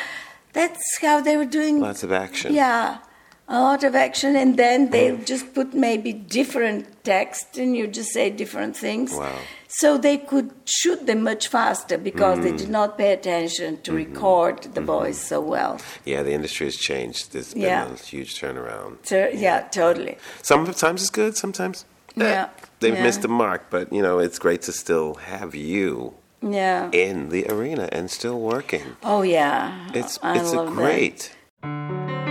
That's 0.54 1.00
how 1.02 1.20
they 1.22 1.36
were 1.36 1.46
doing. 1.46 1.80
Lots 1.80 2.04
of 2.04 2.12
action. 2.12 2.54
Yeah, 2.54 3.00
a 3.48 3.60
lot 3.60 3.84
of 3.84 3.96
action, 3.96 4.36
and 4.36 4.58
then 4.58 4.89
they 4.89 5.18
just 5.18 5.54
put 5.54 5.74
maybe 5.74 6.14
different 6.14 7.04
text, 7.04 7.58
and 7.58 7.76
you 7.76 7.88
just 7.88 8.12
say 8.12 8.30
different 8.30 8.76
things. 8.78 9.14
Wow. 9.14 9.38
So 9.68 9.98
they 9.98 10.18
could 10.18 10.52
shoot 10.66 11.08
them 11.08 11.24
much 11.24 11.48
faster 11.48 11.98
because 11.98 12.39
they 12.41 12.52
did 12.52 12.68
mm. 12.68 12.78
not 12.80 12.96
pay 12.96 13.12
attention 13.12 13.82
to 13.82 13.91
mm-hmm. 13.91 14.14
record 14.14 14.62
the 14.62 14.70
mm-hmm. 14.70 14.86
voice 14.86 15.20
so 15.20 15.41
well. 15.41 15.80
Yeah, 16.06 16.22
the 16.22 16.32
industry 16.32 16.68
has 16.68 16.78
changed. 16.78 17.34
There's 17.34 17.54
been 17.54 17.64
Yeah. 17.64 17.91
a 17.91 17.98
huge 17.98 18.39
turnaround. 18.39 18.98
So, 19.04 19.30
yeah, 19.34 19.62
totally. 19.70 20.18
Sometimes 20.44 21.02
it's 21.02 21.10
good, 21.10 21.36
sometimes 21.36 21.86
eh, 22.18 22.24
Yeah, 22.24 22.50
they've 22.82 22.94
yeah. 22.94 23.04
missed 23.04 23.24
the 23.24 23.28
mark. 23.28 23.72
But 23.72 23.91
you 23.91 24.04
know, 24.04 24.20
it's 24.20 24.38
great 24.38 24.62
to 24.64 24.72
still 24.72 25.16
have 25.16 25.56
you 25.56 26.14
Yeah. 26.41 26.91
in 26.91 27.30
the 27.30 27.48
arena 27.50 27.89
and 27.91 28.12
still 28.12 28.39
working. 28.39 28.96
Oh 29.04 29.24
yeah. 29.24 29.89
It's 29.96 30.20
I 30.22 30.38
it's 30.38 30.54
a 30.54 30.62
love 30.62 30.76
that. 30.76 32.23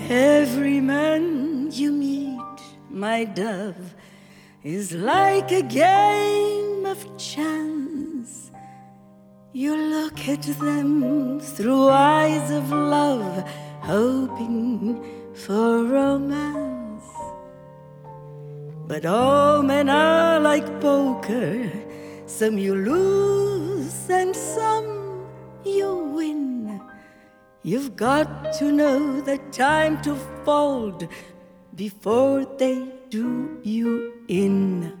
Every 0.00 0.80
man 0.80 1.70
you 1.72 1.90
meet, 1.90 2.38
my 2.88 3.24
dove, 3.24 3.94
is 4.62 4.92
like 4.92 5.50
a 5.50 5.62
game 5.62 6.86
of 6.86 7.04
chance. 7.18 8.50
You 9.52 9.76
look 9.76 10.28
at 10.28 10.42
them 10.42 11.40
through 11.40 11.88
eyes 11.88 12.50
of 12.50 12.70
love, 12.70 13.48
hoping 13.80 15.04
for 15.34 15.82
romance. 15.84 17.04
But 18.86 19.04
all 19.04 19.62
men 19.62 19.88
are 19.88 20.38
like 20.38 20.80
poker, 20.80 21.70
some 22.26 22.56
you 22.56 22.74
lose 22.74 24.08
and 24.08 24.34
some 24.34 25.26
you. 25.64 25.97
You've 27.70 27.96
got 27.96 28.54
to 28.60 28.72
know 28.72 29.20
the 29.20 29.36
time 29.52 30.00
to 30.00 30.14
fold 30.42 31.06
before 31.74 32.46
they 32.56 32.88
do 33.10 33.60
you 33.62 34.14
in. 34.26 34.98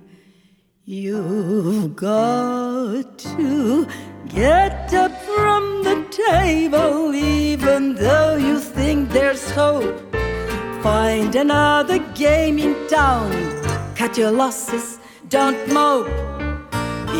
You've 0.84 1.96
got 1.96 3.18
to 3.20 3.88
get 4.28 4.92
up 4.92 5.12
from 5.22 5.82
the 5.82 6.04
table 6.10 7.14
even 7.14 7.94
though 7.94 8.36
you 8.36 8.60
think 8.60 9.12
there's 9.12 9.50
hope. 9.52 9.98
Find 10.82 11.34
another 11.34 12.00
game 12.12 12.58
in 12.58 12.76
town. 12.86 13.32
Cut 13.96 14.18
your 14.18 14.30
losses, 14.30 14.98
don't 15.30 15.72
mope. 15.72 16.10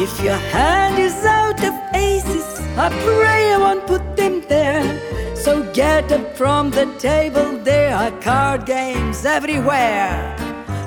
If 0.04 0.12
your 0.22 0.42
hand 0.52 0.98
is 0.98 1.24
out 1.24 1.64
of 1.64 1.74
aces, 1.94 2.60
I 2.76 2.90
pray 2.90 3.54
I 3.54 3.56
won't 3.56 3.86
put 3.86 4.04
them 4.14 4.42
there. 4.46 5.07
So 5.44 5.52
get 5.72 6.12
up 6.12 6.36
from 6.36 6.70
the 6.70 6.86
table, 6.98 7.58
there 7.64 7.94
are 7.94 8.10
card 8.20 8.66
games 8.66 9.24
everywhere. 9.24 10.36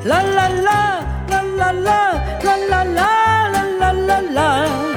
La 0.05 0.21
la 0.21 0.47
la, 0.67 0.81
la 1.29 1.41
la 1.41 1.71
la, 1.71 2.01
la 2.43 2.55
la 2.71 2.81
la, 2.83 3.11
la 3.53 3.63
la 3.79 3.91
la 3.91 4.19
la. 4.37 4.91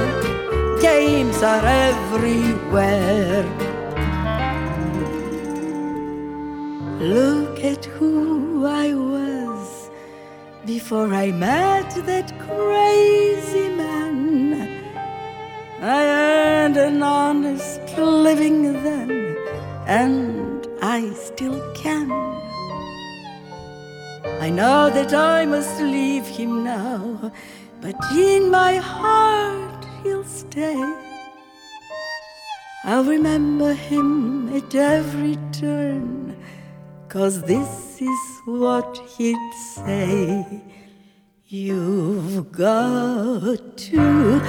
games 0.84 1.42
are 1.42 1.66
everywhere. 1.88 3.44
Look 7.00 7.64
at 7.72 7.84
who 7.96 8.66
I 8.66 8.92
was 8.92 9.90
before 10.66 11.14
I 11.14 11.32
met 11.32 11.90
that 12.10 12.28
crazy 12.46 13.68
man. 13.82 14.84
I 15.80 16.00
earned 16.04 16.76
an 16.76 17.02
honest 17.02 17.80
living 17.98 18.74
then, 18.84 19.33
and 19.86 20.66
I 20.82 21.12
still 21.12 21.60
can. 21.74 22.10
I 24.40 24.50
know 24.50 24.90
that 24.90 25.12
I 25.12 25.44
must 25.46 25.80
leave 25.80 26.26
him 26.26 26.64
now, 26.64 27.32
but 27.80 27.94
in 28.12 28.50
my 28.50 28.76
heart 28.76 29.84
he'll 30.02 30.24
stay. 30.24 30.82
I'll 32.84 33.04
remember 33.04 33.72
him 33.72 34.54
at 34.54 34.74
every 34.74 35.38
turn, 35.52 36.36
cause 37.08 37.42
this 37.42 38.02
is 38.02 38.20
what 38.44 38.98
he'd 39.16 39.54
say. 39.74 40.62
You've 41.46 42.52
got 42.52 43.76
to 43.76 44.40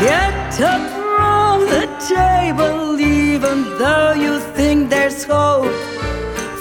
get 0.00 0.60
up 0.60 1.07
from 1.18 1.60
the 1.76 1.86
table, 2.16 3.00
even 3.00 3.56
though 3.78 4.12
you 4.24 4.40
think 4.56 4.90
there's 4.90 5.24
hope. 5.24 5.74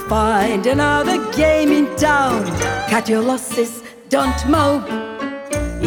Find 0.09 0.65
another 0.65 1.17
game 1.33 1.71
in 1.79 1.85
town, 1.97 2.45
cut 2.89 3.09
your 3.09 3.21
losses, 3.21 3.83
don't 4.09 4.41
mope. 4.49 4.87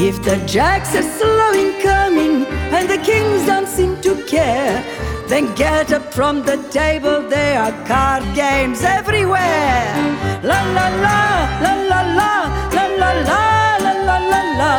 If 0.09 0.23
the 0.29 0.37
jacks 0.47 0.95
are 0.95 1.09
slow 1.19 1.53
in 1.63 1.71
coming 1.83 2.47
and 2.77 2.89
the 2.89 2.99
kings 2.99 3.47
don't 3.47 3.69
seem 3.77 4.01
to 4.03 4.13
care, 4.27 4.77
then 5.27 5.45
get 5.55 5.93
up 5.93 6.15
from 6.15 6.43
the 6.43 6.57
table, 6.71 7.19
there 7.29 7.59
are 7.65 7.75
card 7.87 8.25
games 8.35 8.83
everywhere. 8.83 9.91
La 10.51 10.61
la 10.77 10.87
la, 11.07 11.21
la 11.65 11.73
la 11.91 12.01
la, 12.21 12.33
la 12.77 12.85
la 13.03 13.11
la, 13.31 13.43
la 13.85 13.93
la 14.09 14.19
la 14.33 14.43
la. 14.61 14.73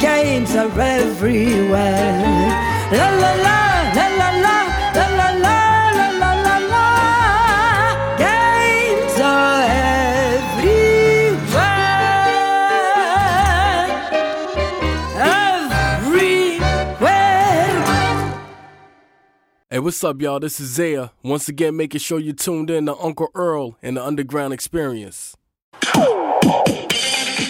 Games 0.00 0.56
are 0.56 0.80
everywhere. 0.80 2.71
La 2.92 3.08
la 3.08 3.32
la, 3.46 3.58
la 3.94 4.06
la 4.18 4.30
la, 4.44 4.56
la 4.92 5.06
la 5.16 5.28
la, 5.44 5.56
la 5.96 6.08
la 6.20 6.30
la 6.42 6.56
la. 6.72 6.84
Games 8.18 9.16
are 9.18 9.62
everywhere. 10.42 10.82
Everywhere. 16.02 17.12
Hey, 19.70 19.78
what's 19.78 20.04
up, 20.04 20.20
y'all? 20.20 20.38
This 20.38 20.60
is 20.60 20.68
Zaya. 20.68 21.12
Once 21.22 21.48
again, 21.48 21.74
making 21.74 22.00
sure 22.00 22.18
you 22.18 22.34
tuned 22.34 22.68
in 22.68 22.84
to 22.84 22.94
Uncle 22.96 23.30
Earl 23.34 23.78
and 23.82 23.96
the 23.96 24.04
Underground 24.04 24.52
Experience. 24.52 25.34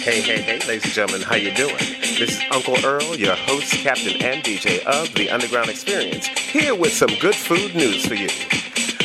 Hey, 0.02 0.20
hey, 0.20 0.42
hey, 0.42 0.58
ladies 0.66 0.82
and 0.82 0.92
gentlemen, 0.92 1.22
how 1.22 1.36
you 1.36 1.54
doing? 1.54 1.76
This 1.78 2.36
is 2.36 2.40
Uncle 2.50 2.74
Earl, 2.84 3.14
your 3.14 3.36
host, 3.36 3.72
captain, 3.84 4.20
and 4.20 4.42
DJ 4.42 4.84
of 4.84 5.14
the 5.14 5.30
Underground 5.30 5.70
Experience, 5.70 6.26
here 6.26 6.74
with 6.74 6.92
some 6.92 7.10
good 7.20 7.36
food 7.36 7.72
news 7.76 8.04
for 8.04 8.14
you. 8.14 8.28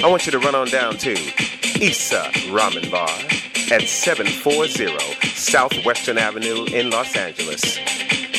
I 0.04 0.10
want 0.10 0.26
you 0.26 0.32
to 0.32 0.40
run 0.40 0.56
on 0.56 0.70
down 0.70 0.98
to 0.98 1.12
Issa 1.12 2.32
Ramen 2.50 2.90
Bar 2.90 3.08
at 3.72 3.88
740 3.88 4.98
Southwestern 5.36 6.18
Avenue 6.18 6.66
in 6.66 6.90
Los 6.90 7.16
Angeles. 7.16 7.62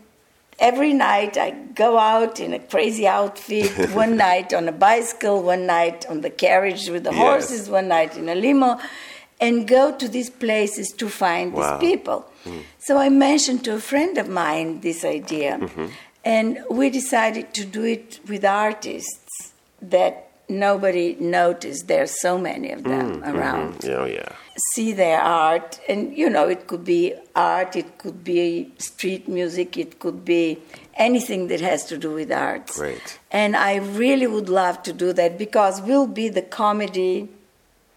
every 0.58 0.92
night 0.92 1.36
I 1.36 1.50
go 1.50 1.98
out 1.98 2.40
in 2.40 2.52
a 2.52 2.58
crazy 2.58 3.06
outfit, 3.06 3.90
one 3.94 4.16
night 4.16 4.52
on 4.52 4.68
a 4.68 4.72
bicycle, 4.72 5.42
one 5.42 5.66
night 5.66 6.06
on 6.08 6.20
the 6.20 6.30
carriage 6.30 6.88
with 6.88 7.04
the 7.04 7.12
Yes. 7.12 7.20
horses, 7.20 7.68
one 7.68 7.88
night 7.88 8.16
in 8.16 8.28
a 8.28 8.34
limo, 8.34 8.78
and 9.40 9.68
go 9.68 9.92
to 9.92 10.08
these 10.08 10.30
places 10.30 10.88
to 10.96 11.08
find 11.08 11.52
Wow. 11.52 11.78
these 11.78 11.90
people. 11.90 12.26
Hmm. 12.44 12.58
So 12.78 12.98
I 12.98 13.08
mentioned 13.08 13.64
to 13.64 13.74
a 13.74 13.80
friend 13.80 14.18
of 14.18 14.28
mine 14.28 14.80
this 14.80 15.04
idea. 15.04 15.58
Mm-hmm. 15.60 15.86
And 16.24 16.58
we 16.68 16.90
decided 16.90 17.54
to 17.54 17.64
do 17.64 17.84
it 17.84 18.20
with 18.28 18.44
artists 18.44 19.52
that 19.80 20.28
nobody 20.48 21.16
noticed. 21.20 21.86
There's 21.88 22.20
so 22.20 22.36
many 22.36 22.70
of 22.72 22.82
them 22.82 23.06
hmm, 23.06 23.22
mm-hmm. 23.22 23.36
around. 23.36 23.84
Oh, 23.86 24.04
yeah. 24.04 24.32
See 24.74 24.92
their 24.92 25.20
art, 25.20 25.80
and 25.88 26.16
you 26.16 26.28
know, 26.28 26.48
it 26.48 26.66
could 26.66 26.84
be 26.84 27.14
art, 27.36 27.76
it 27.76 27.98
could 27.98 28.24
be 28.24 28.72
street 28.78 29.28
music, 29.28 29.76
it 29.76 30.00
could 30.00 30.24
be 30.24 30.58
anything 30.94 31.46
that 31.48 31.60
has 31.60 31.84
to 31.86 31.96
do 31.96 32.14
with 32.14 32.32
art. 32.32 32.66
Great. 32.68 33.20
And 33.30 33.56
I 33.56 33.76
really 33.76 34.26
would 34.26 34.48
love 34.48 34.82
to 34.82 34.92
do 34.92 35.12
that 35.12 35.38
because 35.38 35.80
we'll 35.80 36.08
be 36.08 36.28
the 36.28 36.42
comedy, 36.42 37.28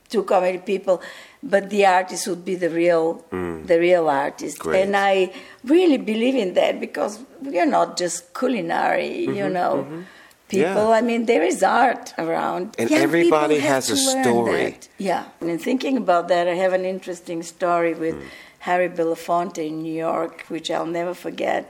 two 0.10 0.24
comedy 0.24 0.60
people, 0.60 1.02
but 1.42 1.72
the 1.72 1.86
artist 1.88 2.28
would 2.28 2.46
be 2.46 2.54
the 2.54 2.70
real, 2.70 3.26
the 3.32 3.80
real 3.80 4.08
artist. 4.08 4.60
Mm. 4.60 4.62
Great. 4.62 4.84
And 4.84 4.96
I 4.96 5.34
really 5.64 5.98
believe 5.98 6.36
in 6.36 6.54
that 6.54 6.80
because 6.80 7.20
we're 7.42 7.66
not 7.66 7.98
just 7.98 8.34
culinary, 8.36 9.26
you 9.26 9.50
know. 9.50 10.06
People, 10.52 10.68
Mm-hmm, 10.70 10.90
Yeah. 10.92 11.00
I 11.00 11.02
mean, 11.10 11.22
there 11.32 11.46
is 11.52 11.60
art 11.64 12.06
around. 12.26 12.64
And 12.80 12.90
Young 12.92 13.02
everybody 13.08 13.60
has 13.72 13.90
a 13.90 13.98
story. 13.98 14.78
Yeah. 15.10 15.24
And 15.40 15.50
in 15.54 15.60
thinking 15.70 15.96
about 16.06 16.26
that, 16.34 16.46
I 16.54 16.56
have 16.66 16.74
an 16.82 16.86
interesting 16.96 17.40
story 17.44 17.94
with 18.04 18.16
Mm. 18.16 18.28
Harry 18.70 18.90
Belafonte 18.98 19.62
in 19.72 19.76
New 19.88 19.98
York, 20.10 20.36
which 20.54 20.68
I'll 20.76 20.92
never 21.00 21.14
forget. 21.28 21.66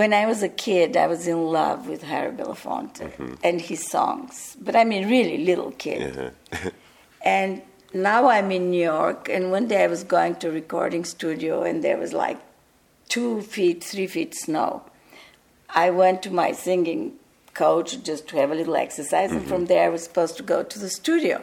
When 0.00 0.10
I 0.22 0.24
was 0.32 0.40
a 0.42 0.52
kid, 0.66 0.96
I 1.04 1.06
was 1.14 1.22
in 1.34 1.40
love 1.60 1.80
with 1.92 2.02
Harry 2.12 2.32
Belafonte 2.40 2.98
Mm-hmm. 3.04 3.34
and 3.48 3.56
his 3.70 3.80
songs. 3.94 4.34
But 4.66 4.74
I 4.82 4.84
mean, 4.90 5.02
really 5.16 5.38
little 5.50 5.72
kid. 5.84 6.02
and 7.38 7.50
now 8.10 8.20
I'm 8.34 8.50
in 8.58 8.64
New 8.74 8.84
York, 8.96 9.20
and 9.34 9.42
one 9.56 9.66
day 9.72 9.80
I 9.84 9.90
was 9.96 10.02
going 10.16 10.34
to 10.40 10.46
a 10.48 10.54
recording 10.62 11.04
studio, 11.16 11.52
and 11.68 11.76
there 11.86 11.98
was 12.04 12.12
like 12.24 12.38
two 13.14 13.32
feet, 13.54 13.78
three 13.92 14.06
feet 14.16 14.32
snow. 14.44 14.82
I 15.84 15.86
went 16.02 16.18
to 16.24 16.30
my 16.42 16.50
singing 16.66 17.02
coach 17.54 18.02
just 18.02 18.28
to 18.28 18.36
have 18.36 18.50
a 18.50 18.54
little 18.54 18.76
exercise, 18.76 19.32
and 19.32 19.42
from 19.46 19.58
mm-hmm. 19.58 19.66
there 19.66 19.86
I 19.86 19.88
was 19.88 20.04
supposed 20.04 20.36
to 20.38 20.42
go 20.42 20.62
to 20.62 20.78
the 20.78 20.88
studio. 20.88 21.42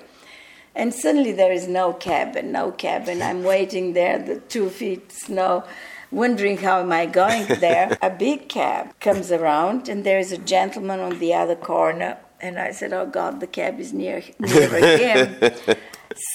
And 0.76 0.94
suddenly 0.94 1.32
there 1.32 1.54
is 1.54 1.68
no 1.68 1.94
cabin, 1.94 2.52
no 2.52 2.72
cabin. 2.72 3.22
I'm 3.22 3.44
waiting 3.54 3.94
there, 3.94 4.20
the 4.20 4.40
two 4.40 4.70
feet 4.70 5.12
snow, 5.12 5.64
wondering 6.12 6.58
how 6.58 6.82
am 6.82 6.92
I 6.92 7.06
going 7.06 7.46
there. 7.48 7.98
a 8.02 8.10
big 8.10 8.50
cab 8.50 9.00
comes 9.00 9.32
around, 9.32 9.88
and 9.88 10.04
there 10.04 10.20
is 10.20 10.32
a 10.32 10.38
gentleman 10.38 11.00
on 11.00 11.20
the 11.20 11.34
other 11.34 11.56
corner. 11.56 12.18
And 12.42 12.60
I 12.60 12.72
said, 12.72 12.92
"Oh 12.94 13.06
God, 13.06 13.40
the 13.40 13.48
cab 13.48 13.80
is 13.80 13.94
near 13.94 14.22
near 14.40 14.68
him." 14.98 15.54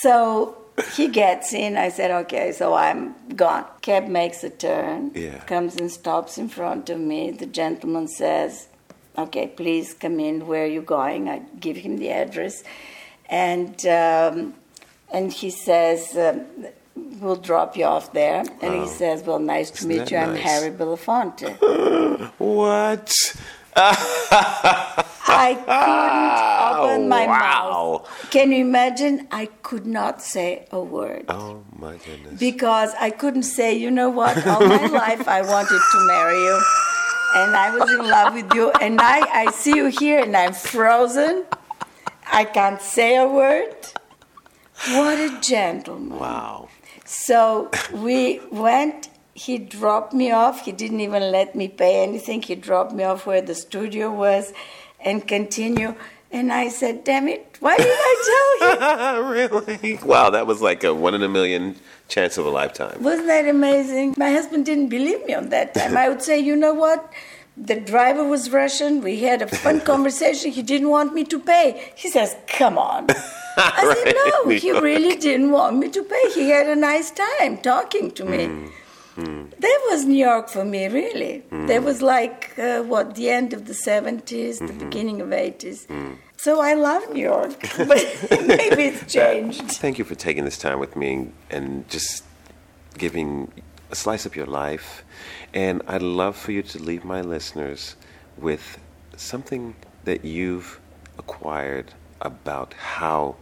so 0.02 0.60
he 0.94 1.08
gets 1.08 1.52
in. 1.52 1.76
I 1.76 1.88
said, 1.88 2.10
okay, 2.22 2.52
so 2.52 2.74
I'm 2.74 3.14
gone. 3.36 3.64
Cab 3.82 4.08
makes 4.08 4.42
a 4.44 4.50
turn, 4.50 5.12
Yeah. 5.14 5.38
comes 5.44 5.76
and 5.76 5.90
stops 5.90 6.38
in 6.38 6.48
front 6.48 6.90
of 6.90 6.98
me. 6.98 7.30
The 7.30 7.46
gentleman 7.46 8.08
says, 8.08 8.68
okay, 9.20 9.46
please 9.48 9.94
come 9.94 10.18
in. 10.20 10.46
Where 10.46 10.64
are 10.64 10.66
you 10.78 10.82
going? 10.82 11.28
I 11.28 11.42
give 11.58 11.76
him 11.76 11.96
the 11.98 12.10
address. 12.10 12.62
And, 13.28 13.74
um, 13.86 14.54
and 15.12 15.32
he 15.32 15.50
says, 15.50 16.16
um, 16.16 16.46
we'll 17.20 17.36
drop 17.36 17.76
you 17.76 17.84
off 17.84 18.12
there. 18.12 18.44
And 18.60 18.74
he 18.82 18.86
says, 18.86 19.22
well, 19.22 19.38
nice 19.38 19.70
to 19.70 19.76
Isn't 19.78 19.88
meet 19.88 19.98
that 19.98 20.10
you. 20.10 20.18
I'm? 20.18 20.34
Harry 20.36 20.70
Belafonte. 20.70 22.30
What? 22.38 23.12
I 23.76 25.54
couldn't 25.54 26.98
open 26.98 27.08
my 27.16 27.26
wow. 27.26 28.02
mouth. 28.04 28.30
Can 28.30 28.52
you 28.52 28.58
imagine? 28.64 29.28
I 29.30 29.46
could 29.62 29.86
not 29.86 30.22
say 30.22 30.66
a 30.72 30.80
word. 30.80 31.26
Oh 31.28 31.62
my 31.78 31.96
goodness. 31.98 32.38
because 32.38 32.92
I 33.00 33.10
couldn't 33.10 33.44
say, 33.44 33.74
you 33.76 33.90
know 33.90 34.10
what, 34.10 34.44
all 34.46 34.60
my 34.66 34.86
life 35.04 35.28
I 35.28 35.42
wanted 35.42 35.80
to 35.92 36.06
marry 36.06 36.38
you, 36.38 36.60
and 37.34 37.56
I 37.56 37.76
was 37.76 37.90
in 37.90 37.98
love 37.98 38.34
with 38.34 38.52
you, 38.54 38.70
and 38.80 39.00
I, 39.00 39.20
I 39.20 39.50
see 39.50 39.76
you 39.76 39.86
here 39.86 40.20
and 40.20 40.36
I'm 40.36 40.52
frozen. 40.52 41.44
I 42.32 42.44
can't 42.44 42.80
say 42.80 43.16
a 43.16 43.26
word. 43.26 43.74
What 44.88 45.18
a 45.18 45.40
gentleman. 45.40 46.18
wow. 46.18 46.68
So 47.04 47.70
we 47.92 48.40
went, 48.50 49.08
he 49.34 49.58
dropped 49.58 50.12
me 50.12 50.30
off. 50.30 50.64
He 50.64 50.72
didn't 50.72 51.00
even 51.00 51.32
let 51.32 51.54
me 51.54 51.68
pay 51.68 52.02
anything. 52.02 52.40
He 52.42 52.54
dropped 52.54 52.92
me 52.92 53.04
off 53.04 53.26
where 53.26 53.42
the 53.42 53.54
studio 53.54 54.12
was 54.12 54.52
and 55.00 55.26
continue. 55.26 55.94
And 56.30 56.52
I 56.52 56.68
said, 56.68 57.02
damn 57.02 57.26
it, 57.26 57.56
why 57.58 57.76
did 57.76 57.86
I 57.90 58.14
tell 58.30 59.24
you? 59.24 59.30
really? 59.32 59.98
Wow, 60.04 60.30
that 60.30 60.46
was 60.46 60.62
like 60.62 60.84
a 60.84 60.94
one 60.94 61.14
in 61.14 61.22
a 61.22 61.28
million 61.28 61.74
chance 62.10 62.36
of 62.38 62.44
a 62.46 62.50
lifetime. 62.60 62.96
Wasn't 63.02 63.28
that 63.34 63.46
amazing? 63.48 64.14
My 64.18 64.30
husband 64.38 64.66
didn't 64.66 64.88
believe 64.96 65.24
me 65.26 65.34
on 65.34 65.48
that 65.50 65.74
time. 65.74 65.96
I 65.96 66.08
would 66.10 66.22
say, 66.22 66.38
you 66.38 66.56
know 66.64 66.74
what? 66.74 67.00
The 67.56 67.78
driver 67.92 68.24
was 68.34 68.50
Russian. 68.50 69.00
We 69.02 69.14
had 69.20 69.42
a 69.42 69.46
fun 69.46 69.80
conversation. 69.92 70.50
He 70.50 70.62
didn't 70.62 70.90
want 70.96 71.14
me 71.14 71.24
to 71.24 71.38
pay. 71.38 71.66
He 71.94 72.08
says, 72.16 72.36
come 72.58 72.76
on. 72.78 73.06
I 73.10 73.82
Right, 73.88 73.98
said, 74.04 74.14
no, 74.24 74.48
he 74.50 74.68
York. 74.68 74.82
really 74.90 75.16
didn't 75.16 75.50
want 75.58 75.76
me 75.82 75.88
to 75.90 76.02
pay. 76.02 76.24
He 76.34 76.50
had 76.50 76.66
a 76.68 76.76
nice 76.76 77.10
time 77.10 77.58
talking 77.58 78.10
to 78.12 78.24
me. 78.24 78.42
Mm, 79.16 79.50
That 79.66 79.78
was 79.90 80.04
New 80.06 80.24
York 80.30 80.48
for 80.48 80.64
me, 80.64 80.82
really. 80.88 81.34
Mm. 81.50 81.66
That 81.68 81.82
was 81.82 82.00
like, 82.00 82.38
uh, 82.58 82.82
what, 82.92 83.06
the 83.16 83.28
end 83.38 83.52
of 83.52 83.66
the 83.70 83.74
70s, 83.74 84.58
the 84.58 84.64
Mm-hmm. 84.64 84.78
beginning 84.84 85.20
of 85.20 85.28
80s. 85.28 85.86
Mm. 85.88 86.16
So 86.42 86.58
I 86.58 86.72
love 86.72 87.12
New 87.12 87.20
York, 87.20 87.68
but 87.76 88.02
maybe 88.30 88.84
it's 88.84 89.02
uh, 89.02 89.06
changed. 89.06 89.60
Thank 89.72 89.98
you 89.98 90.06
for 90.06 90.14
taking 90.14 90.46
this 90.46 90.56
time 90.56 90.78
with 90.78 90.96
me 90.96 91.32
and 91.50 91.86
just 91.90 92.24
giving 92.96 93.52
a 93.90 93.94
slice 93.94 94.24
of 94.24 94.34
your 94.34 94.46
life. 94.46 95.04
And 95.52 95.82
I'd 95.86 96.00
love 96.00 96.38
for 96.38 96.52
you 96.52 96.62
to 96.62 96.78
leave 96.78 97.04
my 97.04 97.20
listeners 97.20 97.94
with 98.38 98.78
something 99.18 99.74
that 100.04 100.24
you've 100.24 100.80
acquired 101.18 101.92
about 102.22 102.72
how 102.72 103.36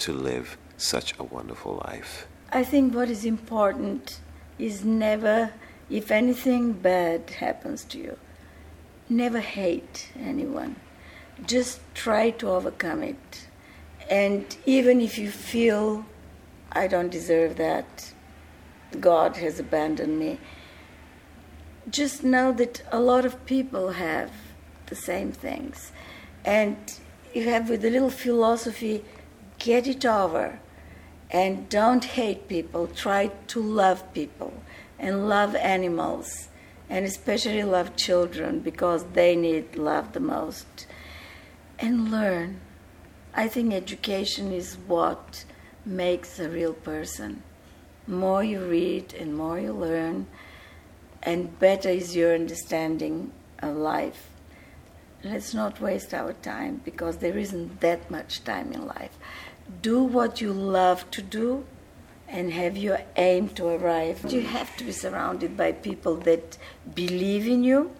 to 0.00 0.12
live 0.12 0.58
such 0.76 1.18
a 1.18 1.24
wonderful 1.24 1.82
life. 1.86 2.26
I 2.52 2.64
think 2.64 2.94
what 2.94 3.08
is 3.08 3.24
important 3.24 4.20
is 4.58 4.84
never, 4.84 5.52
if 5.88 6.10
anything 6.10 6.74
bad 6.74 7.30
happens 7.30 7.82
to 7.84 7.98
you, 7.98 8.18
never 9.08 9.40
hate 9.40 10.12
anyone. 10.20 10.76
Just 11.46 11.80
try 11.94 12.30
to 12.30 12.48
overcome 12.48 13.02
it. 13.02 13.48
And 14.10 14.56
even 14.66 15.00
if 15.00 15.18
you 15.18 15.30
feel, 15.30 16.04
I 16.70 16.86
don't 16.86 17.10
deserve 17.10 17.56
that, 17.56 18.12
God 19.00 19.36
has 19.36 19.58
abandoned 19.58 20.18
me, 20.18 20.38
just 21.90 22.22
know 22.22 22.52
that 22.52 22.82
a 22.92 23.00
lot 23.00 23.24
of 23.24 23.44
people 23.46 23.92
have 23.92 24.30
the 24.86 24.94
same 24.94 25.32
things. 25.32 25.92
And 26.44 26.76
you 27.34 27.48
have, 27.48 27.70
with 27.70 27.84
a 27.84 27.90
little 27.90 28.10
philosophy, 28.10 29.04
get 29.58 29.86
it 29.86 30.04
over 30.04 30.60
and 31.30 31.68
don't 31.68 32.04
hate 32.04 32.48
people. 32.48 32.86
Try 32.86 33.30
to 33.48 33.60
love 33.60 34.12
people 34.12 34.52
and 34.98 35.28
love 35.28 35.56
animals 35.56 36.48
and 36.90 37.06
especially 37.06 37.62
love 37.62 37.96
children 37.96 38.60
because 38.60 39.04
they 39.14 39.34
need 39.34 39.76
love 39.76 40.12
the 40.12 40.20
most. 40.20 40.86
And 41.82 42.12
learn. 42.12 42.60
I 43.34 43.48
think 43.48 43.74
education 43.74 44.52
is 44.52 44.76
what 44.86 45.44
makes 45.84 46.38
a 46.38 46.48
real 46.48 46.74
person. 46.74 47.42
More 48.06 48.44
you 48.44 48.60
read 48.64 49.14
and 49.14 49.36
more 49.36 49.58
you 49.58 49.72
learn, 49.72 50.28
and 51.24 51.58
better 51.58 51.88
is 51.88 52.14
your 52.14 52.36
understanding 52.36 53.32
of 53.58 53.76
life. 53.76 54.30
Let's 55.24 55.54
not 55.54 55.80
waste 55.80 56.14
our 56.14 56.34
time 56.34 56.82
because 56.84 57.16
there 57.16 57.36
isn't 57.36 57.80
that 57.80 58.08
much 58.08 58.44
time 58.44 58.72
in 58.72 58.86
life. 58.86 59.18
Do 59.80 60.04
what 60.04 60.40
you 60.40 60.52
love 60.52 61.10
to 61.10 61.20
do 61.20 61.64
and 62.28 62.52
have 62.52 62.76
your 62.76 63.00
aim 63.16 63.48
to 63.50 63.66
arrive. 63.66 64.24
You 64.32 64.42
have 64.42 64.76
to 64.76 64.84
be 64.84 64.92
surrounded 64.92 65.56
by 65.56 65.72
people 65.72 66.14
that 66.28 66.58
believe 66.94 67.48
in 67.48 67.64
you, 67.64 67.90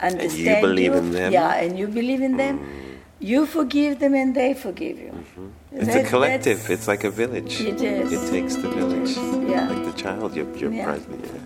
understand 0.00 0.62
believe 0.62 0.92
you. 0.92 0.98
in 0.98 1.10
them? 1.12 1.32
Yeah, 1.32 1.54
and 1.54 1.78
you 1.78 1.86
believe 1.86 2.20
in 2.20 2.36
them. 2.36 2.58
Mm. 2.58 2.85
You 3.18 3.46
forgive 3.46 3.98
them 3.98 4.14
and 4.14 4.34
they 4.34 4.52
forgive 4.54 4.98
you. 4.98 5.12
Mm-hmm. 5.12 5.46
It's 5.72 5.86
That- 5.86 6.04
a 6.06 6.08
collective. 6.08 6.70
It's 6.70 6.86
like 6.86 7.04
a 7.04 7.10
village. 7.10 7.60
It 7.60 7.80
is. 7.80 8.12
It 8.12 8.30
takes 8.30 8.56
the 8.56 8.68
village. 8.68 9.16
Yeah. 9.50 9.68
Like 9.70 9.84
the 9.84 9.92
child, 10.02 10.34
you're 10.36 10.72
Yeah. 10.72 10.84
present. 10.84 11.24
Yeah. 11.24 11.40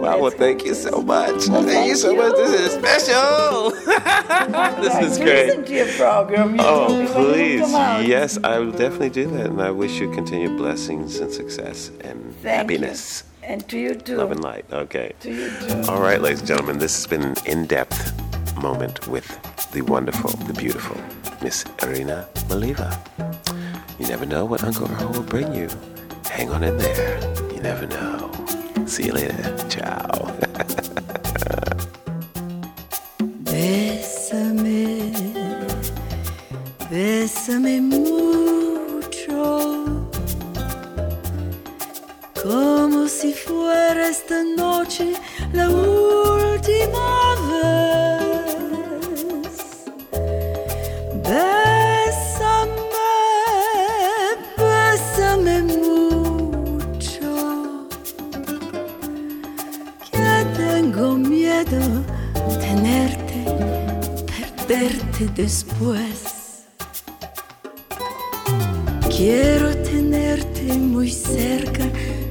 Wow, 0.00 0.18
well, 0.18 0.30
That's 0.30 0.36
thank 0.36 0.64
you 0.64 0.74
so 0.74 1.02
much. 1.02 1.46
Well, 1.48 1.62
thank, 1.62 1.88
you 1.88 1.94
so 1.96 2.10
you. 2.12 2.16
much. 2.18 2.34
This 2.36 2.60
is 2.60 2.72
special. 2.72 3.70
this 4.82 4.96
is 5.12 5.18
great. 5.18 5.46
Listen 5.48 5.64
to 5.64 5.74
your 5.74 5.86
program. 5.98 6.54
You 6.54 6.60
Oh, 6.62 7.06
please. 7.12 7.70
Yes, 8.08 8.38
I 8.42 8.58
will 8.58 8.72
definitely 8.72 9.10
do 9.10 9.26
that. 9.32 9.46
And 9.46 9.60
I 9.60 9.70
wish 9.70 10.00
you 10.00 10.10
continued 10.10 10.56
blessings 10.56 11.18
and 11.18 11.30
success 11.30 11.90
and 12.00 12.34
Thank 12.42 12.70
happiness. 12.70 13.24
You. 13.42 13.48
And 13.48 13.68
to 13.68 13.78
you 13.78 13.94
too. 13.94 14.16
Love 14.16 14.32
and 14.32 14.42
light. 14.42 14.64
Okay. 14.72 15.12
To 15.20 15.30
you 15.30 15.50
too. 15.60 15.90
All 15.90 16.00
right, 16.00 16.20
ladies 16.20 16.38
and 16.40 16.48
gentlemen, 16.48 16.78
this 16.78 16.94
has 16.96 17.06
been 17.06 17.34
in 17.44 17.66
depth 17.66 18.12
moment 18.60 19.08
with 19.08 19.26
the 19.72 19.82
wonderful, 19.82 20.30
the 20.46 20.52
beautiful 20.52 20.96
Miss 21.42 21.64
Irina 21.82 22.28
Maleeva. 22.48 22.90
You 23.98 24.06
never 24.06 24.26
know 24.26 24.44
what 24.44 24.62
Uncle 24.64 24.90
Earl 24.90 25.08
will 25.12 25.22
bring 25.22 25.54
you. 25.54 25.68
Hang 26.30 26.50
on 26.50 26.62
in 26.62 26.76
there. 26.76 27.20
You 27.52 27.60
never 27.60 27.86
know. 27.86 28.30
See 28.86 29.06
you 29.06 29.12
later. 29.12 29.56
Ciao. 29.68 30.36
Bésame, 33.50 35.12
bésame 36.90 37.80
mucho, 37.80 39.42
como 42.42 43.08
si 43.08 43.32
fuera 43.34 44.08
esta 44.08 44.42
noche 44.56 45.14
la 45.52 45.68
última 45.68 47.29
después. 65.28 66.64
Quiero 69.16 69.76
tenerte 69.78 70.62
muy 70.78 71.10
cerca, 71.10 71.84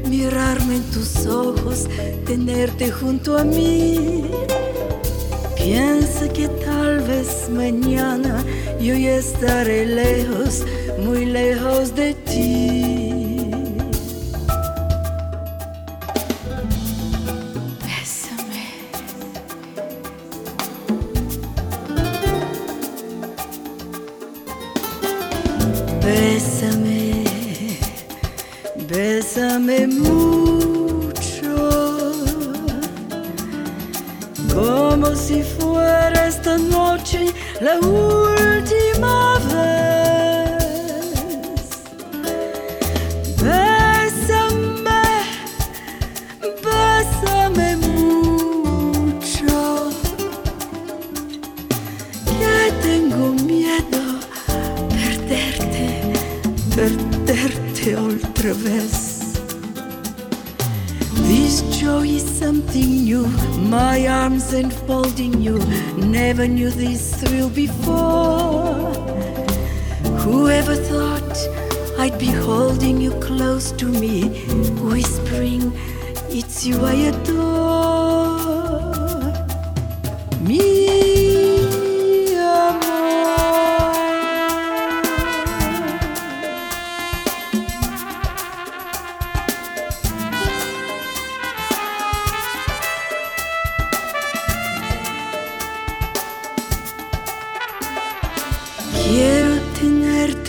mirarme 0.07 0.77
en 0.77 0.83
tus 0.91 1.25
ojos, 1.25 1.87
tenerte 2.25 2.91
junto 2.91 3.37
a 3.37 3.43
mí. 3.43 4.25
Piensa 5.55 6.27
que 6.29 6.47
tal 6.47 7.01
vez 7.01 7.49
mañana 7.51 8.43
yo 8.79 8.95
ya 8.95 9.15
estaré 9.17 9.85
lejos, 9.85 10.63
muy 10.99 11.25
lejos 11.25 11.93
de 11.95 12.13
ti. 12.13 12.58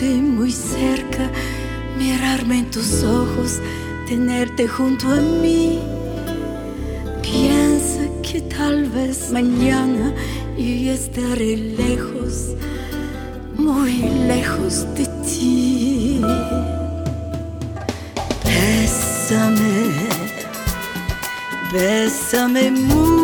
Muy 0.09 0.51
cerca, 0.51 1.29
mirarme 1.97 2.59
en 2.59 2.71
tus 2.71 3.03
ojos, 3.03 3.59
tenerte 4.07 4.67
junto 4.67 5.07
a 5.09 5.17
mí. 5.17 5.79
Piensa 7.21 8.01
que 8.23 8.41
tal 8.41 8.89
vez 8.89 9.31
mañana 9.31 10.13
yo 10.57 10.91
estaré 10.91 11.55
lejos, 11.55 12.55
muy 13.55 14.01
lejos 14.27 14.87
de 14.95 15.05
ti. 15.23 16.21
Bésame, 18.43 19.91
bésame 21.71 22.71
mucho 22.71 23.20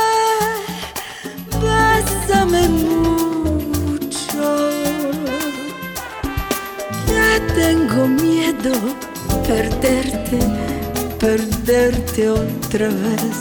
bésame 1.63 2.69
mucho. 2.69 4.47
Ya 7.09 7.31
tengo 7.55 8.07
miedo 8.07 8.73
perderte, 9.47 10.39
perderte 11.19 12.29
otra 12.31 12.89
vez. 12.89 13.39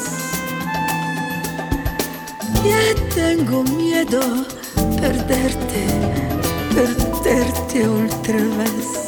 Ya 2.63 2.85
tengo 3.13 3.63
miedo 3.63 4.21
perderte, 4.99 5.81
per 6.75 6.93
terti 7.23 7.81
oltre 7.83 8.41
vest. 8.57 9.05